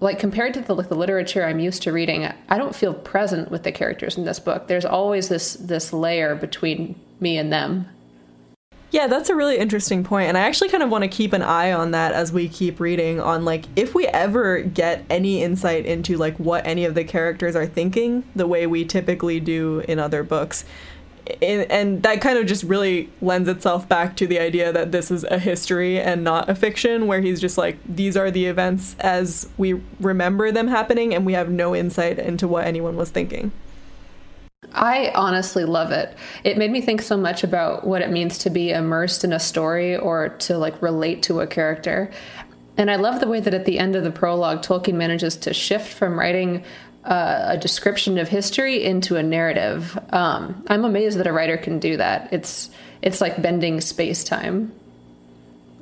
Like 0.00 0.18
compared 0.18 0.54
to 0.54 0.60
the, 0.60 0.74
the 0.74 0.94
literature 0.94 1.44
I'm 1.44 1.60
used 1.60 1.82
to 1.84 1.92
reading, 1.92 2.28
I 2.48 2.58
don't 2.58 2.74
feel 2.74 2.92
present 2.92 3.50
with 3.50 3.62
the 3.62 3.72
characters 3.72 4.18
in 4.18 4.24
this 4.24 4.40
book. 4.40 4.66
There's 4.66 4.84
always 4.84 5.28
this 5.28 5.54
this 5.54 5.92
layer 5.92 6.34
between 6.34 7.00
me 7.20 7.38
and 7.38 7.52
them. 7.52 7.88
Yeah, 8.92 9.06
that's 9.06 9.30
a 9.30 9.34
really 9.34 9.56
interesting 9.56 10.04
point, 10.04 10.28
and 10.28 10.36
I 10.36 10.42
actually 10.42 10.68
kind 10.68 10.82
of 10.82 10.90
want 10.90 11.02
to 11.02 11.08
keep 11.08 11.32
an 11.32 11.40
eye 11.40 11.72
on 11.72 11.92
that 11.92 12.12
as 12.12 12.30
we 12.30 12.46
keep 12.46 12.78
reading. 12.78 13.20
On 13.20 13.42
like 13.42 13.64
if 13.74 13.94
we 13.94 14.06
ever 14.08 14.60
get 14.60 15.06
any 15.08 15.42
insight 15.42 15.86
into 15.86 16.18
like 16.18 16.36
what 16.36 16.66
any 16.66 16.84
of 16.84 16.94
the 16.94 17.02
characters 17.02 17.56
are 17.56 17.66
thinking, 17.66 18.22
the 18.36 18.46
way 18.46 18.66
we 18.66 18.84
typically 18.84 19.40
do 19.40 19.82
in 19.88 19.98
other 19.98 20.22
books 20.22 20.66
and 21.40 22.02
that 22.02 22.20
kind 22.20 22.36
of 22.36 22.46
just 22.46 22.64
really 22.64 23.08
lends 23.20 23.48
itself 23.48 23.88
back 23.88 24.16
to 24.16 24.26
the 24.26 24.40
idea 24.40 24.72
that 24.72 24.90
this 24.90 25.10
is 25.10 25.22
a 25.24 25.38
history 25.38 26.00
and 26.00 26.24
not 26.24 26.48
a 26.48 26.54
fiction 26.54 27.06
where 27.06 27.20
he's 27.20 27.40
just 27.40 27.56
like 27.56 27.76
these 27.86 28.16
are 28.16 28.30
the 28.30 28.46
events 28.46 28.96
as 28.98 29.48
we 29.56 29.80
remember 30.00 30.50
them 30.50 30.66
happening 30.66 31.14
and 31.14 31.24
we 31.24 31.32
have 31.32 31.48
no 31.48 31.76
insight 31.76 32.18
into 32.18 32.48
what 32.48 32.66
anyone 32.66 32.96
was 32.96 33.10
thinking 33.10 33.52
I 34.74 35.12
honestly 35.14 35.64
love 35.64 35.90
it. 35.90 36.16
It 36.44 36.56
made 36.56 36.70
me 36.70 36.80
think 36.80 37.02
so 37.02 37.16
much 37.16 37.44
about 37.44 37.86
what 37.86 38.02
it 38.02 38.10
means 38.10 38.38
to 38.38 38.50
be 38.50 38.70
immersed 38.70 39.24
in 39.24 39.32
a 39.32 39.40
story 39.40 39.96
or 39.96 40.30
to 40.30 40.56
like 40.56 40.80
relate 40.80 41.24
to 41.24 41.40
a 41.40 41.46
character. 41.46 42.10
And 42.76 42.90
I 42.90 42.96
love 42.96 43.20
the 43.20 43.28
way 43.28 43.40
that 43.40 43.54
at 43.54 43.64
the 43.64 43.78
end 43.78 43.96
of 43.96 44.04
the 44.04 44.10
prologue, 44.10 44.62
Tolkien 44.62 44.94
manages 44.94 45.36
to 45.36 45.52
shift 45.52 45.92
from 45.92 46.18
writing 46.18 46.64
uh, 47.04 47.46
a 47.48 47.58
description 47.58 48.16
of 48.18 48.28
history 48.28 48.82
into 48.82 49.16
a 49.16 49.22
narrative. 49.22 49.98
Um, 50.10 50.64
I'm 50.68 50.84
amazed 50.84 51.18
that 51.18 51.26
a 51.26 51.32
writer 51.32 51.56
can 51.56 51.78
do 51.78 51.96
that. 51.96 52.32
It's 52.32 52.70
it's 53.02 53.20
like 53.20 53.42
bending 53.42 53.80
space 53.80 54.22
time. 54.22 54.72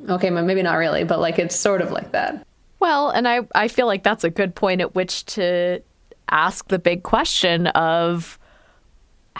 Okay, 0.08 0.30
maybe 0.30 0.62
not 0.62 0.76
really, 0.76 1.04
but 1.04 1.20
like 1.20 1.38
it's 1.38 1.54
sort 1.54 1.82
of 1.82 1.92
like 1.92 2.12
that. 2.12 2.44
Well, 2.80 3.10
and 3.10 3.28
I 3.28 3.40
I 3.54 3.68
feel 3.68 3.86
like 3.86 4.02
that's 4.02 4.24
a 4.24 4.30
good 4.30 4.54
point 4.54 4.80
at 4.80 4.94
which 4.94 5.26
to 5.26 5.82
ask 6.30 6.66
the 6.68 6.78
big 6.78 7.02
question 7.02 7.66
of 7.68 8.38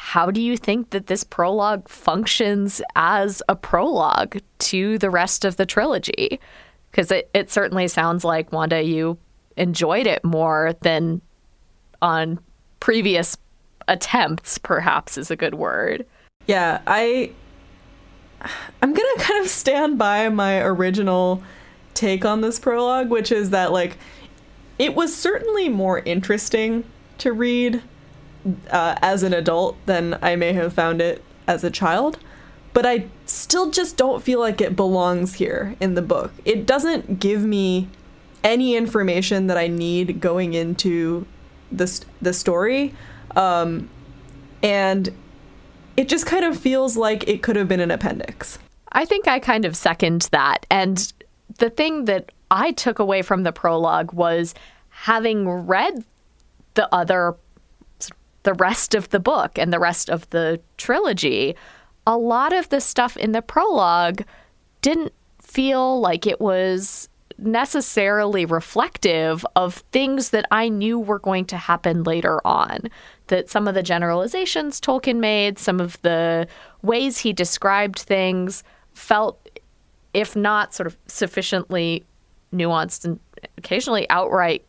how 0.00 0.30
do 0.30 0.40
you 0.40 0.56
think 0.56 0.90
that 0.90 1.08
this 1.08 1.22
prologue 1.22 1.86
functions 1.86 2.80
as 2.96 3.42
a 3.50 3.54
prologue 3.54 4.38
to 4.58 4.96
the 4.96 5.10
rest 5.10 5.44
of 5.44 5.58
the 5.58 5.66
trilogy? 5.66 6.40
Because 6.90 7.10
it, 7.10 7.28
it 7.34 7.50
certainly 7.50 7.86
sounds 7.86 8.24
like, 8.24 8.50
Wanda, 8.50 8.82
you 8.82 9.18
enjoyed 9.58 10.06
it 10.06 10.24
more 10.24 10.74
than 10.80 11.20
on 12.00 12.40
previous 12.80 13.36
attempts 13.88 14.56
perhaps 14.56 15.18
is 15.18 15.30
a 15.30 15.36
good 15.36 15.54
word 15.54 16.06
yeah 16.46 16.80
i 16.86 17.30
i'm 18.80 18.94
gonna 18.94 19.18
kind 19.18 19.44
of 19.44 19.50
stand 19.50 19.98
by 19.98 20.28
my 20.30 20.62
original 20.62 21.42
take 21.92 22.24
on 22.24 22.40
this 22.40 22.58
prologue 22.58 23.10
which 23.10 23.30
is 23.30 23.50
that 23.50 23.70
like 23.72 23.98
it 24.78 24.94
was 24.94 25.14
certainly 25.14 25.68
more 25.68 25.98
interesting 26.00 26.84
to 27.18 27.32
read 27.32 27.82
uh, 28.70 28.94
as 29.02 29.22
an 29.22 29.32
adult 29.32 29.76
than 29.86 30.18
i 30.22 30.36
may 30.36 30.52
have 30.52 30.72
found 30.72 31.00
it 31.00 31.22
as 31.46 31.64
a 31.64 31.70
child 31.70 32.18
but 32.72 32.86
i 32.86 33.04
still 33.26 33.70
just 33.70 33.96
don't 33.96 34.22
feel 34.22 34.40
like 34.40 34.60
it 34.60 34.76
belongs 34.76 35.34
here 35.34 35.74
in 35.80 35.94
the 35.94 36.02
book 36.02 36.32
it 36.44 36.66
doesn't 36.66 37.20
give 37.20 37.42
me 37.42 37.88
any 38.42 38.74
information 38.76 39.46
that 39.46 39.56
i 39.56 39.66
need 39.66 40.20
going 40.20 40.54
into 40.54 41.26
the 41.72 42.04
the 42.20 42.32
story, 42.32 42.94
um, 43.36 43.88
and 44.62 45.10
it 45.96 46.08
just 46.08 46.26
kind 46.26 46.44
of 46.44 46.58
feels 46.58 46.96
like 46.96 47.28
it 47.28 47.42
could 47.42 47.56
have 47.56 47.68
been 47.68 47.80
an 47.80 47.90
appendix. 47.90 48.58
I 48.92 49.04
think 49.04 49.28
I 49.28 49.38
kind 49.38 49.64
of 49.64 49.76
second 49.76 50.28
that, 50.32 50.66
and 50.70 51.12
the 51.58 51.70
thing 51.70 52.06
that 52.06 52.32
I 52.50 52.72
took 52.72 52.98
away 52.98 53.22
from 53.22 53.44
the 53.44 53.52
prologue 53.52 54.12
was 54.12 54.54
having 54.88 55.48
read 55.48 56.04
the 56.74 56.92
other 56.94 57.36
the 58.42 58.54
rest 58.54 58.94
of 58.94 59.10
the 59.10 59.20
book 59.20 59.58
and 59.58 59.72
the 59.72 59.78
rest 59.78 60.08
of 60.08 60.28
the 60.30 60.60
trilogy, 60.76 61.54
a 62.06 62.16
lot 62.16 62.52
of 62.52 62.68
the 62.68 62.80
stuff 62.80 63.16
in 63.16 63.32
the 63.32 63.42
prologue 63.42 64.22
didn't 64.82 65.12
feel 65.40 66.00
like 66.00 66.26
it 66.26 66.40
was 66.40 67.08
necessarily 67.38 68.44
reflective 68.44 69.46
of 69.56 69.76
things 69.92 70.30
that 70.30 70.46
I 70.50 70.68
knew 70.68 70.98
were 70.98 71.18
going 71.18 71.46
to 71.46 71.56
happen 71.56 72.02
later 72.02 72.46
on. 72.46 72.88
That 73.28 73.48
some 73.48 73.68
of 73.68 73.74
the 73.74 73.82
generalizations 73.82 74.80
Tolkien 74.80 75.16
made, 75.16 75.58
some 75.58 75.80
of 75.80 76.00
the 76.02 76.46
ways 76.82 77.18
he 77.18 77.32
described 77.32 77.98
things 77.98 78.62
felt, 78.92 79.48
if 80.12 80.34
not 80.34 80.74
sort 80.74 80.86
of 80.86 80.96
sufficiently 81.06 82.04
nuanced 82.52 83.04
and 83.04 83.20
occasionally 83.56 84.08
outright 84.10 84.64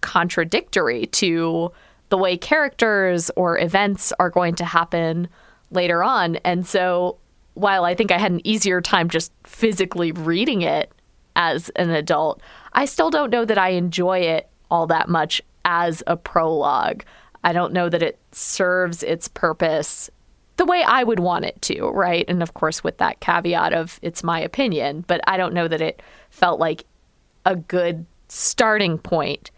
contradictory 0.00 1.06
to 1.06 1.72
the 2.08 2.18
way 2.18 2.36
characters 2.36 3.30
or 3.36 3.58
events 3.58 4.12
are 4.18 4.30
going 4.30 4.54
to 4.56 4.64
happen 4.64 5.28
later 5.70 6.02
on. 6.02 6.36
And 6.36 6.66
so 6.66 7.18
while 7.54 7.84
I 7.84 7.94
think 7.94 8.12
I 8.12 8.18
had 8.18 8.32
an 8.32 8.46
easier 8.46 8.80
time 8.80 9.08
just 9.08 9.32
physically 9.44 10.12
reading 10.12 10.62
it 10.62 10.92
as 11.34 11.68
an 11.70 11.90
adult, 11.90 12.40
I 12.72 12.84
still 12.84 13.10
don't 13.10 13.30
know 13.30 13.44
that 13.44 13.58
I 13.58 13.70
enjoy 13.70 14.20
it 14.20 14.48
all 14.70 14.86
that 14.88 15.08
much 15.08 15.42
as 15.64 16.02
a 16.06 16.16
prologue. 16.16 17.02
I 17.44 17.52
don't 17.52 17.72
know 17.72 17.88
that 17.88 18.02
it 18.02 18.18
serves 18.32 19.02
its 19.02 19.28
purpose 19.28 20.10
the 20.56 20.64
way 20.64 20.82
I 20.82 21.04
would 21.04 21.20
want 21.20 21.44
it 21.44 21.60
to, 21.62 21.88
right? 21.88 22.24
And 22.28 22.42
of 22.42 22.54
course, 22.54 22.82
with 22.82 22.98
that 22.98 23.20
caveat 23.20 23.72
of 23.72 23.98
it's 24.02 24.24
my 24.24 24.40
opinion, 24.40 25.04
but 25.06 25.20
I 25.26 25.36
don't 25.36 25.54
know 25.54 25.68
that 25.68 25.82
it 25.82 26.00
felt 26.30 26.58
like 26.58 26.84
a 27.44 27.56
good 27.56 28.06
starting 28.28 28.98
point 28.98 29.50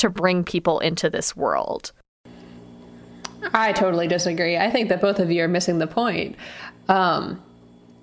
to 0.00 0.10
bring 0.10 0.44
people 0.44 0.80
into 0.80 1.08
this 1.08 1.36
world. 1.36 1.92
I 3.54 3.72
totally 3.72 4.06
disagree. 4.06 4.56
I 4.56 4.70
think 4.70 4.88
that 4.90 5.00
both 5.00 5.18
of 5.18 5.30
you 5.30 5.42
are 5.42 5.48
missing 5.48 5.78
the 5.78 5.86
point. 5.86 6.36
Um, 6.88 7.42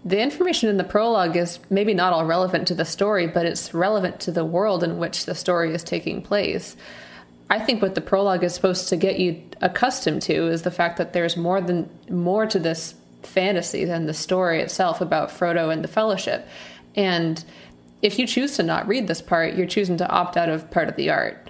the 0.04 0.20
information 0.20 0.70
in 0.70 0.78
the 0.78 0.84
prologue 0.84 1.36
is 1.36 1.60
maybe 1.70 1.94
not 1.94 2.14
all 2.14 2.26
relevant 2.26 2.68
to 2.70 2.76
the 2.76 2.86
story, 2.86 3.28
but 3.28 3.46
it's 3.46 3.74
relevant 3.74 4.20
to 4.22 4.32
the 4.32 4.46
world 4.46 4.84
in 4.84 4.98
which 4.98 5.26
the 5.26 5.36
story 5.36 5.74
is 5.74 5.84
taking 5.84 6.22
place. 6.22 6.76
I 7.50 7.60
think 7.60 7.82
what 7.82 7.96
the 7.96 8.02
prologue 8.02 8.44
is 8.44 8.54
supposed 8.54 8.90
to 8.90 8.96
get 8.96 9.20
you 9.20 9.42
accustomed 9.62 10.22
to 10.24 10.48
is 10.48 10.64
the 10.64 10.72
fact 10.72 10.98
that 10.98 11.14
there's 11.14 11.38
more 11.38 11.62
than 11.62 11.90
more 12.10 12.46
to 12.46 12.60
this 12.60 12.96
fantasy 13.24 13.86
than 13.86 14.06
the 14.06 14.14
story 14.14 14.62
itself 14.62 15.02
about 15.02 15.30
Frodo 15.30 15.72
and 15.72 15.84
the 15.84 15.88
Fellowship. 15.88 16.48
And 16.96 17.44
if 18.02 18.20
you 18.20 18.28
choose 18.28 18.56
to 18.58 18.64
not 18.64 18.88
read 18.88 19.08
this 19.08 19.22
part, 19.22 19.56
you're 19.56 19.68
choosing 19.68 19.98
to 19.98 20.10
opt 20.10 20.38
out 20.38 20.50
of 20.50 20.70
part 20.72 20.88
of 20.88 20.96
the 20.96 21.10
art. 21.10 21.47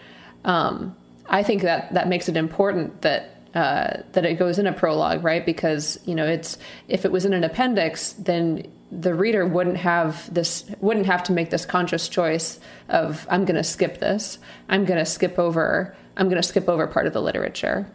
Um, 0.48 0.96
I 1.30 1.44
think 1.44 1.62
that 1.62 1.94
that 1.94 2.08
makes 2.08 2.28
it 2.28 2.36
important 2.36 3.02
that 3.04 3.36
uh, 3.54 4.02
that 4.14 4.26
it 4.26 4.36
goes 4.36 4.60
in 4.60 4.68
a 4.68 4.74
prologue, 4.74 5.24
right? 5.24 5.46
Because 5.46 6.00
you 6.06 6.16
know, 6.16 6.26
it's 6.26 6.58
if 6.88 7.06
it 7.06 7.12
was 7.12 7.26
in 7.26 7.34
an 7.34 7.44
appendix, 7.44 8.14
then 8.14 8.66
the 8.92 9.14
reader 9.14 9.46
wouldn't 9.46 9.78
have 9.78 10.34
this 10.34 10.66
wouldn't 10.80 11.06
have 11.06 11.24
to 11.24 11.34
make 11.34 11.50
this 11.50 11.66
conscious 11.66 12.08
choice 12.08 12.60
of 12.90 13.28
I'm 13.30 13.46
going 13.46 13.56
to 13.56 13.64
skip 13.64 14.00
this. 14.00 14.40
I'm 14.70 14.86
going 14.86 15.00
to 15.00 15.06
skip 15.06 15.38
over. 15.38 15.96
I'm 16.16 16.30
going 16.30 16.42
to 16.42 16.48
skip 16.48 16.70
over 16.70 16.88
part 16.88 17.06
of 17.06 17.14
the 17.14 17.22
literature. 17.22 17.92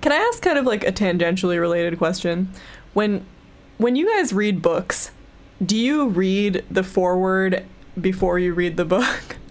Can 0.00 0.12
I 0.12 0.16
ask 0.16 0.42
kind 0.42 0.58
of 0.58 0.64
like 0.64 0.84
a 0.84 0.92
tangentially 0.92 1.60
related 1.60 1.98
question? 1.98 2.50
When 2.94 3.26
when 3.76 3.96
you 3.96 4.08
guys 4.16 4.32
read 4.32 4.62
books, 4.62 5.10
do 5.64 5.76
you 5.76 6.08
read 6.08 6.64
the 6.70 6.82
foreword 6.82 7.66
before 8.00 8.38
you 8.38 8.54
read 8.54 8.76
the 8.76 8.84
book? 8.84 9.36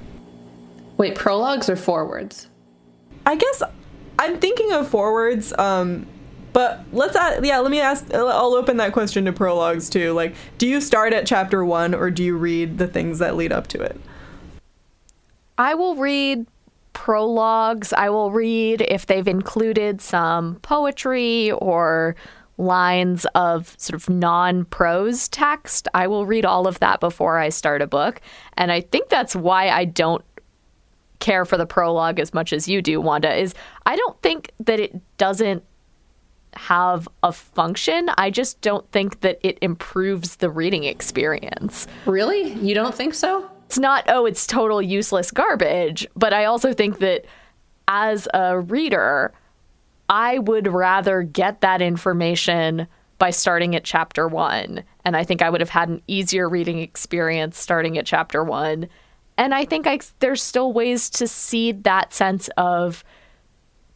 Wait, 0.98 1.16
prologues 1.16 1.70
or 1.70 1.76
forwards? 1.76 2.50
I 3.26 3.36
guess 3.36 3.64
I'm 4.20 4.40
thinking 4.40 4.72
of 4.72 4.88
forwards. 4.88 5.54
Um, 5.58 6.08
but 6.54 6.86
let's 6.94 7.16
add, 7.18 7.46
yeah, 7.46 7.60
let 7.60 7.70
me 7.70 7.82
ask. 7.82 8.14
I'll 8.14 8.56
open 8.56 8.78
that 8.78 8.94
question 8.94 9.26
to 9.26 9.34
prologues 9.34 9.90
too. 9.90 10.14
Like, 10.14 10.36
do 10.58 10.68
you 10.68 10.80
start 10.80 11.12
at 11.12 11.28
chapter 11.28 11.66
one 11.66 11.94
or 11.94 12.10
do 12.10 12.24
you 12.24 12.38
read 12.38 12.78
the 12.78 12.88
things 12.88 13.20
that 13.20 13.36
lead 13.36 13.52
up 13.52 13.68
to 13.68 13.82
it? 13.82 14.00
I 15.58 15.74
will 15.76 15.96
read 15.96 16.48
prologues. 16.94 17.92
I 17.92 18.10
will 18.10 18.32
read 18.32 18.82
if 18.88 19.06
they've 19.06 19.28
included 19.28 20.02
some 20.02 20.56
poetry 20.62 21.52
or 21.52 22.16
lines 22.58 23.26
of 23.36 23.76
sort 23.78 23.96
of 23.96 24.10
non 24.10 24.64
prose 24.66 25.28
text. 25.28 25.90
I 25.94 26.08
will 26.08 26.26
read 26.26 26.46
all 26.46 26.68
of 26.68 26.80
that 26.80 27.02
before 27.02 27.38
I 27.38 27.50
start 27.50 27.82
a 27.82 27.88
book. 27.88 28.22
And 28.58 28.72
I 28.72 28.80
think 28.80 29.10
that's 29.10 29.36
why 29.36 29.70
I 29.70 29.84
don't 29.84 30.24
care 31.26 31.44
for 31.44 31.58
the 31.58 31.66
prologue 31.66 32.20
as 32.20 32.34
much 32.36 32.54
as 32.54 32.68
you 32.68 32.84
do, 32.84 33.02
Wanda, 33.02 33.34
is 33.34 33.56
I 33.88 33.96
don't 33.96 34.22
think 34.22 34.52
that 34.60 34.80
it 34.80 35.02
doesn't 35.18 35.64
have 36.54 37.10
a 37.24 37.32
function. 37.32 38.10
I 38.18 38.30
just 38.30 38.62
don't 38.62 38.90
think 38.92 39.22
that 39.22 39.40
it 39.42 39.58
improves 39.62 40.36
the 40.36 40.52
reading 40.52 40.84
experience. 40.84 41.88
Really? 42.06 42.54
You 42.54 42.76
don't 42.76 42.94
think 42.94 43.16
so? 43.16 43.50
It's 43.66 43.80
not, 43.80 44.06
oh, 44.08 44.28
it's 44.28 44.46
total 44.46 44.82
useless 44.82 45.32
garbage, 45.32 46.08
but 46.16 46.32
I 46.32 46.46
also 46.46 46.74
think 46.74 47.00
that 47.00 47.26
as 47.88 48.28
a 48.34 48.60
reader, 48.60 49.34
I 50.08 50.38
would 50.38 50.68
rather 50.68 51.24
get 51.24 51.62
that 51.62 51.82
information 51.82 52.88
by 53.18 53.32
starting 53.32 53.76
at 53.76 53.84
chapter 53.84 54.28
one. 54.28 54.84
And 55.04 55.18
I 55.18 55.24
think 55.24 55.42
I 55.42 55.50
would 55.50 55.62
have 55.62 55.70
had 55.70 55.90
an 55.90 56.04
easier 56.08 56.48
reading 56.48 56.80
experience 56.80 57.58
starting 57.58 57.98
at 57.98 58.06
chapter 58.06 58.44
one. 58.44 58.88
And 59.38 59.54
I 59.54 59.66
think 59.66 59.86
I, 59.88 60.00
there's 60.20 60.42
still 60.42 60.72
ways 60.72 61.10
to 61.12 61.28
seed 61.28 61.84
that 61.84 62.14
sense 62.14 62.50
of 62.58 63.04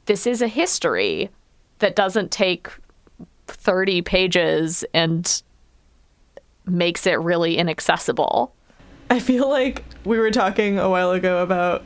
this 0.06 0.28
is 0.28 0.42
a 0.42 0.48
history 0.48 1.30
that 1.80 1.96
doesn't 1.96 2.32
take 2.32 2.70
30 3.48 4.02
pages 4.02 4.84
and 4.94 5.42
makes 6.66 7.08
it 7.08 7.20
really 7.20 7.58
inaccessible. 7.58 8.54
I 9.10 9.20
feel 9.20 9.50
like 9.50 9.84
we 10.06 10.18
were 10.20 10.32
talking 10.32 10.78
a 10.78 10.90
while 10.90 11.12
ago 11.12 11.42
about 11.42 11.84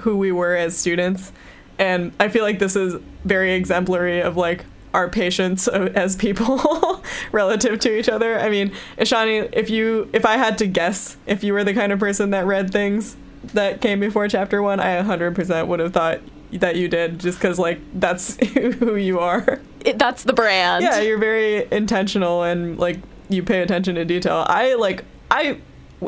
who 0.00 0.16
we 0.16 0.32
were 0.32 0.56
as 0.56 0.76
students 0.76 1.32
and 1.78 2.12
I 2.20 2.28
feel 2.28 2.44
like 2.44 2.58
this 2.58 2.76
is 2.76 2.94
very 3.24 3.54
exemplary 3.54 4.20
of 4.20 4.36
like 4.36 4.64
our 4.94 5.08
patience 5.08 5.68
as 5.68 6.16
people 6.16 7.02
relative 7.32 7.78
to 7.80 7.98
each 7.98 8.08
other. 8.08 8.38
I 8.38 8.50
mean, 8.50 8.72
Ishani, 8.98 9.48
if 9.52 9.70
you 9.70 10.08
if 10.12 10.26
I 10.26 10.36
had 10.36 10.58
to 10.58 10.66
guess 10.66 11.16
if 11.26 11.42
you 11.42 11.52
were 11.52 11.64
the 11.64 11.74
kind 11.74 11.92
of 11.92 11.98
person 11.98 12.30
that 12.30 12.46
read 12.46 12.70
things 12.70 13.16
that 13.54 13.80
came 13.80 14.00
before 14.00 14.28
chapter 14.28 14.62
1, 14.62 14.80
I 14.80 15.02
100% 15.02 15.66
would 15.66 15.80
have 15.80 15.92
thought 15.92 16.20
that 16.52 16.76
you 16.76 16.86
did 16.86 17.18
just 17.18 17.40
cuz 17.40 17.58
like 17.58 17.80
that's 17.94 18.36
who 18.54 18.96
you 18.96 19.18
are. 19.18 19.60
It, 19.84 19.98
that's 19.98 20.24
the 20.24 20.32
brand. 20.32 20.84
Yeah, 20.84 21.00
you're 21.00 21.18
very 21.18 21.66
intentional 21.72 22.42
and 22.42 22.78
like 22.78 22.98
you 23.28 23.42
pay 23.42 23.62
attention 23.62 23.94
to 23.94 24.04
detail. 24.04 24.44
I 24.48 24.74
like 24.74 25.04
I 25.30 25.58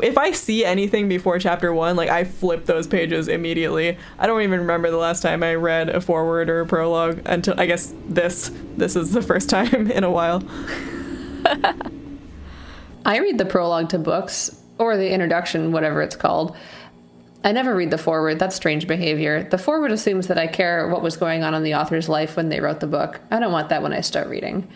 if 0.03 0.17
I 0.17 0.31
see 0.31 0.65
anything 0.65 1.07
before 1.07 1.39
chapter 1.39 1.73
one, 1.73 1.95
like 1.95 2.09
I 2.09 2.23
flip 2.23 2.65
those 2.65 2.87
pages 2.87 3.27
immediately. 3.27 3.97
I 4.19 4.27
don't 4.27 4.41
even 4.41 4.59
remember 4.61 4.91
the 4.91 4.97
last 4.97 5.21
time 5.21 5.43
I 5.43 5.55
read 5.55 5.89
a 5.89 6.01
foreword 6.01 6.49
or 6.49 6.61
a 6.61 6.65
prologue 6.65 7.21
until 7.25 7.59
I 7.59 7.65
guess 7.65 7.93
this. 8.07 8.51
This 8.77 8.95
is 8.95 9.11
the 9.11 9.21
first 9.21 9.49
time 9.51 9.91
in 9.91 10.03
a 10.03 10.11
while. 10.11 10.43
I 13.05 13.19
read 13.19 13.37
the 13.37 13.45
prologue 13.45 13.89
to 13.89 13.99
books 13.99 14.61
or 14.77 14.97
the 14.97 15.11
introduction, 15.11 15.71
whatever 15.71 16.01
it's 16.01 16.15
called. 16.15 16.55
I 17.43 17.51
never 17.51 17.75
read 17.75 17.91
the 17.91 17.97
foreword. 17.99 18.39
That's 18.39 18.55
strange 18.55 18.87
behavior. 18.87 19.43
The 19.43 19.59
foreword 19.59 19.91
assumes 19.91 20.27
that 20.27 20.39
I 20.39 20.47
care 20.47 20.87
what 20.89 21.03
was 21.03 21.15
going 21.15 21.43
on 21.43 21.53
in 21.53 21.61
the 21.61 21.75
author's 21.75 22.09
life 22.09 22.35
when 22.35 22.49
they 22.49 22.59
wrote 22.59 22.79
the 22.79 22.87
book. 22.87 23.19
I 23.29 23.39
don't 23.39 23.51
want 23.51 23.69
that 23.69 23.83
when 23.83 23.93
I 23.93 24.01
start 24.01 24.27
reading. 24.27 24.67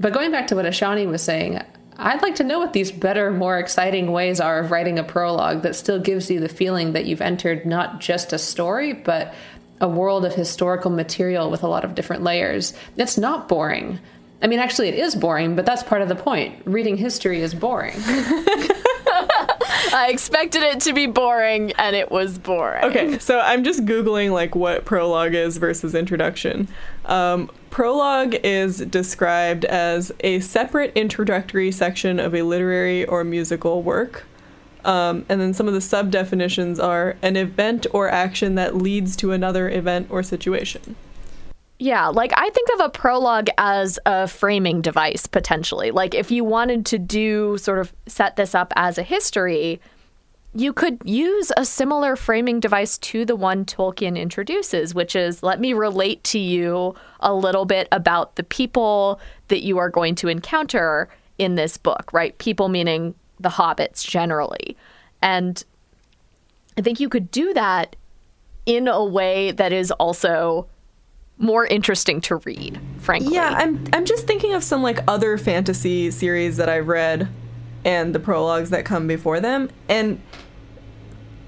But 0.00 0.12
going 0.12 0.32
back 0.32 0.48
to 0.48 0.56
what 0.56 0.64
Ishani 0.64 1.06
was 1.06 1.22
saying, 1.22 1.62
I'd 1.96 2.22
like 2.22 2.36
to 2.36 2.44
know 2.44 2.58
what 2.58 2.72
these 2.72 2.90
better, 2.90 3.30
more 3.30 3.58
exciting 3.58 4.12
ways 4.12 4.40
are 4.40 4.60
of 4.60 4.70
writing 4.70 4.98
a 4.98 5.04
prologue 5.04 5.62
that 5.62 5.76
still 5.76 5.98
gives 5.98 6.30
you 6.30 6.40
the 6.40 6.48
feeling 6.48 6.92
that 6.92 7.04
you've 7.04 7.20
entered 7.20 7.66
not 7.66 8.00
just 8.00 8.32
a 8.32 8.38
story, 8.38 8.92
but 8.92 9.34
a 9.80 9.88
world 9.88 10.24
of 10.24 10.34
historical 10.34 10.90
material 10.90 11.50
with 11.50 11.62
a 11.62 11.68
lot 11.68 11.84
of 11.84 11.94
different 11.94 12.22
layers. 12.22 12.72
It's 12.96 13.18
not 13.18 13.48
boring. 13.48 13.98
I 14.40 14.46
mean, 14.46 14.58
actually, 14.58 14.88
it 14.88 14.94
is 14.94 15.14
boring, 15.14 15.54
but 15.54 15.66
that's 15.66 15.82
part 15.82 16.02
of 16.02 16.08
the 16.08 16.16
point. 16.16 16.62
Reading 16.64 16.96
history 16.96 17.42
is 17.42 17.54
boring. 17.54 17.94
I 19.94 20.08
expected 20.10 20.62
it 20.62 20.80
to 20.80 20.92
be 20.92 21.06
boring, 21.06 21.72
and 21.72 21.96
it 21.96 22.10
was 22.10 22.38
boring. 22.38 22.84
Okay, 22.84 23.18
so 23.18 23.40
I'm 23.40 23.64
just 23.64 23.84
Googling 23.84 24.32
like 24.32 24.54
what 24.54 24.84
prologue 24.84 25.34
is 25.34 25.56
versus 25.56 25.94
introduction. 25.94 26.68
Um, 27.04 27.50
prologue 27.70 28.36
is 28.44 28.78
described 28.78 29.64
as 29.64 30.12
a 30.20 30.40
separate 30.40 30.92
introductory 30.94 31.72
section 31.72 32.20
of 32.20 32.34
a 32.34 32.42
literary 32.42 33.04
or 33.04 33.24
musical 33.24 33.82
work. 33.82 34.24
Um, 34.84 35.24
and 35.28 35.40
then 35.40 35.54
some 35.54 35.68
of 35.68 35.74
the 35.74 35.80
sub 35.80 36.10
definitions 36.10 36.80
are 36.80 37.16
an 37.22 37.36
event 37.36 37.86
or 37.92 38.08
action 38.08 38.56
that 38.56 38.76
leads 38.76 39.16
to 39.16 39.32
another 39.32 39.68
event 39.68 40.08
or 40.10 40.22
situation. 40.22 40.96
Yeah, 41.82 42.06
like 42.06 42.32
I 42.36 42.48
think 42.50 42.68
of 42.74 42.80
a 42.80 42.90
prologue 42.90 43.48
as 43.58 43.98
a 44.06 44.28
framing 44.28 44.82
device 44.82 45.26
potentially. 45.26 45.90
Like 45.90 46.14
if 46.14 46.30
you 46.30 46.44
wanted 46.44 46.86
to 46.86 46.98
do 46.98 47.58
sort 47.58 47.80
of 47.80 47.92
set 48.06 48.36
this 48.36 48.54
up 48.54 48.72
as 48.76 48.98
a 48.98 49.02
history, 49.02 49.80
you 50.54 50.72
could 50.72 51.00
use 51.04 51.50
a 51.56 51.64
similar 51.64 52.14
framing 52.14 52.60
device 52.60 52.98
to 52.98 53.24
the 53.24 53.34
one 53.34 53.64
Tolkien 53.64 54.16
introduces, 54.16 54.94
which 54.94 55.16
is 55.16 55.42
let 55.42 55.58
me 55.58 55.72
relate 55.72 56.22
to 56.22 56.38
you 56.38 56.94
a 57.18 57.34
little 57.34 57.64
bit 57.64 57.88
about 57.90 58.36
the 58.36 58.44
people 58.44 59.18
that 59.48 59.64
you 59.64 59.78
are 59.78 59.90
going 59.90 60.14
to 60.14 60.28
encounter 60.28 61.08
in 61.36 61.56
this 61.56 61.78
book, 61.78 62.12
right? 62.12 62.38
People 62.38 62.68
meaning 62.68 63.12
the 63.40 63.48
hobbits 63.48 64.06
generally. 64.06 64.76
And 65.20 65.64
I 66.78 66.82
think 66.82 67.00
you 67.00 67.08
could 67.08 67.32
do 67.32 67.52
that 67.54 67.96
in 68.66 68.86
a 68.86 69.04
way 69.04 69.50
that 69.50 69.72
is 69.72 69.90
also 69.90 70.68
more 71.42 71.66
interesting 71.66 72.20
to 72.22 72.36
read, 72.36 72.80
frankly. 72.98 73.34
Yeah, 73.34 73.54
I'm 73.56 73.84
I'm 73.92 74.04
just 74.04 74.26
thinking 74.26 74.54
of 74.54 74.62
some 74.62 74.82
like 74.82 75.00
other 75.08 75.36
fantasy 75.36 76.10
series 76.10 76.56
that 76.56 76.68
I've 76.68 76.88
read 76.88 77.28
and 77.84 78.14
the 78.14 78.20
prologues 78.20 78.70
that 78.70 78.84
come 78.84 79.06
before 79.06 79.40
them 79.40 79.68
and 79.88 80.20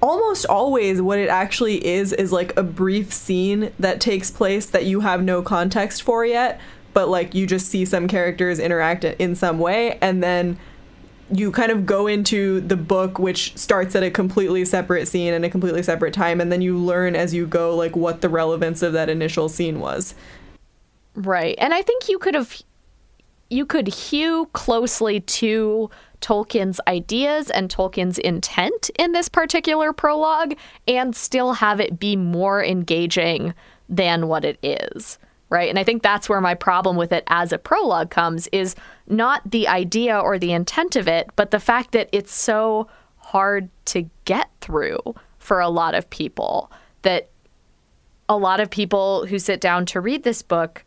almost 0.01 0.45
always 0.45 1.01
what 1.01 1.17
it 1.17 1.29
actually 1.29 1.85
is 1.85 2.13
is 2.13 2.31
like 2.31 2.55
a 2.57 2.63
brief 2.63 3.13
scene 3.13 3.71
that 3.79 4.01
takes 4.01 4.29
place 4.29 4.67
that 4.67 4.85
you 4.85 4.99
have 4.99 5.23
no 5.23 5.41
context 5.41 6.03
for 6.03 6.25
yet 6.25 6.59
but 6.93 7.09
like 7.09 7.33
you 7.33 7.47
just 7.47 7.67
see 7.67 7.85
some 7.85 8.07
characters 8.07 8.59
interact 8.59 9.03
in 9.03 9.33
some 9.33 9.57
way 9.57 9.97
and 10.01 10.21
then 10.21 10.57
you 11.31 11.51
kind 11.51 11.71
of 11.71 11.85
go 11.85 12.07
into 12.07 12.61
the 12.61 12.75
book 12.75 13.17
which 13.17 13.57
starts 13.57 13.95
at 13.95 14.03
a 14.03 14.11
completely 14.11 14.63
separate 14.63 15.07
scene 15.07 15.33
and 15.33 15.43
a 15.43 15.49
completely 15.49 15.81
separate 15.81 16.13
time 16.13 16.39
and 16.39 16.51
then 16.51 16.61
you 16.61 16.77
learn 16.77 17.15
as 17.15 17.33
you 17.33 17.47
go 17.47 17.75
like 17.75 17.95
what 17.95 18.21
the 18.21 18.29
relevance 18.29 18.81
of 18.81 18.93
that 18.93 19.09
initial 19.09 19.49
scene 19.49 19.79
was 19.79 20.13
right 21.15 21.55
and 21.59 21.73
i 21.73 21.81
think 21.81 22.07
you 22.07 22.19
could 22.19 22.35
have 22.35 22.61
you 23.49 23.65
could 23.65 23.87
hew 23.87 24.49
closely 24.53 25.19
to 25.19 25.89
Tolkien's 26.21 26.81
ideas 26.87 27.51
and 27.51 27.69
Tolkien's 27.69 28.17
intent 28.17 28.89
in 28.97 29.11
this 29.11 29.29
particular 29.29 29.93
prologue 29.93 30.55
and 30.87 31.15
still 31.15 31.53
have 31.53 31.79
it 31.79 31.99
be 31.99 32.15
more 32.15 32.63
engaging 32.63 33.53
than 33.87 34.27
what 34.27 34.43
it 34.43 34.57
is. 34.63 35.19
Right. 35.49 35.69
And 35.69 35.77
I 35.77 35.83
think 35.83 36.01
that's 36.01 36.27
where 36.27 36.41
my 36.41 36.55
problem 36.55 36.97
with 36.97 37.11
it 37.11 37.23
as 37.27 37.51
a 37.51 37.59
prologue 37.59 38.09
comes 38.09 38.47
is 38.47 38.75
not 39.07 39.49
the 39.49 39.67
idea 39.67 40.17
or 40.19 40.39
the 40.39 40.51
intent 40.51 40.95
of 40.95 41.07
it, 41.07 41.29
but 41.35 41.51
the 41.51 41.59
fact 41.59 41.91
that 41.91 42.09
it's 42.11 42.33
so 42.33 42.87
hard 43.17 43.69
to 43.85 44.09
get 44.25 44.49
through 44.59 44.99
for 45.37 45.59
a 45.59 45.69
lot 45.69 45.93
of 45.93 46.09
people 46.09 46.71
that 47.03 47.29
a 48.27 48.35
lot 48.35 48.59
of 48.59 48.69
people 48.71 49.25
who 49.27 49.37
sit 49.37 49.61
down 49.61 49.85
to 49.85 50.01
read 50.01 50.23
this 50.23 50.41
book 50.41 50.83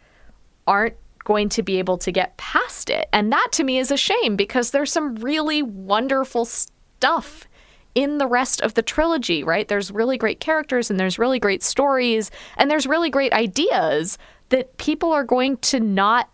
aren't 0.67 0.97
going 1.25 1.49
to 1.51 1.63
be 1.63 1.79
able 1.79 1.99
to 1.99 2.11
get 2.11 2.37
past 2.37 2.91
it. 2.91 3.09
And 3.13 3.33
that 3.33 3.49
to 3.53 3.65
me 3.65 3.79
is 3.79 3.91
a 3.91 3.97
shame 3.97 4.35
because 4.35 4.71
there's 4.71 4.93
some 4.93 5.15
really 5.17 5.63
wonderful 5.63 6.45
stuff 6.45 7.47
in 7.95 8.19
the 8.19 8.27
rest 8.27 8.61
of 8.61 8.75
the 8.75 8.83
trilogy, 8.83 9.43
right? 9.43 9.69
There's 9.69 9.91
really 9.91 10.17
great 10.17 10.41
characters 10.41 10.91
and 10.91 10.99
there's 10.99 11.19
really 11.19 11.39
great 11.39 11.63
stories 11.63 12.31
and 12.57 12.71
there's 12.71 12.87
really 12.87 13.11
great 13.11 13.33
ideas 13.33 14.19
that 14.51 14.77
people 14.79 15.13
are 15.13 15.25
going 15.25 15.57
to 15.59 15.81
not 15.81 16.31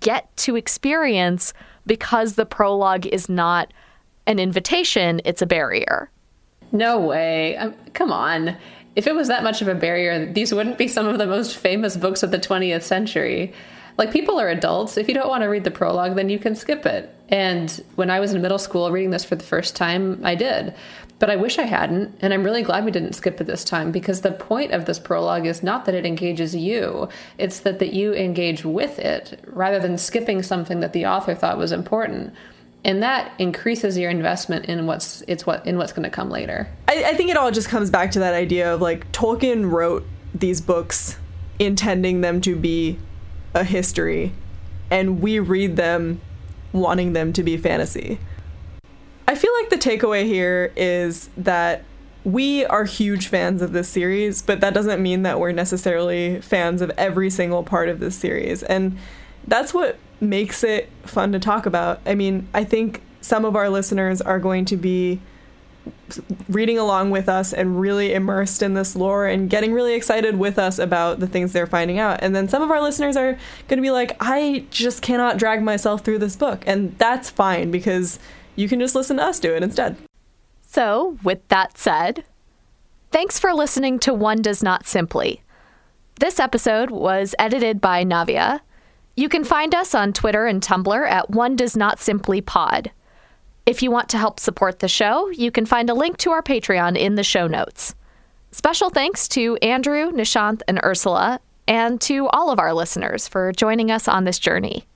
get 0.00 0.34
to 0.36 0.56
experience 0.56 1.52
because 1.86 2.34
the 2.34 2.46
prologue 2.46 3.06
is 3.06 3.28
not 3.28 3.72
an 4.26 4.38
invitation, 4.38 5.20
it's 5.24 5.42
a 5.42 5.46
barrier. 5.46 6.10
No 6.70 6.98
way. 6.98 7.56
Um, 7.56 7.74
come 7.92 8.12
on 8.12 8.56
if 8.94 9.06
it 9.06 9.14
was 9.14 9.28
that 9.28 9.42
much 9.42 9.62
of 9.62 9.68
a 9.68 9.74
barrier, 9.74 10.30
these 10.32 10.52
wouldn't 10.52 10.78
be 10.78 10.88
some 10.88 11.06
of 11.06 11.18
the 11.18 11.26
most 11.26 11.56
famous 11.56 11.96
books 11.96 12.22
of 12.22 12.30
the 12.30 12.38
20th 12.38 12.82
century. 12.82 13.52
Like 13.98 14.12
people 14.12 14.38
are 14.38 14.48
adults. 14.48 14.96
If 14.96 15.08
you 15.08 15.14
don't 15.14 15.28
want 15.28 15.42
to 15.42 15.48
read 15.48 15.64
the 15.64 15.70
prologue, 15.70 16.14
then 16.14 16.28
you 16.28 16.38
can 16.38 16.54
skip 16.54 16.86
it. 16.86 17.14
And 17.28 17.82
when 17.94 18.10
I 18.10 18.20
was 18.20 18.34
in 18.34 18.42
middle 18.42 18.58
school 18.58 18.90
reading 18.90 19.10
this 19.10 19.24
for 19.24 19.36
the 19.36 19.44
first 19.44 19.76
time, 19.76 20.20
I 20.24 20.34
did. 20.34 20.74
But 21.22 21.30
I 21.30 21.36
wish 21.36 21.56
I 21.56 21.66
hadn't, 21.66 22.18
and 22.20 22.34
I'm 22.34 22.42
really 22.42 22.64
glad 22.64 22.84
we 22.84 22.90
didn't 22.90 23.12
skip 23.12 23.40
it 23.40 23.46
this 23.46 23.62
time 23.62 23.92
because 23.92 24.22
the 24.22 24.32
point 24.32 24.72
of 24.72 24.86
this 24.86 24.98
prologue 24.98 25.46
is 25.46 25.62
not 25.62 25.84
that 25.84 25.94
it 25.94 26.04
engages 26.04 26.52
you, 26.52 27.08
it's 27.38 27.60
that 27.60 27.78
that 27.78 27.92
you 27.92 28.12
engage 28.12 28.64
with 28.64 28.98
it 28.98 29.38
rather 29.46 29.78
than 29.78 29.96
skipping 29.96 30.42
something 30.42 30.80
that 30.80 30.92
the 30.92 31.06
author 31.06 31.32
thought 31.36 31.58
was 31.58 31.70
important. 31.70 32.34
And 32.84 33.04
that 33.04 33.34
increases 33.38 33.96
your 33.96 34.10
investment 34.10 34.64
in 34.64 34.86
what's 34.86 35.22
it's 35.28 35.46
what 35.46 35.64
in 35.64 35.78
what's 35.78 35.92
going 35.92 36.02
to 36.02 36.10
come 36.10 36.28
later. 36.28 36.66
I, 36.88 37.04
I 37.10 37.14
think 37.14 37.30
it 37.30 37.36
all 37.36 37.52
just 37.52 37.68
comes 37.68 37.88
back 37.88 38.10
to 38.10 38.18
that 38.18 38.34
idea 38.34 38.74
of 38.74 38.80
like 38.80 39.12
Tolkien 39.12 39.70
wrote 39.70 40.04
these 40.34 40.60
books 40.60 41.18
intending 41.60 42.22
them 42.22 42.40
to 42.40 42.56
be 42.56 42.98
a 43.54 43.62
history, 43.62 44.32
and 44.90 45.22
we 45.22 45.38
read 45.38 45.76
them 45.76 46.20
wanting 46.72 47.12
them 47.12 47.32
to 47.34 47.44
be 47.44 47.56
fantasy. 47.56 48.18
I 49.26 49.34
feel 49.34 49.52
like 49.60 49.70
the 49.70 49.76
takeaway 49.76 50.24
here 50.24 50.72
is 50.76 51.30
that 51.36 51.84
we 52.24 52.64
are 52.66 52.84
huge 52.84 53.28
fans 53.28 53.62
of 53.62 53.72
this 53.72 53.88
series, 53.88 54.42
but 54.42 54.60
that 54.60 54.74
doesn't 54.74 55.02
mean 55.02 55.22
that 55.22 55.40
we're 55.40 55.52
necessarily 55.52 56.40
fans 56.40 56.80
of 56.80 56.90
every 56.96 57.30
single 57.30 57.62
part 57.62 57.88
of 57.88 58.00
this 58.00 58.16
series. 58.16 58.62
And 58.62 58.96
that's 59.46 59.74
what 59.74 59.98
makes 60.20 60.62
it 60.62 60.88
fun 61.02 61.32
to 61.32 61.40
talk 61.40 61.66
about. 61.66 62.00
I 62.06 62.14
mean, 62.14 62.48
I 62.54 62.64
think 62.64 63.02
some 63.20 63.44
of 63.44 63.56
our 63.56 63.68
listeners 63.68 64.20
are 64.20 64.38
going 64.38 64.64
to 64.66 64.76
be 64.76 65.20
reading 66.48 66.78
along 66.78 67.10
with 67.10 67.28
us 67.28 67.52
and 67.52 67.80
really 67.80 68.12
immersed 68.12 68.62
in 68.62 68.74
this 68.74 68.94
lore 68.94 69.26
and 69.26 69.50
getting 69.50 69.72
really 69.72 69.94
excited 69.94 70.38
with 70.38 70.58
us 70.58 70.78
about 70.78 71.18
the 71.18 71.26
things 71.26 71.52
they're 71.52 71.66
finding 71.66 71.98
out. 71.98 72.22
And 72.22 72.36
then 72.36 72.48
some 72.48 72.62
of 72.62 72.70
our 72.70 72.80
listeners 72.80 73.16
are 73.16 73.32
going 73.66 73.78
to 73.78 73.82
be 73.82 73.90
like, 73.90 74.16
I 74.20 74.64
just 74.70 75.02
cannot 75.02 75.38
drag 75.38 75.62
myself 75.62 76.02
through 76.02 76.18
this 76.18 76.36
book. 76.36 76.62
And 76.66 76.96
that's 76.98 77.30
fine 77.30 77.70
because 77.72 78.20
you 78.56 78.68
can 78.68 78.80
just 78.80 78.94
listen 78.94 79.16
to 79.16 79.24
us 79.24 79.40
do 79.40 79.54
it 79.54 79.62
instead. 79.62 79.96
So, 80.60 81.18
with 81.22 81.46
that 81.48 81.76
said, 81.76 82.24
thanks 83.10 83.38
for 83.38 83.52
listening 83.52 83.98
to 84.00 84.14
One 84.14 84.40
Does 84.42 84.62
Not 84.62 84.86
Simply. 84.86 85.42
This 86.20 86.40
episode 86.40 86.90
was 86.90 87.34
edited 87.38 87.80
by 87.80 88.04
Navia. 88.04 88.60
You 89.16 89.28
can 89.28 89.44
find 89.44 89.74
us 89.74 89.94
on 89.94 90.12
Twitter 90.12 90.46
and 90.46 90.62
Tumblr 90.62 91.10
at 91.10 91.30
One 91.30 91.56
Does 91.56 91.76
Not 91.76 91.98
Simply 91.98 92.40
Pod. 92.40 92.90
If 93.66 93.82
you 93.82 93.90
want 93.90 94.08
to 94.10 94.18
help 94.18 94.40
support 94.40 94.78
the 94.78 94.88
show, 94.88 95.28
you 95.30 95.50
can 95.50 95.66
find 95.66 95.90
a 95.90 95.94
link 95.94 96.16
to 96.18 96.30
our 96.30 96.42
Patreon 96.42 96.96
in 96.96 97.14
the 97.14 97.22
show 97.22 97.46
notes. 97.46 97.94
Special 98.50 98.90
thanks 98.90 99.28
to 99.28 99.56
Andrew, 99.56 100.10
Nishant, 100.10 100.62
and 100.66 100.80
Ursula, 100.82 101.40
and 101.68 102.00
to 102.02 102.28
all 102.28 102.50
of 102.50 102.58
our 102.58 102.74
listeners 102.74 103.28
for 103.28 103.52
joining 103.52 103.90
us 103.90 104.08
on 104.08 104.24
this 104.24 104.38
journey. 104.38 104.86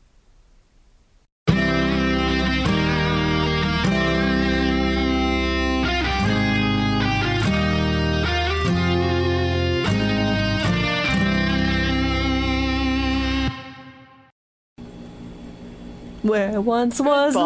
Where 16.26 16.60
once 16.60 17.00
was 17.00 17.34
Bye. 17.34 17.40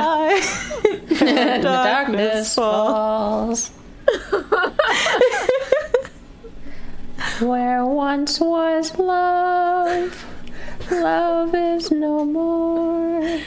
light, 0.00 0.42
And 1.22 1.62
the 1.62 1.68
darkness 1.68 2.54
falls. 2.54 3.68
Where 7.40 7.84
once 7.84 8.40
was 8.40 8.98
love, 8.98 10.24
love 10.90 11.54
is 11.54 11.90
no 11.90 12.24
more. 12.24 13.40